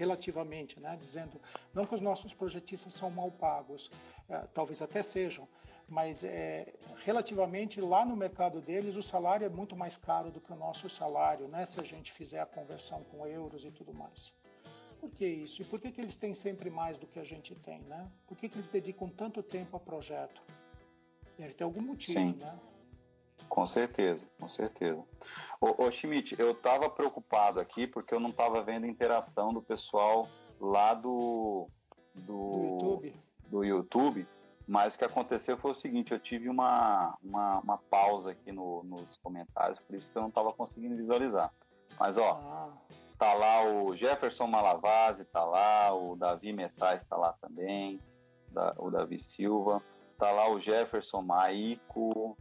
relativamente, 0.00 0.80
né? 0.80 0.96
dizendo 0.98 1.38
não 1.74 1.84
que 1.84 1.94
os 1.94 2.00
nossos 2.00 2.32
projetistas 2.32 2.94
são 2.94 3.10
mal 3.10 3.30
pagos, 3.30 3.90
é, 4.30 4.38
talvez 4.54 4.80
até 4.80 5.02
sejam, 5.02 5.46
mas 5.86 6.24
é, 6.24 6.72
relativamente 7.04 7.80
lá 7.82 8.02
no 8.02 8.16
mercado 8.16 8.62
deles 8.62 8.96
o 8.96 9.02
salário 9.02 9.44
é 9.44 9.48
muito 9.50 9.76
mais 9.76 9.98
caro 9.98 10.30
do 10.30 10.40
que 10.40 10.50
o 10.50 10.56
nosso 10.56 10.88
salário, 10.88 11.48
né? 11.48 11.66
se 11.66 11.78
a 11.78 11.82
gente 11.82 12.12
fizer 12.12 12.40
a 12.40 12.46
conversão 12.46 13.04
com 13.04 13.26
euros 13.26 13.62
e 13.62 13.70
tudo 13.70 13.92
mais. 13.92 14.32
Por 15.00 15.10
que 15.10 15.26
isso? 15.26 15.62
E 15.62 15.64
por 15.64 15.80
que, 15.80 15.90
que 15.90 16.00
eles 16.00 16.14
têm 16.14 16.34
sempre 16.34 16.68
mais 16.68 16.98
do 16.98 17.06
que 17.06 17.18
a 17.18 17.24
gente 17.24 17.54
tem? 17.54 17.80
Né? 17.80 18.06
Por 18.26 18.36
que, 18.36 18.48
que 18.48 18.56
eles 18.56 18.68
dedicam 18.68 19.08
tanto 19.08 19.42
tempo 19.42 19.76
a 19.76 19.80
projeto? 19.80 20.42
Deve 21.38 21.54
ter 21.54 21.64
algum 21.64 21.80
motivo, 21.80 22.18
Sim. 22.18 22.34
né? 22.34 22.58
Com 23.48 23.64
certeza, 23.64 24.26
com 24.38 24.46
certeza. 24.46 25.02
Ô, 25.60 25.84
ô 25.84 25.90
Schmidt, 25.90 26.36
eu 26.38 26.52
estava 26.52 26.88
preocupado 26.90 27.58
aqui 27.58 27.86
porque 27.86 28.14
eu 28.14 28.20
não 28.20 28.30
estava 28.30 28.62
vendo 28.62 28.86
interação 28.86 29.52
do 29.52 29.62
pessoal 29.62 30.28
lá 30.60 30.92
do, 30.92 31.66
do, 32.14 32.22
do, 32.26 32.62
YouTube. 32.62 33.14
do 33.48 33.64
YouTube, 33.64 34.28
mas 34.68 34.94
o 34.94 34.98
que 34.98 35.04
aconteceu 35.04 35.56
foi 35.56 35.70
o 35.70 35.74
seguinte, 35.74 36.12
eu 36.12 36.20
tive 36.20 36.48
uma, 36.48 37.16
uma, 37.24 37.58
uma 37.60 37.78
pausa 37.78 38.32
aqui 38.32 38.52
no, 38.52 38.84
nos 38.84 39.16
comentários, 39.16 39.80
por 39.80 39.96
isso 39.96 40.12
que 40.12 40.18
eu 40.18 40.22
não 40.22 40.28
estava 40.28 40.52
conseguindo 40.52 40.94
visualizar. 40.94 41.52
Mas 41.98 42.16
ó, 42.16 42.32
ah. 42.32 42.72
Tá 43.20 43.34
lá 43.34 43.62
o 43.62 43.94
Jefferson 43.94 44.46
Malavase, 44.46 45.26
tá 45.26 45.44
lá, 45.44 45.94
o 45.94 46.16
Davi 46.16 46.54
Metais 46.54 47.04
tá 47.04 47.18
lá 47.18 47.34
também, 47.38 48.00
da, 48.50 48.74
o 48.78 48.90
Davi 48.90 49.18
Silva, 49.18 49.82
tá 50.18 50.30
lá 50.30 50.50
o 50.50 50.58
Jefferson 50.58 51.20
Maico, 51.20 52.34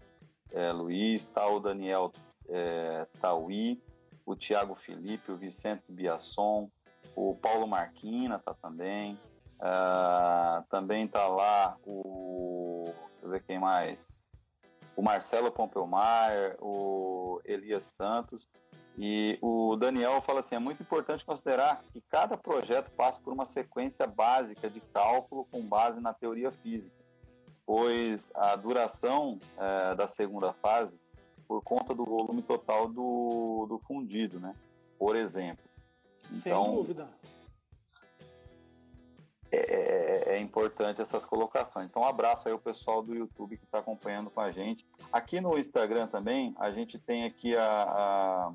é, 0.54 0.72
Luiz, 0.72 1.26
tá 1.26 1.46
o 1.50 1.60
Daniel 1.60 2.14
é, 2.48 3.06
Tauí, 3.20 3.84
o 4.26 4.38
Tiago 4.38 4.74
Felipe, 4.74 5.34
o 5.34 5.38
Vicente 5.38 5.84
Biasson, 5.90 6.72
o 7.14 7.36
Paulo 7.36 7.68
Marquina 7.68 8.40
tá 8.40 8.54
também, 8.54 9.20
uh, 9.60 10.64
também 10.70 11.10
tá 11.10 11.28
lá 11.28 11.76
o, 11.86 12.86
deixa 12.86 13.26
eu 13.26 13.30
ver 13.32 13.44
quem 13.44 13.60
mais? 13.60 14.22
O 14.96 15.02
Marcelo 15.02 15.52
Pompelmaier, 15.52 16.56
o 16.62 17.42
Elias 17.44 17.84
Santos. 17.84 18.48
E 19.02 19.40
o 19.42 19.78
Daniel 19.78 20.22
fala 20.22 20.42
assim: 20.42 20.56
é 20.56 20.60
muito 20.60 20.84
importante 20.84 21.24
considerar 21.24 21.82
que 21.94 22.02
cada 22.02 22.36
projeto 22.36 22.92
passa 22.92 23.18
por 23.22 23.32
uma 23.32 23.46
sequência 23.46 24.06
básica 24.06 24.70
de 24.70 24.82
cálculo 24.82 25.46
com 25.46 25.62
base 25.62 26.02
na 26.02 26.14
teoria 26.14 26.52
física, 26.52 26.98
pois 27.66 28.30
a 28.36 28.58
duração 28.58 29.40
é, 29.58 29.96
da 29.96 30.06
segunda 30.06 30.52
fase 30.52 31.00
por 31.48 31.64
conta 31.64 31.96
do 31.96 32.04
volume 32.04 32.42
total 32.42 32.90
do, 32.90 33.66
do 33.70 33.80
fundido, 33.80 34.38
né? 34.38 34.54
Por 34.98 35.16
exemplo. 35.16 35.64
Então, 36.30 36.66
Sem 36.66 36.76
dúvida. 36.76 37.08
É, 39.50 39.58
é, 39.58 40.36
é, 40.36 40.40
importante 40.42 41.02
essas 41.02 41.24
colocações. 41.24 41.88
Então, 41.88 42.02
um 42.02 42.06
abraço 42.06 42.50
aí 42.50 42.54
o 42.54 42.60
pessoal 42.60 43.02
do 43.02 43.16
YouTube 43.16 43.58
que 43.58 43.64
está 43.64 43.80
acompanhando 43.80 44.30
com 44.30 44.42
a 44.42 44.52
gente. 44.52 44.86
Aqui 45.12 45.40
no 45.40 45.58
Instagram 45.58 46.08
também, 46.08 46.54
a 46.60 46.70
gente 46.70 47.00
tem 47.00 47.26
aqui 47.26 47.56
a, 47.56 47.64
a 47.64 48.54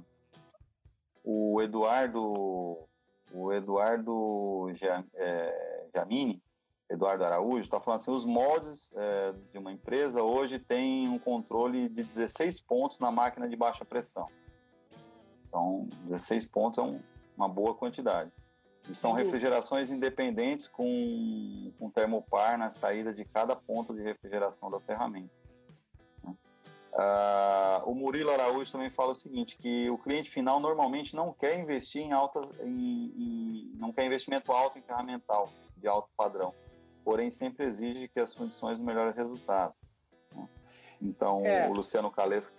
o 1.25 1.61
Eduardo, 1.63 2.87
o 3.33 3.53
Eduardo 3.53 4.71
é, 5.15 5.89
Jamini, 5.95 6.43
Eduardo 6.91 7.25
Araújo, 7.25 7.63
está 7.63 7.81
falando 7.81 8.01
assim, 8.01 8.11
os 8.11 8.25
moldes 8.27 8.93
é, 8.95 9.33
de 9.51 9.59
uma 9.59 9.73
empresa 9.73 10.23
hoje 10.23 10.59
têm 10.59 11.09
um 11.09 11.19
controle 11.19 11.89
de 11.89 12.05
16 12.05 12.61
pontos 12.61 13.01
na 13.01 13.11
máquina 13.11 13.49
de 13.49 13.57
baixa 13.57 13.85
pressão. 13.85 14.29
Então, 15.49 15.89
16 16.03 16.47
pontos 16.47 16.79
é 16.79 16.83
um, 16.83 17.01
uma 17.37 17.49
boa 17.49 17.75
quantidade. 17.75 18.31
E 18.89 18.95
são 18.95 19.13
refrigerações 19.13 19.91
independentes 19.91 20.69
com, 20.69 21.73
com 21.79 21.89
termopar 21.89 22.59
na 22.59 22.69
saída 22.69 23.15
de 23.15 23.25
cada 23.25 23.57
ponto 23.57 23.95
de 23.95 24.03
refrigeração 24.03 24.71
da 24.71 24.79
ferramenta. 24.79 25.33
Uh, 26.95 27.91
o 27.91 27.95
Murilo 27.95 28.31
Araújo 28.31 28.71
também 28.71 28.89
fala 28.89 29.11
o 29.11 29.15
seguinte, 29.17 29.57
que 29.59 29.91
o 29.91 29.99
cliente 29.99 30.31
final 30.31 30.61
normalmente 30.61 31.17
não 31.17 31.33
quer 31.33 31.59
investir 31.59 32.01
em 32.01 32.13
altas, 32.13 32.49
em, 32.61 33.13
em, 33.17 33.73
não 33.75 33.93
quer 33.93 34.07
investimento 34.07 34.53
alto 34.53 34.79
em 34.79 34.83
ferramental 34.83 35.51
de 35.77 35.89
alto 35.89 36.09
padrão, 36.17 36.55
porém 37.05 37.33
sempre 37.33 37.67
exige 37.67 38.07
que 38.07 38.21
as 38.21 38.33
condições 38.33 38.79
melhorem 38.79 39.13
o 39.13 39.17
resultado. 39.17 39.75
Né? 40.33 40.49
Então, 41.03 41.45
é. 41.45 41.69
o 41.69 41.73
Luciano 41.73 42.13
Calesco 42.13 42.55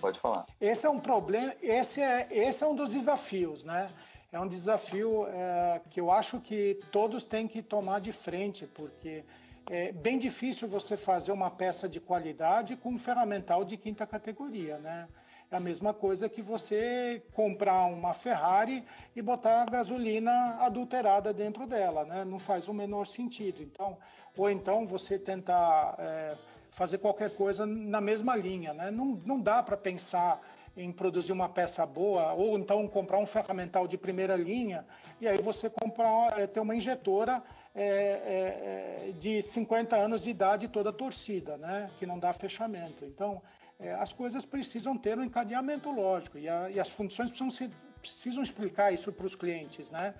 pode 0.00 0.18
falar. 0.18 0.46
Esse 0.60 0.84
é 0.84 0.90
um 0.90 0.98
problema, 0.98 1.54
esse 1.62 2.00
é, 2.00 2.26
esse 2.28 2.64
é 2.64 2.66
um 2.66 2.74
dos 2.74 2.90
desafios, 2.90 3.62
né? 3.62 3.92
É 4.32 4.40
um 4.40 4.48
desafio 4.48 5.26
é, 5.28 5.80
que 5.90 6.00
eu 6.00 6.10
acho 6.10 6.40
que 6.40 6.80
todos 6.90 7.22
têm 7.22 7.46
que 7.46 7.62
tomar 7.62 8.00
de 8.00 8.12
frente, 8.12 8.66
porque 8.66 9.24
é 9.68 9.92
bem 9.92 10.18
difícil 10.18 10.68
você 10.68 10.96
fazer 10.96 11.32
uma 11.32 11.50
peça 11.50 11.88
de 11.88 12.00
qualidade 12.00 12.76
com 12.76 12.90
um 12.90 12.98
ferramental 12.98 13.64
de 13.64 13.76
quinta 13.76 14.06
categoria, 14.06 14.78
né? 14.78 15.08
É 15.50 15.56
a 15.56 15.60
mesma 15.60 15.92
coisa 15.92 16.28
que 16.28 16.40
você 16.40 17.22
comprar 17.32 17.86
uma 17.86 18.14
Ferrari 18.14 18.84
e 19.16 19.20
botar 19.20 19.64
gasolina 19.64 20.58
adulterada 20.60 21.32
dentro 21.32 21.66
dela, 21.66 22.04
né? 22.04 22.24
Não 22.24 22.38
faz 22.38 22.68
o 22.68 22.72
menor 22.72 23.04
sentido. 23.04 23.60
Então, 23.60 23.98
ou 24.36 24.48
então 24.48 24.86
você 24.86 25.18
tentar 25.18 25.96
é, 25.98 26.36
fazer 26.70 26.98
qualquer 26.98 27.34
coisa 27.34 27.66
na 27.66 28.00
mesma 28.00 28.36
linha, 28.36 28.72
né? 28.72 28.90
Não, 28.92 29.20
não 29.26 29.40
dá 29.40 29.60
para 29.60 29.76
pensar 29.76 30.40
em 30.76 30.92
produzir 30.92 31.32
uma 31.32 31.48
peça 31.48 31.84
boa 31.84 32.32
ou 32.32 32.56
então 32.56 32.86
comprar 32.86 33.18
um 33.18 33.26
ferramental 33.26 33.88
de 33.88 33.98
primeira 33.98 34.36
linha 34.36 34.86
e 35.20 35.26
aí 35.26 35.42
você 35.42 35.68
comprar 35.68 36.38
é, 36.38 36.46
ter 36.46 36.60
uma 36.60 36.76
injetora 36.76 37.42
é, 37.72 37.82
é, 37.84 39.08
é, 39.08 39.12
de 39.12 39.40
50 39.42 39.94
anos 39.94 40.22
de 40.22 40.30
idade 40.30 40.66
toda 40.66 40.92
torcida, 40.92 41.56
né? 41.56 41.88
que 41.98 42.06
não 42.06 42.18
dá 42.18 42.32
fechamento. 42.32 43.04
Então, 43.04 43.40
é, 43.78 43.94
as 43.94 44.12
coisas 44.12 44.44
precisam 44.44 44.98
ter 44.98 45.16
um 45.16 45.22
encadeamento 45.22 45.88
lógico 45.90 46.36
e, 46.36 46.48
a, 46.48 46.68
e 46.68 46.80
as 46.80 46.88
funções 46.88 47.30
precisam, 47.30 47.50
se, 47.50 47.70
precisam 48.00 48.42
explicar 48.42 48.92
isso 48.92 49.12
para 49.12 49.24
os 49.24 49.36
clientes, 49.36 49.90
né? 49.90 50.14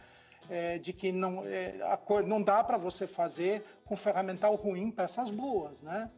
É, 0.49 0.79
de 0.79 0.93
que 0.93 1.13
não, 1.13 1.45
é, 1.45 1.75
a, 1.83 2.23
não 2.23 2.41
dá 2.43 2.65
para 2.65 2.77
você 2.77 3.07
fazer 3.07 3.63
com 3.85 3.97
ferramental 3.97 4.55
ruim 4.55 4.91
peças 4.91 5.31
boas, 5.31 5.83
né? 5.83 6.11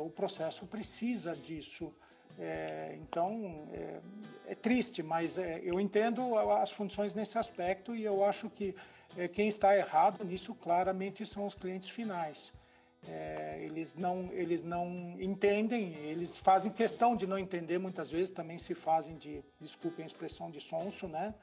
o 0.00 0.10
processo 0.10 0.66
precisa 0.66 1.36
disso. 1.36 1.94
então, 3.00 3.68
é, 4.48 4.54
triste, 4.56 5.00
mas 5.00 5.38
eu 5.62 5.78
entendo 5.78 6.36
as 6.36 6.72
funções 6.72 7.14
nesse 7.14 7.38
aspecto 7.38 7.94
e 7.94 8.02
eu 8.02 8.24
acho 8.24 8.50
que 8.50 8.74
é, 8.74 8.99
quem 9.32 9.48
está 9.48 9.76
errado 9.76 10.24
nisso 10.24 10.54
claramente 10.54 11.26
são 11.26 11.46
os 11.46 11.54
clientes 11.54 11.88
finais. 11.88 12.52
É, 13.08 13.58
eles, 13.62 13.94
não, 13.94 14.28
eles 14.32 14.62
não 14.62 15.16
entendem, 15.18 15.94
eles 15.94 16.36
fazem 16.36 16.70
questão 16.70 17.16
de 17.16 17.26
não 17.26 17.38
entender, 17.38 17.78
muitas 17.78 18.10
vezes 18.10 18.30
também 18.30 18.58
se 18.58 18.74
fazem 18.74 19.16
de, 19.16 19.42
desculpem 19.58 20.02
a 20.02 20.06
expressão, 20.06 20.50
de 20.50 20.60
sonso, 20.60 21.08
né? 21.08 21.34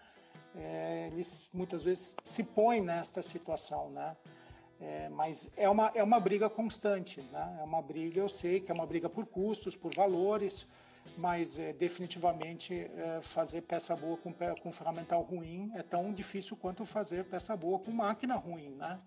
É, 0.55 1.09
eles 1.11 1.49
muitas 1.51 1.83
vezes 1.83 2.15
se 2.23 2.43
põem 2.43 2.81
nesta 2.81 3.21
situação, 3.21 3.89
né? 3.89 4.15
É, 4.79 5.09
mas 5.09 5.49
é 5.57 5.67
uma, 5.67 5.91
é 5.95 6.03
uma 6.03 6.19
briga 6.19 6.47
constante, 6.47 7.21
né? 7.31 7.57
É 7.59 7.63
uma 7.63 7.81
briga, 7.81 8.19
eu 8.19 8.29
sei 8.29 8.59
que 8.59 8.71
é 8.71 8.75
uma 8.75 8.85
briga 8.85 9.09
por 9.09 9.25
custos, 9.25 9.75
por 9.75 9.93
valores, 9.95 10.67
mas 11.17 11.57
é, 11.57 11.73
definitivamente 11.73 12.73
é, 12.73 13.19
fazer 13.21 13.61
peça 13.61 13.95
boa 13.95 14.15
com, 14.17 14.33
com 14.61 14.71
ferramental 14.71 15.21
ruim 15.21 15.71
é 15.75 15.81
tão 15.81 16.13
difícil 16.13 16.55
quanto 16.55 16.85
fazer 16.85 17.25
peça 17.25 17.57
boa 17.57 17.79
com 17.79 17.91
máquina 17.91 18.35
ruim, 18.35 18.69
né? 18.75 18.99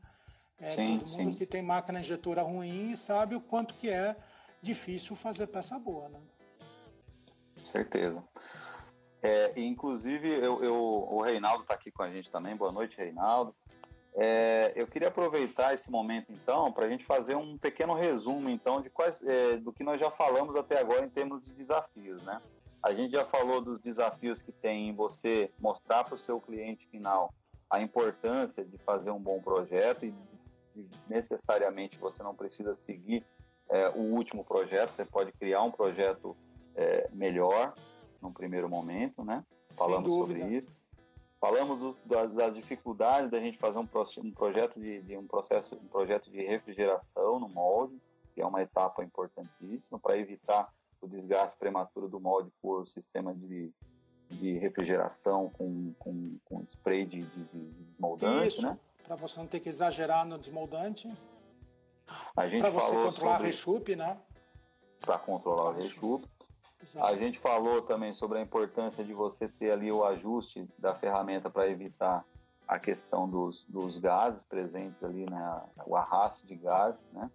É, 0.58 0.70
sim, 0.72 0.98
todo 0.98 1.10
mundo 1.12 1.30
sim. 1.30 1.38
que 1.38 1.46
tem 1.46 1.62
máquina 1.62 2.00
injetora 2.00 2.42
ruim 2.42 2.94
sabe 2.96 3.34
o 3.34 3.40
quanto 3.40 3.74
que 3.74 3.88
é 3.88 4.14
difícil 4.60 5.16
fazer 5.16 5.46
peça 5.46 5.78
boa, 5.78 6.08
né? 6.08 6.20
Certeza. 7.62 8.22
É, 9.22 9.52
inclusive, 9.60 10.28
eu, 10.28 10.62
eu, 10.64 10.74
o 10.74 11.22
Reinaldo 11.22 11.62
está 11.62 11.74
aqui 11.74 11.90
com 11.90 12.02
a 12.02 12.10
gente 12.10 12.30
também. 12.30 12.56
Boa 12.56 12.72
noite, 12.72 12.96
Reinaldo. 12.96 13.54
É, 14.16 14.72
eu 14.74 14.86
queria 14.86 15.08
aproveitar 15.08 15.72
esse 15.72 15.90
momento, 15.90 16.32
então, 16.32 16.72
para 16.72 16.86
a 16.86 16.88
gente 16.88 17.04
fazer 17.04 17.36
um 17.36 17.56
pequeno 17.56 17.94
resumo, 17.94 18.48
então, 18.48 18.82
de 18.82 18.90
quais, 18.90 19.22
é, 19.22 19.56
do 19.56 19.72
que 19.72 19.84
nós 19.84 20.00
já 20.00 20.10
falamos 20.10 20.56
até 20.56 20.78
agora 20.78 21.04
em 21.04 21.10
termos 21.10 21.44
de 21.44 21.52
desafios, 21.52 22.22
né? 22.22 22.40
A 22.82 22.92
gente 22.92 23.12
já 23.12 23.24
falou 23.26 23.60
dos 23.60 23.80
desafios 23.80 24.42
que 24.42 24.52
tem 24.52 24.88
em 24.88 24.94
você 24.94 25.50
mostrar 25.58 26.04
para 26.04 26.14
o 26.14 26.18
seu 26.18 26.40
cliente 26.40 26.86
final 26.88 27.32
a 27.68 27.80
importância 27.80 28.64
de 28.64 28.78
fazer 28.78 29.10
um 29.10 29.20
bom 29.20 29.40
projeto 29.40 30.04
e, 30.04 30.14
necessariamente 31.08 31.98
você 31.98 32.22
não 32.22 32.34
precisa 32.34 32.72
seguir 32.74 33.24
é, 33.68 33.90
o 33.90 34.00
último 34.14 34.44
projeto, 34.44 34.94
você 34.94 35.04
pode 35.04 35.30
criar 35.32 35.62
um 35.62 35.70
projeto 35.70 36.36
é, 36.74 37.08
melhor 37.12 37.74
no 38.20 38.32
primeiro 38.32 38.68
momento, 38.68 39.22
né? 39.24 39.44
Falamos 39.74 40.12
sobre 40.12 40.42
isso. 40.56 40.79
Falamos 41.40 41.78
do, 41.78 41.96
das, 42.04 42.32
das, 42.34 42.54
dificuldades 42.54 43.30
da 43.30 43.40
gente 43.40 43.56
fazer 43.56 43.78
um, 43.78 43.88
um 44.18 44.30
projeto 44.30 44.78
de, 44.78 45.00
de, 45.00 45.16
um 45.16 45.26
processo, 45.26 45.74
um 45.74 45.88
projeto 45.88 46.30
de 46.30 46.42
refrigeração 46.42 47.40
no 47.40 47.48
molde, 47.48 47.98
que 48.34 48.42
é 48.42 48.46
uma 48.46 48.60
etapa 48.60 49.02
importantíssima 49.02 49.98
para 49.98 50.18
evitar 50.18 50.70
o 51.00 51.08
desgaste 51.08 51.58
prematuro 51.58 52.08
do 52.08 52.20
molde 52.20 52.52
por 52.60 52.86
sistema 52.86 53.34
de, 53.34 53.72
de 54.28 54.58
refrigeração 54.58 55.48
com, 55.48 55.94
com, 55.98 56.36
com 56.44 56.62
spray 56.62 57.06
de, 57.06 57.22
de, 57.22 57.44
de 57.44 57.84
desmoldante, 57.84 58.48
Isso, 58.48 58.62
né? 58.62 58.78
Para 59.04 59.16
você 59.16 59.40
não 59.40 59.46
ter 59.46 59.60
que 59.60 59.70
exagerar 59.70 60.26
no 60.26 60.38
desmoldante. 60.38 61.10
A 62.36 62.48
gente 62.48 62.60
para 62.60 62.70
você 62.70 62.86
controlar 62.86 63.12
sobre... 63.12 63.28
a 63.30 63.36
rechupe, 63.38 63.96
né? 63.96 64.20
Para 65.00 65.18
controlar 65.18 65.70
o 65.70 65.72
rechupe. 65.72 66.28
A 67.00 67.14
gente 67.14 67.38
falou 67.38 67.82
também 67.82 68.12
sobre 68.12 68.38
a 68.38 68.42
importância 68.42 69.04
de 69.04 69.12
você 69.12 69.48
ter 69.48 69.70
ali 69.70 69.92
o 69.92 70.04
ajuste 70.04 70.66
da 70.78 70.94
ferramenta 70.94 71.50
para 71.50 71.68
evitar 71.68 72.24
a 72.66 72.78
questão 72.78 73.28
dos, 73.28 73.64
dos 73.66 73.98
gases 73.98 74.44
presentes 74.44 75.02
ali, 75.02 75.28
né? 75.28 75.62
o 75.84 75.96
arrasto 75.96 76.46
de 76.46 76.54
gases, 76.54 77.06
né? 77.12 77.30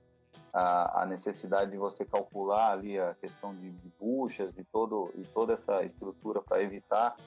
A, 0.52 1.02
a, 1.02 1.06
necessidade 1.06 1.72
de 1.72 1.78
você 1.78 2.06
calcular 2.06 2.72
ali 2.72 2.98
a 2.98 3.14
questão 3.16 3.54
de, 3.54 3.70
de 3.72 3.90
buchas 4.00 4.58
e, 4.58 4.64
todo, 4.64 5.12
e 5.16 5.24
toda 5.26 5.54
essa 5.54 5.84
estrutura 5.84 6.42
para 6.42 6.64
evitar 6.64 7.18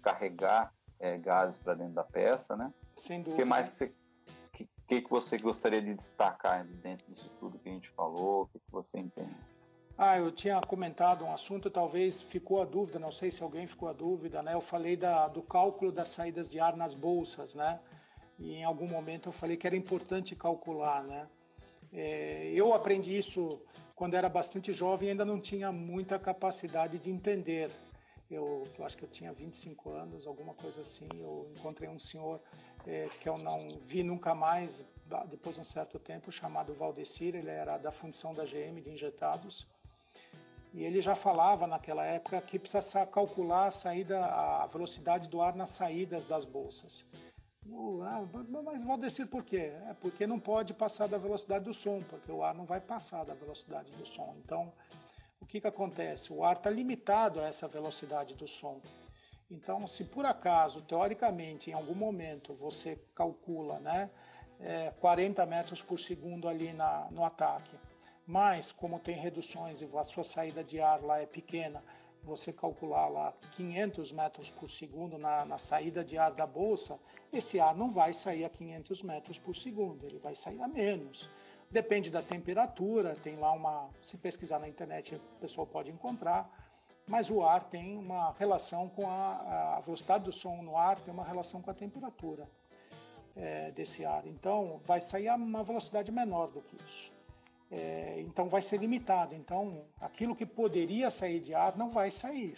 carregar 0.00 0.72
é, 1.00 1.18
gases 1.18 1.58
para 1.58 1.74
dentro 1.74 1.94
da 1.94 2.04
peça, 2.04 2.56
né? 2.56 2.72
Sem 2.96 3.18
dúvida. 3.18 3.34
O 3.34 3.36
que 3.36 3.44
mais 3.44 3.70
você, 3.70 3.92
que, 4.52 4.68
que, 4.86 5.10
você 5.10 5.36
gostaria 5.38 5.82
de 5.82 5.94
destacar 5.94 6.64
dentro 6.64 7.04
disso 7.08 7.28
tudo 7.40 7.58
que 7.58 7.68
a 7.68 7.72
gente 7.72 7.90
falou? 7.90 8.42
O 8.42 8.46
que, 8.46 8.60
que 8.60 8.70
você 8.70 8.98
entende? 8.98 9.36
Ah, 10.00 10.16
eu 10.16 10.30
tinha 10.30 10.60
comentado 10.60 11.24
um 11.24 11.32
assunto, 11.32 11.68
talvez 11.68 12.22
ficou 12.22 12.62
a 12.62 12.64
dúvida, 12.64 13.00
não 13.00 13.10
sei 13.10 13.32
se 13.32 13.42
alguém 13.42 13.66
ficou 13.66 13.88
a 13.88 13.92
dúvida, 13.92 14.40
né? 14.44 14.54
Eu 14.54 14.60
falei 14.60 14.96
da, 14.96 15.26
do 15.26 15.42
cálculo 15.42 15.90
das 15.90 16.06
saídas 16.06 16.48
de 16.48 16.60
ar 16.60 16.76
nas 16.76 16.94
bolsas, 16.94 17.52
né? 17.52 17.80
E 18.38 18.54
em 18.54 18.62
algum 18.62 18.86
momento 18.86 19.28
eu 19.28 19.32
falei 19.32 19.56
que 19.56 19.66
era 19.66 19.74
importante 19.74 20.36
calcular, 20.36 21.02
né? 21.02 21.28
É, 21.92 22.48
eu 22.54 22.72
aprendi 22.74 23.18
isso 23.18 23.60
quando 23.96 24.14
era 24.14 24.28
bastante 24.28 24.72
jovem 24.72 25.10
ainda 25.10 25.24
não 25.24 25.40
tinha 25.40 25.72
muita 25.72 26.16
capacidade 26.16 26.96
de 27.00 27.10
entender. 27.10 27.68
Eu, 28.30 28.68
eu, 28.78 28.84
acho 28.84 28.96
que 28.96 29.02
eu 29.02 29.08
tinha 29.08 29.32
25 29.32 29.90
anos, 29.90 30.28
alguma 30.28 30.54
coisa 30.54 30.82
assim. 30.82 31.08
Eu 31.12 31.50
encontrei 31.56 31.88
um 31.88 31.98
senhor 31.98 32.40
é, 32.86 33.08
que 33.20 33.28
eu 33.28 33.36
não 33.36 33.80
vi 33.84 34.04
nunca 34.04 34.32
mais, 34.32 34.86
depois 35.28 35.56
de 35.56 35.62
um 35.62 35.64
certo 35.64 35.98
tempo, 35.98 36.30
chamado 36.30 36.72
Valdecir, 36.72 37.34
ele 37.34 37.50
era 37.50 37.76
da 37.78 37.90
função 37.90 38.32
da 38.32 38.44
GM 38.44 38.80
de 38.80 38.90
injetados, 38.90 39.66
e 40.72 40.84
ele 40.84 41.00
já 41.00 41.14
falava 41.14 41.66
naquela 41.66 42.04
época 42.04 42.40
que 42.40 42.58
precisa 42.58 43.06
calcular 43.06 43.66
a 43.66 43.70
saída, 43.70 44.24
a 44.24 44.66
velocidade 44.66 45.28
do 45.28 45.40
ar 45.40 45.54
nas 45.54 45.70
saídas 45.70 46.24
das 46.24 46.44
bolsas. 46.44 47.04
Ah, 48.02 48.24
mas 48.64 48.82
Valdecir 48.82 49.26
por 49.26 49.44
quê? 49.44 49.72
É 49.88 49.94
porque 50.00 50.26
não 50.26 50.38
pode 50.38 50.72
passar 50.72 51.06
da 51.06 51.18
velocidade 51.18 51.64
do 51.64 51.74
som, 51.74 52.02
porque 52.02 52.30
o 52.32 52.42
ar 52.42 52.54
não 52.54 52.64
vai 52.64 52.80
passar 52.80 53.24
da 53.24 53.34
velocidade 53.34 53.90
do 53.92 54.06
som. 54.06 54.34
Então, 54.44 54.72
o 55.40 55.46
que, 55.46 55.60
que 55.60 55.66
acontece? 55.66 56.32
O 56.32 56.44
ar 56.44 56.56
está 56.56 56.70
limitado 56.70 57.40
a 57.40 57.46
essa 57.46 57.68
velocidade 57.68 58.34
do 58.34 58.48
som. 58.48 58.80
Então, 59.50 59.86
se 59.86 60.04
por 60.04 60.26
acaso, 60.26 60.82
teoricamente, 60.82 61.70
em 61.70 61.74
algum 61.74 61.94
momento 61.94 62.54
você 62.54 62.98
calcula 63.14 63.78
né, 63.80 64.10
é, 64.60 64.92
40 65.00 65.44
metros 65.46 65.82
por 65.82 65.98
segundo 65.98 66.48
ali 66.48 66.72
na, 66.72 67.08
no 67.10 67.24
ataque, 67.24 67.76
mas 68.28 68.70
como 68.72 69.00
tem 69.00 69.16
reduções 69.16 69.80
e 69.80 69.88
a 69.96 70.04
sua 70.04 70.22
saída 70.22 70.62
de 70.62 70.78
ar 70.78 71.02
lá 71.02 71.18
é 71.18 71.24
pequena, 71.24 71.82
você 72.22 72.52
calcular 72.52 73.08
lá 73.08 73.32
500 73.52 74.12
metros 74.12 74.50
por 74.50 74.68
segundo 74.68 75.16
na, 75.16 75.46
na, 75.46 75.56
saída 75.56 76.04
de 76.04 76.18
ar 76.18 76.32
da 76.32 76.46
bolsa, 76.46 77.00
esse 77.32 77.58
ar 77.58 77.74
não 77.74 77.90
vai 77.90 78.12
sair 78.12 78.44
a 78.44 78.50
500 78.50 79.02
metros 79.02 79.38
por 79.38 79.56
segundo, 79.56 80.04
ele 80.04 80.18
vai 80.18 80.34
sair 80.34 80.60
a 80.60 80.68
menos. 80.68 81.26
Depende 81.70 82.10
da 82.10 82.20
temperatura, 82.20 83.16
tem 83.22 83.36
lá 83.36 83.50
uma. 83.52 83.88
Se 84.02 84.18
pesquisar 84.18 84.58
na 84.58 84.68
internet, 84.68 85.14
o 85.14 85.40
pessoal 85.40 85.66
pode 85.66 85.90
encontrar, 85.90 86.50
mas 87.06 87.30
o 87.30 87.42
ar 87.42 87.64
tem 87.64 87.96
uma 87.96 88.32
relação 88.38 88.90
com 88.90 89.08
a, 89.08 89.76
a 89.76 89.80
velocidade 89.80 90.24
do 90.24 90.32
som 90.32 90.60
no 90.62 90.76
ar, 90.76 91.00
tem 91.00 91.14
uma 91.14 91.24
relação 91.24 91.62
com 91.62 91.70
a 91.70 91.74
temperatura 91.74 92.46
é, 93.34 93.70
desse 93.70 94.04
ar. 94.04 94.26
Então, 94.26 94.82
vai 94.84 95.00
sair 95.00 95.28
a 95.28 95.34
uma 95.34 95.64
velocidade 95.64 96.12
menor 96.12 96.48
do 96.48 96.60
que 96.60 96.76
isso. 96.84 97.17
É, 97.70 98.20
então 98.20 98.48
vai 98.48 98.62
ser 98.62 98.78
limitado. 98.78 99.34
Então 99.34 99.84
aquilo 100.00 100.34
que 100.34 100.46
poderia 100.46 101.10
sair 101.10 101.40
de 101.40 101.54
ar 101.54 101.76
não 101.76 101.90
vai 101.90 102.10
sair. 102.10 102.56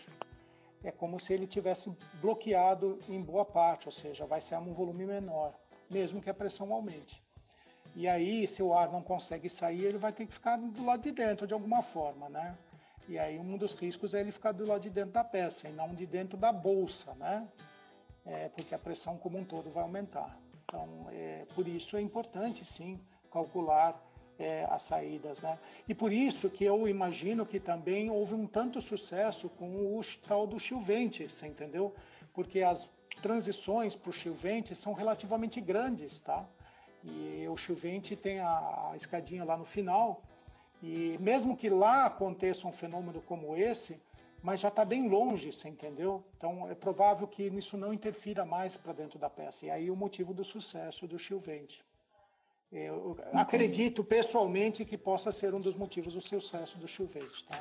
É 0.83 0.91
como 0.91 1.21
se 1.21 1.33
ele 1.33 1.47
tivesse 1.47 1.93
bloqueado 2.21 2.99
em 3.09 3.21
boa 3.21 3.45
parte, 3.45 3.87
ou 3.87 3.93
seja, 3.93 4.25
vai 4.25 4.41
ser 4.41 4.57
um 4.57 4.73
volume 4.73 5.05
menor, 5.05 5.55
mesmo 5.91 6.23
que 6.23 6.31
a 6.31 6.35
pressão 6.35 6.73
aumente. 6.73 7.23
E 7.95 8.09
aí, 8.09 8.47
se 8.47 8.63
o 8.63 8.73
ar 8.73 8.91
não 8.91 9.03
consegue 9.03 9.49
sair, 9.49 9.85
ele 9.85 9.99
vai 9.99 10.13
ter 10.13 10.25
que 10.25 10.33
ficar 10.33 10.57
do 10.57 10.85
lado 10.85 11.03
de 11.03 11.11
dentro 11.11 11.47
de 11.47 11.53
alguma 11.53 11.83
forma, 11.83 12.29
né? 12.29 12.57
E 13.09 13.19
aí 13.19 13.39
um 13.39 13.59
dos 13.59 13.75
riscos 13.75 14.15
é 14.15 14.21
ele 14.21 14.31
ficar 14.31 14.53
do 14.53 14.65
lado 14.65 14.83
de 14.83 14.91
dentro 14.91 15.11
da 15.11 15.25
peça 15.25 15.69
e 15.69 15.73
não 15.73 15.95
de 15.95 16.07
dentro 16.07 16.39
da 16.39 16.53
bolsa, 16.53 17.13
né? 17.15 17.49
É, 18.25 18.49
porque 18.51 18.75
a 18.75 18.79
pressão 18.79 19.19
como 19.19 19.37
um 19.37 19.45
todo 19.45 19.71
vai 19.71 19.83
aumentar. 19.83 20.39
Então, 20.65 21.09
é, 21.11 21.45
por 21.55 21.67
isso 21.67 21.97
é 21.97 22.01
importante 22.01 22.65
sim 22.65 23.01
calcular 23.31 24.01
é, 24.41 24.67
as 24.71 24.83
saídas. 24.83 25.41
Né? 25.41 25.59
E 25.87 25.95
por 25.95 26.13
isso 26.13 26.49
que 26.49 26.65
eu 26.65 26.89
imagino 26.89 27.45
que 27.45 27.61
também 27.61 28.11
houve 28.11 28.35
um 28.35 28.47
tanto 28.47 28.81
sucesso 28.81 29.49
com 29.51 29.69
o 29.69 30.01
tal 30.27 30.47
do 30.47 30.59
Chilvente, 30.59 31.29
você 31.29 31.47
entendeu? 31.47 31.95
Porque 32.33 32.63
as 32.63 32.89
transições 33.23 33.95
para 33.95 34.11
o 34.11 34.13
Chilvente 34.13 34.75
são 34.75 34.95
relativamente 34.95 35.61
grandes, 35.61 36.21
tá? 36.21 36.45
E 37.05 37.47
o 37.49 37.57
Chilvente 37.57 38.17
tem 38.17 38.41
a, 38.41 38.91
a 38.93 38.97
escadinha 38.97 39.45
lá 39.45 39.57
no 39.57 39.65
final, 39.65 40.23
e 40.83 41.17
mesmo 41.21 41.57
que 41.57 41.69
lá 41.69 42.07
aconteça 42.07 42.67
um 42.67 42.73
fenômeno 42.73 43.21
como 43.23 43.57
esse, 43.57 44.01
mas 44.43 44.61
já 44.61 44.69
está 44.69 44.85
bem 44.85 45.09
longe, 45.09 45.53
você 45.53 45.69
entendeu? 45.69 46.25
Então 46.37 46.69
é 46.69 46.75
provável 46.75 47.27
que 47.27 47.43
isso 47.43 47.77
não 47.77 47.93
interfira 47.93 48.45
mais 48.45 48.77
para 48.77 48.95
dentro 48.95 49.19
da 49.19 49.29
peça. 49.29 49.67
E 49.67 49.71
aí 49.71 49.91
o 49.91 49.97
motivo 49.97 50.33
do 50.33 50.43
sucesso 50.43 51.07
do 51.07 51.19
Chilvente. 51.19 51.85
Eu 52.73 53.17
acredito 53.33 54.05
pessoalmente 54.05 54.85
que 54.85 54.97
possa 54.97 55.33
ser 55.33 55.53
um 55.55 55.61
dos 55.61 55.77
motivos 55.77 56.15
do 56.15 56.21
sucesso 56.21 56.79
do 56.79 56.87
Chuvete, 56.87 57.45
tá? 57.47 57.61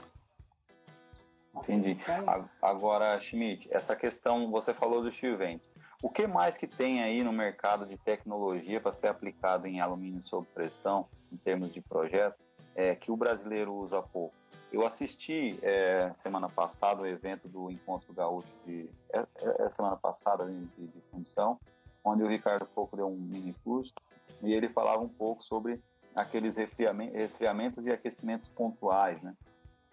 Entendi. 1.55 1.91
Então, 1.91 2.47
Agora, 2.61 3.19
Schmidt, 3.19 3.67
essa 3.71 3.95
questão, 3.95 4.51
você 4.51 4.71
falou 4.71 5.01
do 5.01 5.11
Chuvente. 5.11 5.63
O 6.01 6.09
que 6.09 6.27
mais 6.27 6.55
que 6.55 6.67
tem 6.67 7.01
aí 7.01 7.23
no 7.23 7.33
mercado 7.33 7.87
de 7.87 7.97
tecnologia 7.97 8.79
para 8.79 8.93
ser 8.93 9.07
aplicado 9.07 9.67
em 9.67 9.81
alumínio 9.81 10.21
sob 10.21 10.47
pressão, 10.53 11.07
em 11.31 11.37
termos 11.37 11.73
de 11.73 11.81
projeto, 11.81 12.37
é, 12.75 12.95
que 12.95 13.11
o 13.11 13.17
brasileiro 13.17 13.73
usa 13.73 14.01
pouco? 14.01 14.33
Eu 14.71 14.85
assisti 14.85 15.59
é, 15.63 16.11
semana 16.13 16.47
passada 16.47 17.01
o 17.01 17.07
evento 17.07 17.49
do 17.49 17.71
Encontro 17.71 18.13
Gaúcho 18.13 18.47
de 18.65 18.87
é, 19.11 19.19
é, 19.19 19.65
é 19.65 19.69
semana 19.71 19.97
passada 19.97 20.45
de, 20.45 20.65
de, 20.77 20.87
de 20.87 21.01
função, 21.11 21.59
onde 22.03 22.21
o 22.21 22.27
Ricardo 22.27 22.67
Pouco 22.67 22.95
deu 22.95 23.07
um 23.07 23.17
mini 23.17 23.53
curso 23.63 23.93
e 24.41 24.53
ele 24.53 24.69
falava 24.69 25.01
um 25.01 25.09
pouco 25.09 25.43
sobre 25.43 25.81
aqueles 26.15 26.55
resfriamentos 26.55 27.85
e 27.85 27.91
aquecimentos 27.91 28.49
pontuais, 28.49 29.21
né? 29.21 29.35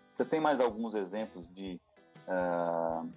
Você 0.09 0.25
tem 0.25 0.41
mais 0.41 0.61
alguns 0.61 0.95
exemplos 0.95 1.49
de, 1.55 1.81
uh, 2.27 3.11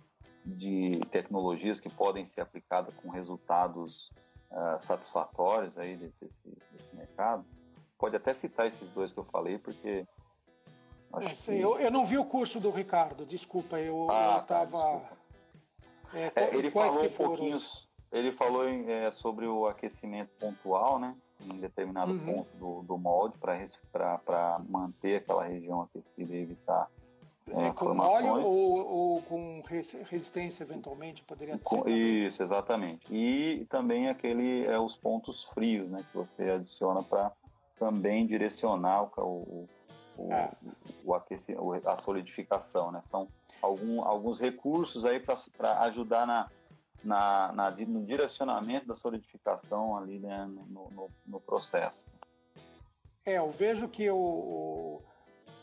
de 0.45 0.99
tecnologias 1.11 1.80
que 1.80 1.89
podem 1.89 2.26
ser 2.26 2.41
aplicadas 2.41 2.93
com 2.95 3.09
resultados 3.09 4.11
uh, 4.51 4.80
satisfatórios 4.80 5.78
aí 5.78 5.95
desse, 5.95 6.57
desse 6.72 6.95
mercado? 6.95 7.45
Pode 7.97 8.15
até 8.15 8.34
citar 8.34 8.67
esses 8.67 8.89
dois 8.89 9.13
que 9.13 9.20
eu 9.20 9.26
falei, 9.26 9.57
porque 9.57 10.05
é, 11.17 11.30
que... 11.30 11.59
eu, 11.59 11.80
eu, 11.80 11.89
não 11.89 12.05
vi 12.05 12.17
o 12.17 12.26
curso 12.26 12.59
do 12.59 12.70
Ricardo, 12.70 13.26
desculpa, 13.26 13.80
eu 13.80 14.09
ah, 14.11 14.39
estava. 14.41 14.99
Tá, 14.99 15.17
é, 16.13 16.32
é, 16.36 16.55
ele 16.55 16.70
falou 16.70 17.03
um 17.03 17.09
pouquinho. 17.09 17.57
Os 17.57 17.88
ele 18.12 18.32
falou 18.34 18.68
em, 18.68 18.89
é, 18.89 19.12
sobre 19.12 19.45
o 19.45 19.68
aquecimento 19.68 20.30
pontual, 20.39 20.99
né? 20.99 21.16
Em 21.41 21.57
determinado 21.57 22.12
uhum. 22.12 22.26
ponto 22.26 22.57
do, 22.57 22.82
do 22.84 22.97
molde 22.97 23.38
para 23.38 24.60
manter 24.68 25.18
aquela 25.18 25.45
região 25.45 25.82
aquecida 25.82 26.36
e 26.36 26.41
evitar 26.41 26.89
é, 27.51 27.72
com 27.72 27.97
óleo 27.97 28.43
ou, 28.43 28.88
ou, 28.88 29.22
com 29.24 29.64
resistência 30.03 30.64
eventualmente 30.64 31.24
poderia 31.24 31.57
ter. 31.57 31.64
Com, 31.64 31.88
isso, 31.88 32.43
exatamente. 32.43 33.07
E 33.12 33.66
também 33.70 34.10
aquele 34.10 34.66
é 34.66 34.78
os 34.78 34.95
pontos 34.95 35.45
frios, 35.45 35.89
né? 35.89 36.05
Que 36.12 36.18
você 36.18 36.49
adiciona 36.49 37.01
para 37.01 37.32
também 37.78 38.28
direcionar 38.28 39.03
o, 39.03 39.10
o, 39.18 39.70
o, 40.18 40.34
é. 40.34 40.51
o 41.05 41.14
aquecimento, 41.14 41.88
a 41.88 41.95
solidificação, 41.95 42.91
né? 42.91 43.01
São 43.01 43.28
algum, 43.62 44.03
alguns 44.03 44.39
recursos 44.39 45.05
aí 45.05 45.20
para 45.20 45.82
ajudar 45.84 46.28
na 46.28 46.49
na, 47.04 47.52
na, 47.54 47.72
no 47.72 48.04
direcionamento 48.04 48.88
da 48.88 48.95
solidificação 48.95 49.97
ali 49.97 50.20
né, 50.20 50.45
no, 50.45 50.89
no, 50.89 51.10
no, 51.26 51.39
processo. 51.39 52.06
É, 53.26 53.38
eu 53.38 53.50
vejo 53.52 53.88
que 53.88 54.10
o, 54.10 55.02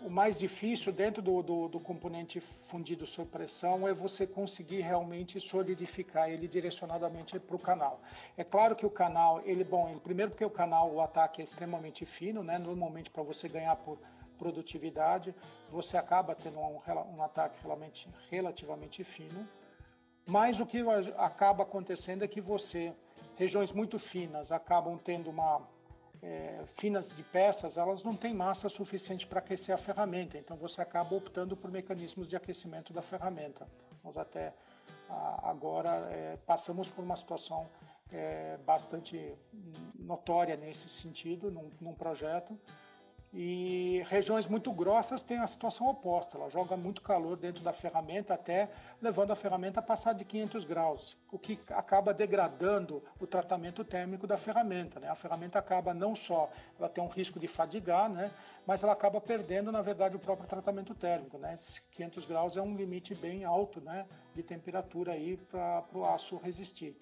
o, 0.03 0.11
mais 0.11 0.39
difícil 0.39 0.93
dentro 0.93 1.21
do, 1.21 1.43
do, 1.43 1.69
do, 1.69 1.81
componente 1.81 2.41
fundido 2.41 3.07
sob 3.07 3.29
pressão 3.31 3.87
é 3.87 3.93
você 3.93 4.27
conseguir 4.27 4.81
realmente 4.81 5.41
solidificar 5.41 6.31
ele 6.31 6.49
direcionadamente 6.49 7.39
para 7.39 7.57
o 7.57 7.59
canal. 7.59 8.01
É 8.37 8.45
claro 8.45 8.77
que 8.77 8.87
o 8.87 8.91
canal, 8.91 9.43
ele 9.45 9.65
bom, 9.65 9.89
ele, 9.89 10.01
primeiro 10.01 10.31
porque 10.31 10.45
o 10.45 10.51
canal, 10.51 10.93
o 10.93 11.01
ataque 11.01 11.41
é 11.41 11.45
extremamente 11.45 12.05
fino, 12.05 12.43
né? 12.43 12.59
Normalmente 12.59 13.11
para 13.11 13.23
você 13.23 13.49
ganhar 13.49 13.77
por 13.77 13.99
produtividade, 14.39 15.35
você 15.71 15.97
acaba 15.97 16.35
tendo 16.35 16.59
um, 16.59 16.81
um 17.17 17.23
ataque 17.23 17.57
relativamente, 17.63 18.09
relativamente 18.31 19.03
fino. 19.03 19.49
Mas 20.27 20.59
o 20.59 20.67
que 20.67 20.79
acaba 21.17 21.63
acontecendo 21.63 22.25
é 22.25 22.29
que 22.29 22.41
você, 22.41 22.93
regiões 23.37 23.71
muito 23.71 23.97
finas, 23.99 24.51
acabam 24.51 24.99
tendo 24.99 25.31
uma 25.31 25.63
é, 26.21 26.65
finas 26.67 27.09
de 27.15 27.23
peças, 27.23 27.77
elas 27.77 28.03
não 28.03 28.17
têm 28.17 28.35
massa 28.35 28.69
suficiente 28.69 29.25
para 29.25 29.39
aquecer 29.39 29.73
a 29.73 29.79
ferramenta. 29.79 30.37
Então 30.37 30.57
você 30.57 30.81
acaba 30.81 31.15
optando 31.15 31.57
por 31.57 31.71
mecanismos 31.71 32.29
de 32.29 32.35
aquecimento 32.35 32.93
da 32.93 33.03
ferramenta. 33.03 33.69
Nós 34.03 34.19
até 34.19 34.53
agora 35.45 35.91
é, 36.11 36.37
passamos 36.45 36.91
por 36.91 37.05
uma 37.05 37.15
situação 37.15 37.69
é, 38.11 38.59
bastante 38.67 39.35
notória 39.95 40.57
nesse 40.57 40.89
sentido, 40.89 41.51
num, 41.51 41.71
num 41.81 41.95
projeto 41.95 42.59
e 43.39 44.03
regiões 44.09 44.47
muito 44.47 44.73
grossas 44.73 45.23
têm 45.23 45.37
a 45.37 45.47
situação 45.47 45.87
oposta, 45.87 46.39
ela 46.39 46.49
joga 46.49 46.75
muito 46.75 47.03
calor 47.03 47.37
dentro 47.37 47.63
da 47.63 47.71
ferramenta, 47.71 48.33
até 48.33 48.71
levando 48.99 49.31
a 49.31 49.37
ferramenta 49.37 49.79
a 49.79 49.83
passar 49.83 50.15
de 50.15 50.25
500 50.25 50.65
graus, 50.65 51.19
o 51.31 51.39
que 51.39 51.61
acaba 51.69 52.15
degradando 52.15 53.03
o 53.21 53.27
tratamento 53.27 53.85
térmico 53.85 54.27
da 54.27 54.39
ferramenta. 54.39 54.99
Né? 54.99 55.11
A 55.11 55.15
ferramenta 55.15 55.59
acaba 55.59 55.93
não 55.93 56.17
só, 56.17 56.51
ela 56.79 56.89
tem 56.89 57.05
um 57.05 57.09
risco 57.09 57.39
de 57.39 57.47
fadigar, 57.47 58.09
né? 58.09 58.31
mas 58.67 58.83
ela 58.83 58.95
acaba 58.95 59.21
perdendo, 59.21 59.71
na 59.71 59.83
verdade, 59.83 60.17
o 60.17 60.19
próprio 60.19 60.49
tratamento 60.49 60.95
térmico. 60.95 61.37
Né? 61.37 61.59
500 61.91 62.25
graus 62.25 62.57
é 62.57 62.63
um 62.63 62.75
limite 62.75 63.15
bem 63.15 63.45
alto 63.45 63.83
né? 63.83 64.07
de 64.35 64.43
temperatura 64.43 65.13
para 65.51 65.85
o 65.93 66.07
aço 66.07 66.39
resistir. 66.39 66.97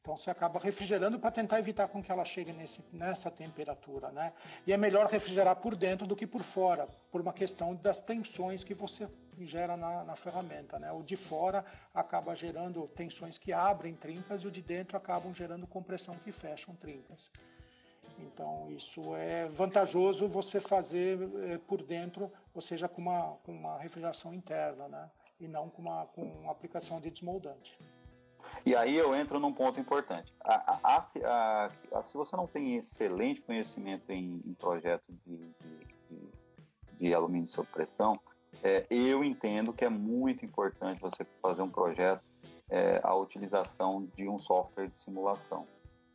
Então 0.00 0.16
você 0.16 0.30
acaba 0.30 0.58
refrigerando 0.58 1.18
para 1.18 1.30
tentar 1.30 1.58
evitar 1.58 1.86
com 1.88 2.02
que 2.02 2.10
ela 2.10 2.24
chegue 2.24 2.52
nesse, 2.52 2.82
nessa 2.90 3.30
temperatura, 3.30 4.10
né? 4.10 4.32
E 4.66 4.72
é 4.72 4.76
melhor 4.76 5.06
refrigerar 5.06 5.56
por 5.56 5.76
dentro 5.76 6.06
do 6.06 6.16
que 6.16 6.26
por 6.26 6.42
fora, 6.42 6.88
por 7.12 7.20
uma 7.20 7.32
questão 7.32 7.74
das 7.74 7.98
tensões 7.98 8.64
que 8.64 8.72
você 8.72 9.06
gera 9.40 9.76
na, 9.76 10.04
na 10.04 10.16
ferramenta, 10.16 10.78
né? 10.78 10.90
O 10.90 11.02
de 11.02 11.16
fora 11.16 11.64
acaba 11.94 12.34
gerando 12.34 12.88
tensões 12.88 13.36
que 13.36 13.52
abrem 13.52 13.94
trincas 13.94 14.42
e 14.42 14.46
o 14.46 14.50
de 14.50 14.62
dentro 14.62 14.96
acabam 14.96 15.34
gerando 15.34 15.66
compressão 15.66 16.14
que 16.16 16.32
fecham 16.32 16.74
trincas. 16.74 17.30
Então, 18.18 18.70
isso 18.70 19.14
é 19.16 19.48
vantajoso 19.48 20.28
você 20.28 20.60
fazer 20.60 21.18
é, 21.44 21.58
por 21.58 21.82
dentro, 21.82 22.30
ou 22.54 22.60
seja, 22.60 22.88
com 22.88 23.00
uma, 23.00 23.36
com 23.44 23.52
uma 23.52 23.78
refrigeração 23.78 24.34
interna, 24.34 24.88
né? 24.88 25.10
e 25.40 25.48
não 25.48 25.70
com 25.70 25.82
uma, 25.82 26.06
com 26.06 26.22
uma 26.22 26.52
aplicação 26.52 27.00
de 27.00 27.10
desmoldante. 27.10 27.78
E 28.64 28.74
aí 28.74 28.96
eu 28.96 29.14
entro 29.14 29.38
num 29.38 29.52
ponto 29.52 29.80
importante. 29.80 30.32
A, 30.44 30.78
a, 30.82 31.70
a, 31.92 32.02
se 32.02 32.14
você 32.14 32.36
não 32.36 32.46
tem 32.46 32.76
excelente 32.76 33.40
conhecimento 33.40 34.10
em, 34.10 34.40
em 34.44 34.54
projetos 34.54 35.14
de, 35.26 35.36
de, 35.36 35.86
de, 36.10 36.28
de, 36.98 37.14
alumínio 37.14 37.48
sob 37.48 37.68
pressão, 37.72 38.12
é, 38.62 38.86
eu 38.90 39.24
entendo 39.24 39.72
que 39.72 39.84
é 39.84 39.88
muito 39.88 40.44
importante 40.44 41.00
você 41.00 41.24
fazer 41.40 41.62
um 41.62 41.70
projeto 41.70 42.22
é, 42.68 43.00
a 43.02 43.14
utilização 43.14 44.06
de 44.14 44.28
um 44.28 44.38
software 44.38 44.88
de 44.88 44.96
simulação. 44.96 45.66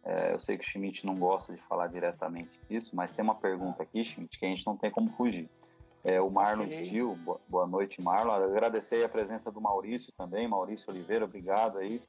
É, 0.04 0.34
eu 0.34 0.40
sei 0.40 0.58
que 0.58 0.64
o 0.64 0.70
Schmidt 0.70 1.06
não 1.06 1.16
gosta 1.16 1.52
de 1.52 1.62
falar 1.64 1.88
diretamente 1.88 2.60
disso, 2.70 2.96
mas 2.96 3.12
tem 3.12 3.24
uma 3.24 3.36
pergunta 3.36 3.82
aqui, 3.82 4.06
Schmidt, 4.06 4.38
que 4.38 4.46
a 4.46 4.50
gente 4.50 4.66
não 4.66 4.78
tem 4.78 4.92
como 4.92 5.10
fugir. 5.14 5.50
É, 6.04 6.22
o 6.22 6.30
Marlon 6.30 6.66
okay. 6.66 7.02
Boa 7.50 7.66
noite, 7.66 8.00
Marlon. 8.00 8.34
Agradecer 8.34 9.04
a 9.04 9.10
presença 9.10 9.52
do 9.52 9.60
Maurício 9.60 10.14
também, 10.16 10.48
Maurício 10.48 10.92
Oliveira, 10.92 11.26
obrigado 11.26 11.80
aí 11.80 12.00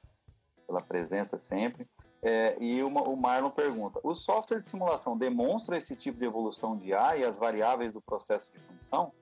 pela 0.67 0.81
presença 0.81 1.39
sempre. 1.39 1.87
É, 2.23 2.57
e 2.61 2.83
uma, 2.83 3.03
o 3.03 3.17
Marlon 3.17 3.51
pergunta: 3.51 4.01
o 4.03 4.15
software 4.15 4.61
de 4.61 4.69
simulação 4.69 5.17
demonstra 5.17 5.77
esse 5.77 5.95
tipo 5.95 6.19
de 6.19 6.25
evolução 6.25 6.77
de 6.77 6.93
A 6.93 7.17
e 7.17 7.25
as 7.25 7.39
variáveis 7.39 7.93
do 7.93 8.01
processo 8.01 8.51
de 8.53 8.59
função? 8.59 9.13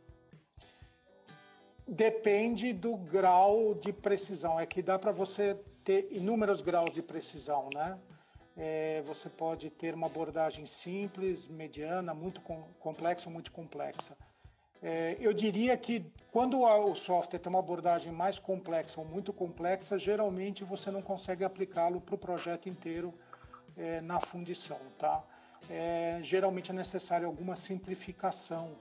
Depende 1.86 2.72
do 2.72 2.96
grau 2.96 3.74
de 3.74 3.92
precisão. 3.92 4.58
É 4.58 4.64
que 4.64 4.82
dá 4.82 4.98
para 4.98 5.12
você 5.12 5.54
ter 5.84 6.08
inúmeros 6.10 6.62
graus 6.62 6.90
de 6.90 7.02
precisão, 7.02 7.68
né? 7.74 7.98
É, 8.56 9.02
você 9.02 9.28
pode 9.28 9.68
ter 9.68 9.94
uma 9.94 10.06
abordagem 10.06 10.64
simples, 10.64 11.48
mediana, 11.48 12.14
muito 12.14 12.40
com, 12.40 12.62
complexa 12.78 13.28
ou 13.28 13.32
muito 13.32 13.50
complexa. 13.50 14.16
É, 14.86 15.16
eu 15.18 15.32
diria 15.32 15.74
que 15.78 16.04
quando 16.30 16.60
o 16.60 16.94
software 16.94 17.38
tem 17.38 17.48
uma 17.48 17.58
abordagem 17.58 18.12
mais 18.12 18.38
complexa 18.38 19.00
ou 19.00 19.06
muito 19.06 19.32
complexa, 19.32 19.98
geralmente 19.98 20.62
você 20.62 20.90
não 20.90 21.00
consegue 21.00 21.42
aplicá-lo 21.42 22.02
para 22.02 22.14
o 22.14 22.18
projeto 22.18 22.68
inteiro 22.68 23.14
é, 23.78 24.02
na 24.02 24.20
fundição, 24.20 24.78
tá? 24.98 25.24
É, 25.70 26.18
geralmente 26.20 26.70
é 26.70 26.74
necessário 26.74 27.26
alguma 27.26 27.56
simplificação 27.56 28.72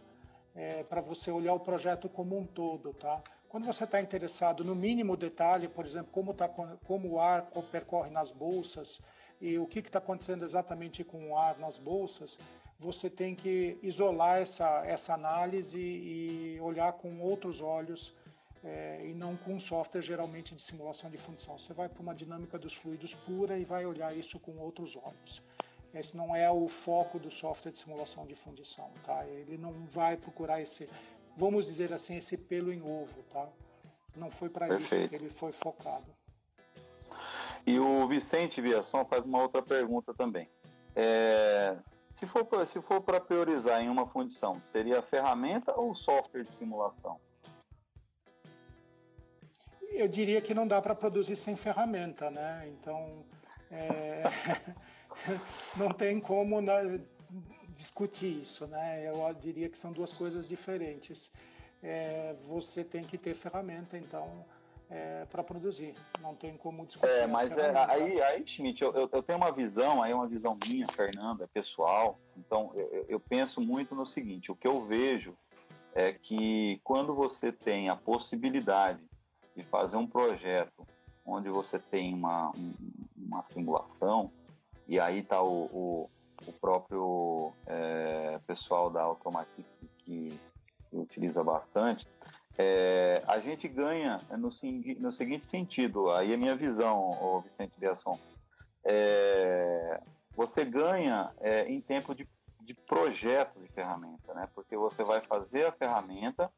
é, 0.54 0.84
para 0.84 1.00
você 1.00 1.32
olhar 1.32 1.54
o 1.54 1.60
projeto 1.62 2.10
como 2.10 2.38
um 2.38 2.46
todo, 2.46 2.94
tá? 2.94 3.24
Quando 3.48 3.66
você 3.66 3.86
está 3.86 4.02
interessado 4.02 4.62
no 4.66 4.76
mínimo 4.76 5.16
detalhe, 5.16 5.70
por 5.70 5.86
exemplo, 5.86 6.12
como, 6.12 6.34
tá, 6.34 6.50
como 6.50 7.12
o 7.12 7.20
ar 7.22 7.44
percorre 7.72 8.10
nas 8.10 8.30
bolsas 8.30 9.00
e 9.40 9.58
o 9.58 9.66
que 9.66 9.80
está 9.80 10.00
acontecendo 10.00 10.44
exatamente 10.44 11.02
com 11.02 11.32
o 11.32 11.38
ar 11.38 11.58
nas 11.58 11.80
bolsas, 11.80 12.38
você 12.80 13.10
tem 13.10 13.36
que 13.36 13.78
isolar 13.82 14.42
essa, 14.42 14.86
essa 14.86 15.14
análise 15.14 15.80
e 15.80 16.60
olhar 16.62 16.94
com 16.94 17.20
outros 17.22 17.62
olhos 17.62 18.14
é, 18.64 19.06
e 19.06 19.14
não 19.14 19.36
com 19.36 19.56
um 19.56 19.60
software 19.60 20.02
geralmente 20.02 20.56
de 20.56 20.62
simulação 20.62 21.10
de 21.10 21.18
função. 21.18 21.58
Você 21.58 21.74
vai 21.74 21.90
para 21.90 22.02
uma 22.02 22.16
dinâmica 22.16 22.58
dos 22.58 22.74
fluidos 22.74 23.14
pura 23.14 23.58
e 23.58 23.66
vai 23.66 23.86
olhar 23.86 24.16
isso 24.16 24.40
com 24.40 24.58
outros 24.58 24.96
olhos. 24.96 25.42
Esse 25.94 26.18
não 26.18 26.36
é 26.36 26.50
o 26.50 26.68
foco 26.68 27.20
do 27.20 27.30
software 27.30 27.72
de 27.72 27.78
simulação 27.78 28.26
de 28.26 28.34
fundição, 28.34 28.90
tá? 29.06 29.28
Ele 29.28 29.58
não 29.58 29.86
vai 29.86 30.18
procurar 30.18 30.60
esse, 30.60 30.90
vamos 31.38 31.68
dizer 31.68 31.94
assim, 31.94 32.16
esse 32.16 32.36
pelo 32.36 32.74
em 32.74 32.82
ovo, 32.82 33.22
tá? 33.32 33.48
Não 34.16 34.32
foi 34.32 34.50
para 34.50 34.76
isso 34.76 34.90
que 34.90 35.16
ele 35.16 35.30
foi 35.30 35.52
focado. 35.52 36.06
E 37.66 37.80
o 37.80 38.08
Vicente 38.08 38.60
Viação 38.60 39.06
faz 39.06 39.24
uma 39.24 39.42
outra 39.42 39.62
pergunta 39.62 40.14
também. 40.14 40.50
É, 40.96 41.78
se 42.14 42.28
for 42.28 42.68
se 42.68 42.80
for 42.80 43.02
para 43.02 43.20
priorizar 43.20 43.82
em 43.82 43.90
uma 43.90 44.06
fundição, 44.08 44.62
seria 44.64 45.00
a 45.00 45.02
ferramenta 45.02 45.74
ou 45.76 45.90
o 45.92 45.96
software 45.96 46.44
de 46.44 46.52
simulação? 46.52 47.20
Eu 49.90 50.08
diria 50.08 50.40
que 50.40 50.54
não 50.54 50.68
dá 50.68 50.80
para 50.80 50.94
produzir 50.94 51.36
sem 51.36 51.56
ferramenta, 51.56 52.30
né? 52.30 52.68
Então, 52.70 53.26
é... 53.72 54.24
não 55.76 55.90
tem 55.90 56.20
como 56.20 56.62
né, 56.62 57.02
discutir 57.70 58.42
isso, 58.42 58.68
né? 58.68 59.10
Eu 59.10 59.34
diria 59.34 59.68
que 59.68 59.78
são 59.78 59.92
duas 59.92 60.14
coisas 60.14 60.48
diferentes. 60.48 61.32
É, 61.82 62.36
você 62.48 62.84
tem 62.84 63.04
que 63.04 63.18
ter 63.18 63.34
ferramenta, 63.34 63.98
então 63.98 64.46
é, 64.90 65.26
para 65.26 65.44
produzir. 65.44 65.96
Não 66.22 66.36
tem 66.36 66.58
como 66.58 66.86
discutir. 66.86 67.12
É, 67.12 67.28
mas 67.28 67.58
é, 67.58 67.76
aí, 67.90 68.22
aí, 68.22 68.46
Schmidt, 68.46 68.82
eu, 68.84 68.94
eu, 68.94 69.10
eu, 69.12 69.24
tenho 69.24 69.38
uma 69.38 69.52
visão, 69.52 70.02
aí 70.02 70.14
uma 70.14 70.28
visão 70.28 70.58
minha, 70.68 70.88
Fernanda, 70.88 71.48
pessoal. 71.54 72.20
Então, 72.38 72.72
eu, 72.76 73.06
eu 73.10 73.20
penso 73.20 73.62
muito 73.62 73.96
no 73.96 74.06
seguinte: 74.06 74.52
o 74.52 74.56
que 74.56 74.68
eu 74.68 74.86
vejo 74.86 75.36
é 75.94 76.12
que 76.12 76.80
quando 76.84 77.14
você 77.14 77.52
tem 77.52 77.90
a 77.90 77.96
possibilidade 77.96 79.04
de 79.56 79.64
fazer 79.64 79.98
um 79.98 80.08
projeto 80.08 80.86
onde 81.26 81.50
você 81.50 81.80
tem 81.80 82.14
uma, 82.14 82.52
uma 83.16 83.44
simulação, 83.44 84.32
e 84.88 85.00
aí 85.00 85.20
está 85.20 85.42
o, 85.42 85.66
o, 85.66 86.10
o, 86.46 86.54
próprio 86.54 87.54
é, 87.66 88.40
pessoal 88.46 88.90
da 88.90 89.02
Automatic 89.04 89.66
que, 90.00 90.38
que 90.90 90.98
utiliza 90.98 91.44
bastante, 91.44 92.06
é, 92.58 93.24
a 93.28 93.40
gente 93.40 93.68
ganha 93.68 94.22
no, 94.32 94.50
no, 95.00 95.12
seguinte 95.12 95.46
sentido, 95.46 96.12
aí 96.12 96.34
é 96.34 96.38
minha 96.38 96.56
visão, 96.56 97.12
o 97.22 97.42
Vicente 97.42 97.74
Biasson. 97.78 98.20
É, 98.86 100.00
você 100.36 100.64
ganha 100.64 101.32
é, 101.40 101.68
em 101.68 101.82
tempo 101.82 102.14
de, 102.14 102.28
de 102.62 102.74
projeto 102.74 103.60
de 103.60 103.68
ferramenta, 103.70 104.34
né? 104.34 104.48
Porque 104.54 104.78
você 104.78 105.04
vai 105.04 105.22
fazer 105.22 105.66
a 105.66 105.72
ferramenta 105.72 106.52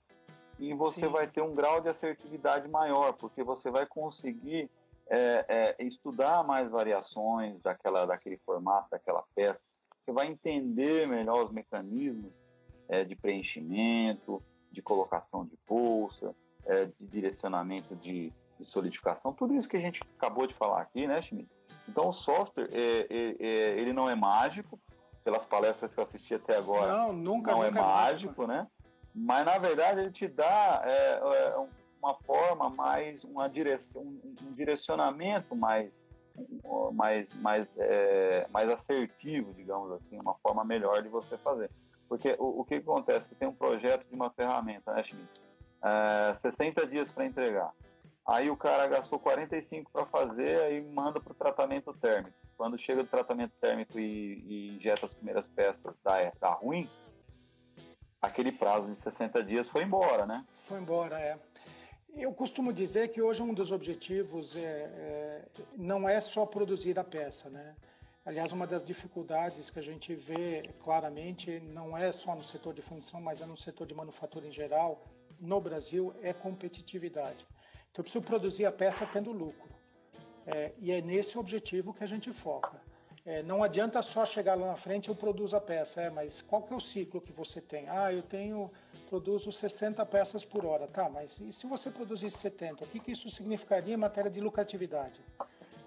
e 0.60 0.74
você 0.74 1.02
Sim. 1.02 1.12
vai 1.12 1.28
ter 1.28 1.42
um 1.42 1.54
grau 1.54 1.82
de 1.82 1.90
assertividade 1.90 2.68
maior, 2.68 3.14
porque 3.14 3.44
você 3.44 3.70
vai 3.70 3.86
conseguir 3.86 4.70
é, 5.08 5.76
é, 5.80 5.84
estudar 5.84 6.44
mais 6.44 6.70
variações 6.70 7.62
daquela, 7.62 8.06
daquele 8.06 8.38
formato, 8.38 8.90
daquela 8.90 9.24
peça. 9.34 9.62
Você 10.00 10.12
vai 10.12 10.28
entender 10.28 11.08
melhor 11.08 11.46
os 11.46 11.52
mecanismos 11.52 12.54
é, 12.88 13.04
de 13.04 13.16
preenchimento, 13.16 14.42
de 14.76 14.82
colocação 14.82 15.46
de 15.46 15.58
bolsa, 15.68 16.36
é, 16.66 16.86
de 16.86 17.08
direcionamento 17.08 17.96
de, 17.96 18.32
de, 18.60 18.66
solidificação, 18.66 19.34
tudo 19.34 19.56
isso 19.56 19.70
que 19.70 19.78
a 19.78 19.80
gente 19.80 20.02
acabou 20.18 20.46
de 20.46 20.54
falar 20.54 20.82
aqui, 20.82 21.08
né, 21.08 21.22
Schmidt? 21.22 21.50
Então, 21.88 22.10
o 22.10 22.14
software, 22.14 22.70
é, 22.72 23.08
é, 23.10 23.36
é 23.40 23.80
ele 23.80 23.94
não 23.94 24.10
é 24.10 24.16
mágico, 24.16 24.80
pelas 25.24 25.46
palestras 25.46 25.94
que 25.94 26.00
eu 26.00 26.04
assisti 26.04 26.36
até 26.36 26.58
agora, 26.58 26.92
não, 26.92 27.14
nunca, 27.14 27.52
não 27.52 27.64
é 27.64 27.68
nunca 27.68 27.80
é 27.80 27.84
mágico, 27.84 28.46
né? 28.46 28.68
Mas, 29.14 29.46
na 29.46 29.58
verdade, 29.58 30.02
ele 30.02 30.12
te 30.12 30.28
dá 30.28 30.84
é, 30.86 31.56
uma 32.00 32.14
forma 32.14 32.70
mais, 32.70 33.24
uma 33.24 33.48
direção, 33.48 34.02
um 34.04 34.54
direcionamento 34.54 35.56
mais, 35.56 36.06
mais, 36.92 37.34
mais, 37.36 37.74
mais 38.52 38.70
assertivo, 38.70 39.54
digamos 39.54 39.92
assim, 39.94 40.20
uma 40.20 40.36
forma 40.36 40.64
melhor 40.66 41.02
de 41.02 41.08
você 41.08 41.38
fazer. 41.38 41.72
Porque 42.08 42.36
o, 42.40 42.62
o 42.62 42.66
que 42.66 42.76
acontece? 42.76 43.30
Você 43.30 43.36
tem 43.36 43.48
um 43.48 43.54
projeto 43.54 44.06
de 44.08 44.16
uma 44.16 44.30
ferramenta, 44.30 44.94
né, 44.94 45.04
Schmidt? 45.04 45.42
É, 45.84 46.34
60 46.34 46.86
dias 46.88 47.12
para 47.12 47.26
entregar. 47.26 47.72
Aí 48.26 48.50
o 48.50 48.58
cara 48.58 48.88
gastou 48.88 49.20
45 49.20 49.92
para 49.92 50.06
fazer, 50.08 50.60
aí 50.62 50.82
manda 50.82 51.20
para 51.20 51.32
o 51.32 51.36
tratamento 51.36 51.94
térmico. 51.94 52.36
Quando 52.58 52.78
chega 52.78 53.02
o 53.02 53.08
tratamento 53.08 53.54
térmico 53.62 54.00
e, 54.00 54.44
e 54.48 54.78
injeta 54.78 55.06
as 55.06 55.14
primeiras 55.14 55.48
peças, 55.48 56.00
dá, 56.04 56.32
dá 56.40 56.50
ruim, 56.54 56.90
aquele 58.20 58.52
prazo 58.52 58.90
de 58.90 58.96
60 58.96 59.44
dias 59.44 59.70
foi 59.70 59.84
embora, 59.84 60.26
né? 60.26 60.44
Foi 60.68 60.80
embora, 60.80 61.20
é. 61.20 61.38
Eu 62.16 62.34
costumo 62.34 62.72
dizer 62.74 63.10
que 63.10 63.22
hoje 63.22 63.44
um 63.44 63.54
dos 63.54 63.72
objetivos 63.72 64.56
é, 64.56 64.62
é, 64.62 65.46
não 65.76 66.08
é 66.08 66.20
só 66.22 66.46
produzir 66.46 66.98
a 66.98 67.04
peça, 67.04 67.50
né? 67.50 67.76
Aliás, 68.26 68.52
uma 68.52 68.66
das 68.66 68.84
dificuldades 68.84 69.70
que 69.70 69.78
a 69.78 69.84
gente 69.84 70.16
vê 70.16 70.74
claramente 70.80 71.60
não 71.60 71.96
é 71.96 72.12
só 72.12 72.34
no 72.36 72.44
setor 72.44 72.74
de 72.74 72.82
função, 72.82 73.22
mas 73.22 73.40
é 73.40 73.46
no 73.46 73.56
setor 73.56 73.86
de 73.86 73.94
manufatura 73.94 74.48
em 74.48 74.52
geral, 74.52 75.06
no 75.40 75.62
Brasil, 75.62 76.12
é 76.24 76.34
competitividade. 76.34 77.46
Então, 77.92 78.00
eu 78.00 78.04
preciso 78.04 78.26
produzir 78.26 78.66
a 78.66 78.72
peça 78.72 79.06
tendo 79.06 79.32
lucro. 79.32 79.70
É, 80.48 80.72
e 80.80 80.92
é 80.92 81.02
nesse 81.02 81.38
objetivo 81.38 81.94
que 81.94 82.04
a 82.04 82.08
gente 82.08 82.32
foca. 82.32 82.82
É, 83.24 83.44
não 83.44 83.64
adianta 83.64 84.02
só 84.02 84.26
chegar 84.26 84.56
lá 84.56 84.68
na 84.68 84.76
frente 84.76 85.10
eu 85.10 85.16
produzo 85.16 85.56
a 85.56 85.62
peça, 85.62 86.02
é, 86.02 86.10
mas 86.10 86.42
qual 86.42 86.64
que 86.64 86.74
é 86.74 86.76
o 86.76 86.80
ciclo 86.80 87.22
que 87.22 87.32
você 87.32 87.62
tem? 87.62 87.88
Ah, 87.90 88.12
eu 88.12 88.24
tenho, 88.24 88.72
produzo 89.08 89.52
60 89.52 90.04
peças 90.06 90.44
por 90.44 90.66
hora, 90.66 90.88
tá, 90.88 91.08
mas 91.10 91.40
e 91.40 91.52
se 91.52 91.66
você 91.66 91.92
produzisse 91.92 92.38
70, 92.38 92.84
o 92.84 92.88
que, 92.88 93.00
que 93.00 93.12
isso 93.12 93.30
significaria 93.30 93.94
em 93.94 93.98
matéria 93.98 94.30
de 94.30 94.40
lucratividade? 94.40 95.20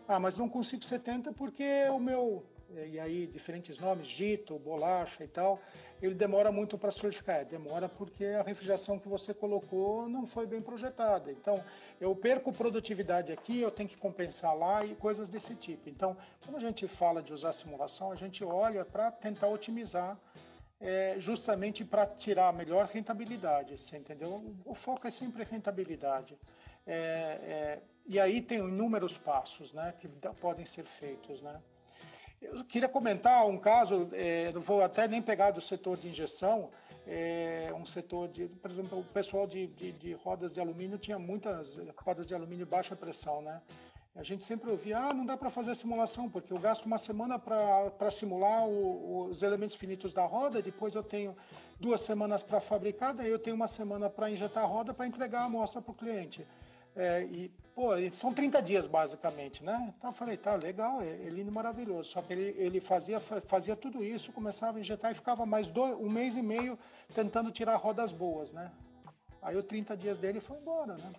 Ah, 0.09 0.19
mas 0.19 0.39
não 0.39 0.49
consigo 0.49 0.83
70 0.83 1.33
porque 1.35 1.87
o 1.91 1.99
meu 2.01 2.45
e 2.85 3.01
aí 3.01 3.27
diferentes 3.27 3.79
nomes, 3.79 4.07
Gito, 4.07 4.59
bolacha 4.59 5.25
e 5.25 5.29
tal, 5.29 5.59
ele 6.03 6.15
demora 6.15 6.53
muito 6.53 6.77
para 6.77 6.91
solidificar. 6.91 7.37
É, 7.37 7.45
demora 7.45 7.89
porque 7.89 8.25
a 8.25 8.43
refrigeração 8.43 8.99
que 8.99 9.09
você 9.09 9.33
colocou 9.33 10.09
não 10.09 10.27
foi 10.27 10.47
bem 10.47 10.61
projetada. 10.61 11.33
Então, 11.33 11.65
eu 12.01 12.15
perco 12.15 12.53
produtividade 12.53 13.33
aqui, 13.33 13.61
eu 13.61 13.71
tenho 13.71 13.89
que 13.89 13.97
compensar 13.97 14.55
lá 14.55 14.85
e 14.85 14.95
coisas 14.95 15.29
desse 15.29 15.55
tipo. 15.55 15.89
Então, 15.89 16.17
quando 16.43 16.57
a 16.57 16.61
gente 16.61 16.87
fala 16.87 17.23
de 17.23 17.33
usar 17.33 17.53
simulação, 17.53 18.13
a 18.13 18.17
gente 18.17 18.45
olha 18.45 18.85
para 18.85 19.11
tentar 19.11 19.49
otimizar 19.49 20.19
é, 20.81 21.17
justamente 21.19 21.85
para 21.85 22.07
tirar 22.07 22.49
a 22.49 22.53
melhor 22.53 22.87
rentabilidade, 22.87 23.79
você 23.79 23.97
entendeu? 23.97 24.55
O 24.65 24.75
foco 24.75 25.07
é 25.07 25.11
sempre 25.11 25.43
rentabilidade. 25.43 26.37
É, 26.87 26.95
é, 26.95 27.83
e 28.09 28.19
aí 28.19 28.41
tem 28.41 28.59
inúmeros 28.59 29.19
passos 29.19 29.75
né, 29.75 29.95
que 30.01 30.09
podem 30.41 30.65
ser 30.65 30.85
feitos. 30.85 31.43
Né? 31.43 31.61
Eu 32.41 32.65
queria 32.65 32.89
comentar 32.89 33.47
um 33.47 33.59
caso, 33.59 34.09
é, 34.13 34.51
não 34.53 34.63
vou 34.63 34.83
até 34.83 35.07
nem 35.07 35.21
pegar 35.21 35.51
do 35.51 35.61
setor 35.61 35.99
de 35.99 36.09
injeção, 36.09 36.71
é, 37.07 37.71
um 37.77 37.85
setor 37.85 38.29
de, 38.29 38.47
por 38.47 38.71
exemplo, 38.71 39.01
o 39.01 39.05
pessoal 39.05 39.47
de, 39.47 39.67
de, 39.69 39.93
de, 39.93 40.13
rodas 40.15 40.53
de 40.53 40.61
alumínio 40.61 40.99
tinha 40.99 41.19
muitas 41.19 41.77
rodas 41.97 42.27
de 42.27 42.35
alumínio 42.35 42.67
baixa 42.67 42.97
pressão, 42.97 43.43
né? 43.43 43.61
A 44.15 44.23
gente 44.23 44.43
sempre 44.43 44.69
ouvia, 44.69 44.99
ah, 44.99 45.15
não 45.15 45.25
dá 45.25 45.37
para 45.37 45.49
fazer 45.49 45.75
simulação, 45.77 46.29
porque 46.29 46.53
eu 46.53 46.59
gasto 46.59 46.87
uma 46.87 46.99
semana 46.99 47.39
para 47.39 48.11
simular 48.11 48.67
o, 48.67 49.29
os 49.31 49.43
elementos 49.43 49.77
finitos 49.77 50.13
da 50.13 50.25
roda, 50.25 50.61
depois 50.61 50.95
eu 50.95 51.05
tenho 51.05 51.37
duas 51.79 52.01
semanas 52.01 52.43
para 52.43 52.59
fabricar, 52.59 53.15
daí 53.15 53.31
eu 53.31 53.39
tenho 53.39 53.55
uma 53.55 53.69
semana 53.69 54.11
para 54.11 54.29
injetar 54.29 54.65
a 54.65 54.67
roda 54.67 54.93
para 54.93 55.07
entregar 55.07 55.43
a 55.43 55.45
amostra 55.45 55.81
para 55.81 55.93
o 55.93 55.95
cliente. 55.95 56.45
É, 56.97 57.23
e, 57.31 57.51
pô, 57.79 57.91
são 58.11 58.35
30 58.35 58.61
dias 58.61 58.87
basicamente, 58.89 59.63
né? 59.63 59.95
Então 59.97 60.11
eu 60.11 60.15
falei, 60.15 60.37
tá, 60.37 60.57
legal, 60.57 61.01
é, 61.01 61.11
é 61.11 61.29
lindo, 61.31 61.53
maravilhoso. 61.53 62.11
Só 62.11 62.21
que 62.21 62.33
ele, 62.33 62.55
ele 62.59 62.81
fazia, 62.81 63.21
fazia 63.21 63.77
tudo 63.77 64.03
isso, 64.03 64.33
começava 64.33 64.79
a 64.79 64.81
injetar 64.81 65.13
e 65.13 65.15
ficava 65.15 65.47
mais 65.47 65.71
dois, 65.71 65.97
um 65.97 66.11
mês 66.11 66.35
e 66.35 66.43
meio 66.43 66.77
tentando 67.15 67.53
tirar 67.53 67.77
rodas 67.77 68.11
boas, 68.11 68.53
né? 68.53 68.73
Aí 69.41 69.57
os 69.57 69.65
30 69.65 69.97
dias 69.97 70.19
dele 70.19 70.41
foi 70.41 70.59
embora, 70.59 70.97
né? 70.97 71.13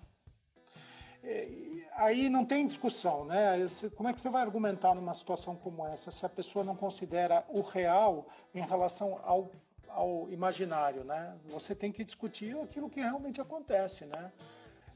E, 1.24 1.86
aí 1.96 2.30
não 2.30 2.44
tem 2.44 2.68
discussão, 2.68 3.24
né? 3.24 3.66
Como 3.96 4.10
é 4.10 4.14
que 4.14 4.20
você 4.20 4.30
vai 4.30 4.42
argumentar 4.42 4.94
numa 4.94 5.14
situação 5.14 5.56
como 5.56 5.88
essa 5.88 6.12
se 6.12 6.26
a 6.26 6.30
pessoa 6.30 6.66
não 6.66 6.76
considera 6.76 7.46
o 7.48 7.62
real 7.62 8.28
em 8.54 8.60
relação 8.60 9.18
ao, 9.24 9.50
ao 9.88 10.30
imaginário, 10.30 11.06
né? 11.06 11.38
Você 11.46 11.74
tem 11.74 11.90
que 11.90 12.04
discutir 12.04 12.54
aquilo 12.60 12.90
que 12.90 13.00
realmente 13.00 13.40
acontece, 13.40 14.06
né? 14.06 14.34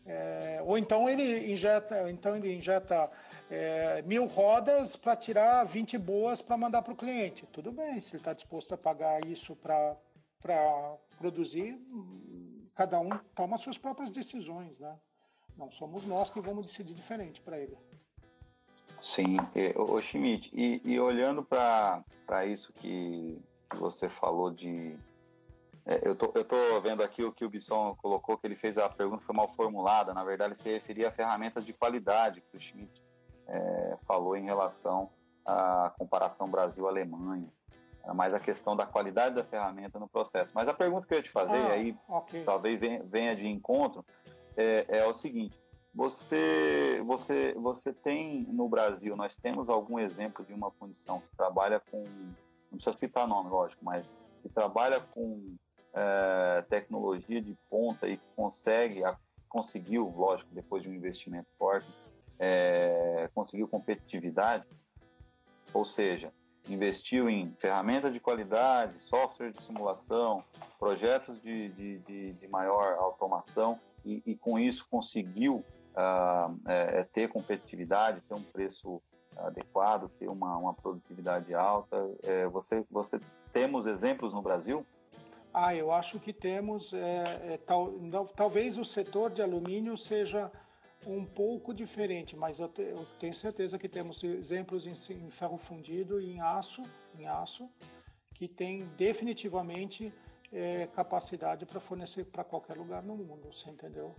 É, 0.06 0.62
ou 0.66 0.78
então 0.78 1.08
ele 1.10 1.52
injeta, 1.52 2.10
então 2.12 2.36
ele 2.36 2.54
injeta 2.54 3.10
é, 3.50 4.02
mil 4.02 4.26
rodas 4.26 4.96
para 4.96 5.16
tirar 5.16 5.64
20 5.64 5.98
boas 5.98 6.42
para 6.42 6.58
mandar 6.58 6.82
para 6.82 6.94
o 6.94 6.96
cliente. 6.96 7.46
Tudo 7.52 7.72
bem, 7.72 8.00
se 8.00 8.12
ele 8.12 8.18
está 8.18 8.34
disposto 8.34 8.74
a 8.74 8.78
pagar 8.78 9.26
isso 9.26 9.56
para 9.56 9.96
produzir, 11.18 11.80
cada 12.76 13.00
um 13.00 13.10
toma 13.36 13.58
suas 13.58 13.78
próprias 13.78 14.12
decisões, 14.12 14.80
né? 14.80 14.98
Não 15.58 15.72
somos 15.72 16.04
nós 16.06 16.30
que 16.30 16.42
vamos 16.42 16.66
decidir 16.66 16.94
diferente 16.94 17.40
para 17.40 17.60
ele. 17.60 17.78
Sim, 19.02 19.38
o 19.76 20.02
Schmidt, 20.02 20.50
e, 20.54 20.82
e 20.84 21.00
olhando 21.00 21.44
para 21.44 22.46
isso 22.46 22.74
que 22.74 23.38
você 23.78 24.10
falou 24.10 24.50
de 24.50 24.98
é, 25.86 26.08
eu, 26.08 26.16
tô, 26.16 26.32
eu 26.34 26.46
tô 26.46 26.80
vendo 26.82 27.04
aqui 27.04 27.24
o 27.24 27.32
que 27.32 27.44
o 27.44 27.50
Bisson 27.50 27.96
colocou, 28.02 28.38
que 28.38 28.48
ele 28.48 28.56
fez 28.56 28.78
a 28.78 28.88
pergunta 28.88 29.26
foi 29.26 29.36
mal 29.36 29.50
formulada. 29.54 30.14
Na 30.14 30.24
verdade, 30.24 30.54
ele 30.54 30.60
se 30.60 30.70
referia 30.70 31.10
a 31.10 31.12
ferramentas 31.12 31.66
de 31.66 31.74
qualidade 31.74 32.42
que 32.42 32.58
o 32.58 32.60
Schmidt 32.60 33.04
é, 33.48 33.98
falou 34.08 34.36
em 34.38 34.46
relação 34.46 35.10
à 35.46 35.94
comparação 35.98 36.50
Brasil-Alemanha. 36.50 37.50
Era 38.02 38.14
mais 38.14 38.34
a 38.34 38.40
questão 38.40 38.76
da 38.76 38.86
qualidade 38.86 39.36
da 39.36 39.44
ferramenta 39.44 40.00
no 40.00 40.08
processo. 40.08 40.54
Mas 40.56 40.68
a 40.68 40.74
pergunta 40.74 41.06
que 41.06 41.14
eu 41.14 41.18
ia 41.18 41.24
te 41.24 41.32
fazer, 41.32 41.58
ah, 41.58 41.72
aí 41.72 41.98
okay. 42.08 42.44
talvez 42.44 42.80
venha 43.06 43.36
de 43.36 43.48
encontro, 43.48 44.06
é, 44.56 44.86
é 44.88 45.06
o 45.06 45.14
seguinte: 45.14 45.62
você, 45.94 47.02
você, 47.06 47.54
você 47.56 47.94
tem 47.94 48.44
no 48.44 48.70
Brasil, 48.70 49.16
nós 49.16 49.36
temos 49.36 49.70
algum 49.70 50.00
exemplo 50.00 50.46
de 50.46 50.54
uma 50.54 50.72
punição 50.72 51.20
que 51.22 51.36
trabalha 51.36 51.82
com, 51.92 52.04
não 52.72 52.78
precisa 52.78 52.98
citar 52.98 53.28
nome, 53.28 53.50
lógico, 53.50 53.84
mas 53.84 54.12
que 54.42 54.50
trabalha 54.50 55.00
com 55.00 55.56
é, 55.94 56.64
tecnologia 56.70 57.42
de 57.42 57.56
ponta 57.70 58.08
e 58.08 58.20
consegue, 58.36 59.04
a, 59.04 59.16
conseguiu, 59.48 60.12
lógico, 60.16 60.50
depois 60.54 60.82
de 60.84 60.90
um 60.90 60.94
investimento 60.94 61.48
forte, 61.58 61.88
é, 62.40 63.30
conseguiu 63.34 63.68
competitividade, 63.68 64.66
ou 65.74 65.86
seja, 65.86 66.32
investiu 66.68 67.30
em 67.30 67.54
ferramenta 67.60 68.10
de 68.10 68.20
qualidade, 68.20 69.00
software 69.00 69.52
de 69.52 69.62
simulação, 69.62 70.44
projetos 70.80 71.42
de, 71.42 71.70
de, 71.70 72.00
de, 72.00 72.34
de 72.34 72.48
maior 72.48 72.98
automação 72.98 73.80
e, 74.06 74.22
e, 74.26 74.36
com 74.36 74.58
isso 74.60 74.86
conseguiu 74.90 75.64
uh, 75.96 76.60
é, 76.66 77.04
ter 77.14 77.30
competitividade, 77.30 78.22
ter 78.22 78.34
um 78.34 78.44
preço 78.44 79.02
adequado, 79.38 80.10
ter 80.20 80.30
uma, 80.30 80.58
uma 80.58 80.74
produtividade 80.74 81.54
alta. 81.54 81.98
É, 82.24 82.48
você, 82.48 82.86
você 82.90 83.20
temos 83.52 83.88
exemplos 83.88 84.34
no 84.34 84.42
Brasil? 84.42 84.86
Ah, 85.54 85.76
eu 85.76 85.92
acho 85.92 86.20
que 86.20 86.34
temos, 86.34 86.94
é, 86.94 87.54
é, 87.54 87.60
tal, 87.64 87.92
não, 87.92 88.26
talvez 88.26 88.76
o 88.76 88.84
setor 88.84 89.30
de 89.30 89.40
alumínio 89.40 89.96
seja 89.96 90.52
um 91.06 91.24
pouco 91.24 91.74
diferente, 91.74 92.36
mas 92.36 92.60
eu, 92.60 92.68
te, 92.68 92.82
eu 92.82 93.06
tenho 93.20 93.36
certeza 93.36 93.78
que 93.78 93.88
temos 93.88 94.24
exemplos 94.24 94.88
em, 94.88 94.94
em, 95.14 95.30
ferro 95.30 95.58
fundido 95.58 96.20
e 96.20 96.32
em 96.32 96.42
aço, 96.42 96.82
em 97.20 97.28
aço, 97.28 97.70
que 98.34 98.48
tem 98.48 98.88
definitivamente 98.98 100.12
é, 100.52 100.88
capacidade 100.88 101.68
para 101.68 101.80
fornecer 101.80 102.26
para 102.26 102.44
qualquer 102.44 102.76
lugar 102.76 103.04
no 103.04 103.16
mundo, 103.16 103.52
você 103.52 103.70
entendeu? 103.70 104.16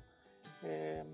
É, 0.62 1.05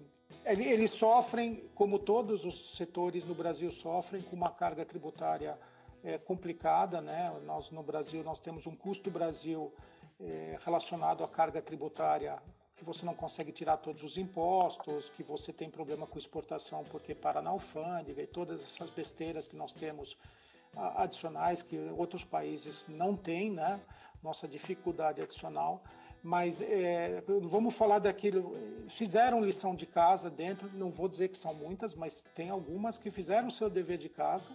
eles 0.45 0.91
sofrem, 0.91 1.65
como 1.75 1.99
todos 1.99 2.45
os 2.45 2.77
setores 2.77 3.25
no 3.25 3.35
Brasil 3.35 3.71
sofrem, 3.71 4.23
com 4.23 4.37
uma 4.37 4.51
carga 4.51 4.85
tributária 4.85 5.59
é, 6.05 6.19
complicada, 6.19 7.01
né? 7.01 7.35
Nós 7.45 7.71
no 7.71 7.83
Brasil 7.83 8.23
nós 8.23 8.39
temos 8.39 8.67
um 8.67 8.77
custo 8.77 9.11
Brasil 9.11 9.73
é, 10.21 10.59
relacionado 10.65 11.25
à 11.25 11.29
carga 11.29 11.63
tributária, 11.63 12.41
que 12.77 12.85
você 12.85 13.05
não 13.05 13.15
consegue 13.15 13.53
tirar 13.53 13.77
todos 13.77 14.03
os 14.03 14.17
impostos, 14.17 15.11
que 15.11 15.23
você 15.23 15.53
tem 15.53 15.71
problema 15.71 16.07
com 16.07 16.19
exportação 16.19 16.85
porque 16.85 17.15
para 17.15 17.43
na 17.43 17.51
alfândega 17.51 18.23
e 18.23 18.27
todas 18.27 18.65
essas 18.65 18.91
besteiras 18.91 19.47
que 19.47 19.55
nós 19.57 19.73
temos 19.73 20.17
adicionais 20.97 21.63
que 21.63 21.77
outros 21.97 22.25
países 22.25 22.85
não 22.89 23.17
têm, 23.17 23.51
né? 23.51 23.81
Nossa 24.23 24.47
dificuldade 24.47 25.21
adicional. 25.21 25.83
Mas 26.23 26.61
é, 26.61 27.23
vamos 27.43 27.75
falar 27.75 27.99
daquilo. 27.99 28.57
Fizeram 28.89 29.43
lição 29.43 29.75
de 29.75 29.87
casa 29.87 30.31
dentro, 30.31 30.71
não 30.75 30.91
vou 30.91 31.09
dizer 31.09 31.29
que 31.29 31.39
são 31.39 31.55
muitas, 31.55 31.95
mas 31.95 32.23
tem 32.35 32.51
algumas 32.51 32.99
que 32.99 33.11
fizeram 33.11 33.49
o 33.49 33.51
seu 33.51 33.71
dever 33.71 33.99
de 33.99 34.09
casa 34.09 34.51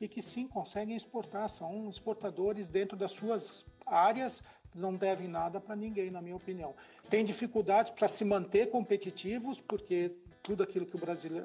e 0.00 0.08
que 0.08 0.22
sim 0.22 0.48
conseguem 0.48 0.96
exportar, 0.96 1.48
são 1.48 1.88
exportadores 1.88 2.68
dentro 2.68 2.96
das 2.96 3.12
suas 3.12 3.64
áreas, 3.86 4.42
não 4.74 4.94
devem 4.94 5.28
nada 5.28 5.60
para 5.60 5.76
ninguém, 5.76 6.10
na 6.10 6.22
minha 6.22 6.36
opinião. 6.36 6.74
Tem 7.10 7.24
dificuldades 7.24 7.90
para 7.90 8.08
se 8.08 8.24
manter 8.24 8.70
competitivos, 8.70 9.60
porque 9.60 10.12
tudo 10.42 10.62
aquilo 10.62 10.84
que 10.84 10.98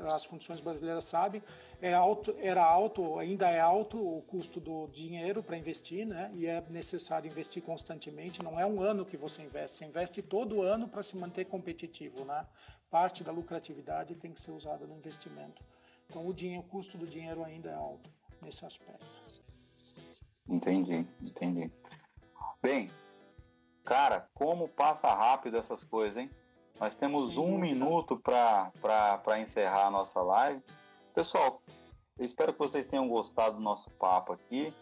as 0.09 0.25
funções 0.25 0.59
brasileiras 0.59 1.03
sabem 1.03 1.41
é 1.81 1.93
alto, 1.93 2.35
era 2.39 2.63
alto, 2.63 3.19
ainda 3.19 3.49
é 3.49 3.59
alto 3.59 3.97
o 3.97 4.21
custo 4.23 4.59
do 4.59 4.87
dinheiro 4.87 5.43
para 5.43 5.57
investir, 5.57 6.05
né? 6.05 6.31
E 6.33 6.47
é 6.47 6.63
necessário 6.69 7.29
investir 7.29 7.61
constantemente. 7.61 8.41
Não 8.41 8.59
é 8.59 8.65
um 8.65 8.81
ano 8.81 9.05
que 9.05 9.15
você 9.15 9.43
investe, 9.43 9.77
você 9.77 9.85
investe 9.85 10.21
todo 10.21 10.63
ano 10.63 10.87
para 10.87 11.03
se 11.03 11.15
manter 11.15 11.45
competitivo, 11.45 12.25
né? 12.25 12.45
Parte 12.89 13.23
da 13.23 13.31
lucratividade 13.31 14.15
tem 14.15 14.31
que 14.31 14.41
ser 14.41 14.51
usada 14.51 14.87
no 14.87 14.95
investimento. 14.95 15.63
Então 16.09 16.25
o 16.25 16.33
dinheiro, 16.33 16.61
o 16.61 16.69
custo 16.69 16.97
do 16.97 17.05
dinheiro 17.05 17.43
ainda 17.43 17.69
é 17.69 17.75
alto 17.75 18.09
nesse 18.41 18.65
aspecto. 18.65 19.05
Entendi, 20.49 21.05
entendi. 21.21 21.71
Bem, 22.61 22.89
Cara, 23.87 24.27
como 24.33 24.67
passa 24.67 25.07
rápido 25.13 25.55
essas 25.55 25.81
coisas, 25.81 26.17
hein? 26.17 26.29
Nós 26.77 26.97
temos 26.97 27.33
Sim, 27.33 27.39
um 27.39 27.57
minuto 27.57 28.19
para 28.19 29.39
encerrar 29.39 29.87
a 29.87 29.89
nossa 29.89 30.21
live. 30.21 30.61
Pessoal, 31.15 31.61
eu 32.19 32.25
espero 32.25 32.51
que 32.51 32.59
vocês 32.59 32.85
tenham 32.85 33.07
gostado 33.07 33.55
do 33.55 33.61
nosso 33.61 33.89
papo 33.91 34.33
aqui. 34.33 34.73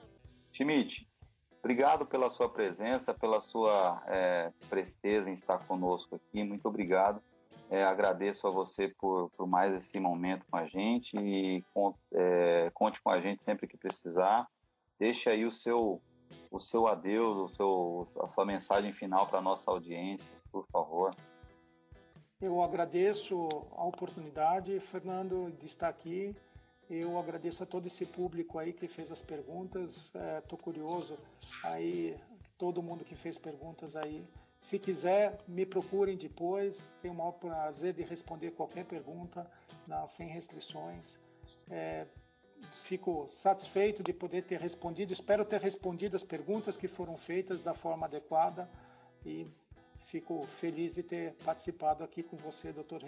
Schmidt, 0.51 1.08
obrigado 1.60 2.08
pela 2.08 2.32
sua 2.32 2.49
presença, 2.49 3.14
pela 3.14 3.41
sua 3.41 4.01
é, 4.08 4.51
presteza 4.70 5.30
em 5.30 5.34
estar 5.34 5.60
conosco 5.68 6.16
aqui. 6.16 6.43
Muito 6.43 6.68
obrigado. 6.68 7.22
É, 7.70 7.84
agradeço 7.84 8.47
a 8.47 8.51
você 8.51 8.88
por, 8.99 9.30
por 9.38 9.45
mais 9.45 9.72
esse 9.76 9.99
momento 9.99 10.47
com 10.49 10.58
a 10.58 10.66
gente 10.66 11.16
e 11.16 11.64
é, 12.12 12.72
conte 12.74 12.99
com 13.03 13.12
a 13.12 13.22
gente 13.22 13.43
sempre 13.43 13.68
que 13.68 13.78
precisar. 13.78 14.47
Deixe 14.99 15.30
aí 15.30 15.45
o 15.45 15.51
seu 15.51 16.01
o 16.56 16.60
seu 16.60 16.88
adeus, 16.88 17.38
o 17.38 17.47
seu, 17.49 18.24
a 18.24 18.28
sua 18.28 18.45
mensagem 18.45 18.93
final 18.93 19.28
para 19.28 19.39
a 19.39 19.41
nossa 19.41 19.70
audiência, 19.70 20.26
por 20.49 20.66
favor. 20.68 21.12
Eu 22.39 22.62
agradeço 22.62 23.47
a 23.76 23.84
oportunidade, 23.84 24.80
Fernando, 24.80 25.51
de 25.60 25.66
estar 25.66 25.89
aqui. 25.89 26.36
Eu 26.89 27.18
agradeço 27.18 27.64
a 27.64 27.66
todo 27.66 27.88
esse 27.88 28.06
público 28.06 28.58
aí 28.58 28.72
que 28.72 28.88
fez 28.88 29.12
as 29.12 29.22
perguntas. 29.22 30.12
Estou 30.41 30.58
é, 30.60 30.62
curioso 30.62 31.18
aí, 31.64 32.18
todo 32.58 32.82
mundo 32.82 33.03
que 33.03 33.16
fez 33.16 33.38
perguntas 33.38 33.95
aí. 33.95 34.26
Se 34.60 34.80
quiser, 34.80 35.38
me 35.47 35.66
procurem 35.66 36.16
depois. 36.18 36.89
Tenho 37.01 37.14
o 37.14 37.18
maior 37.18 37.34
prazer 37.34 37.93
de 37.93 38.03
responder 38.03 38.51
qualquer 38.51 38.86
pergunta, 38.86 39.49
sem 40.08 40.28
restrições. 40.28 41.20
É, 41.70 42.06
fico 42.84 43.28
satisfeito 43.30 44.03
de 44.03 44.13
poder 44.13 44.43
ter 44.43 44.59
respondido. 44.59 45.13
Espero 45.13 45.45
ter 45.45 45.61
respondido 45.61 46.16
as 46.16 46.24
perguntas 46.24 46.78
que 46.78 46.88
foram 46.88 47.18
feitas 47.18 47.61
da 47.61 47.74
forma 47.74 48.05
adequada 48.05 48.70
e 49.26 49.47
fico 50.05 50.45
feliz 50.59 50.93
de 50.93 51.03
ter 51.03 51.34
participado 51.43 52.03
aqui 52.03 52.24
com 52.24 52.38
você, 52.38 52.72
doutor. 52.72 53.03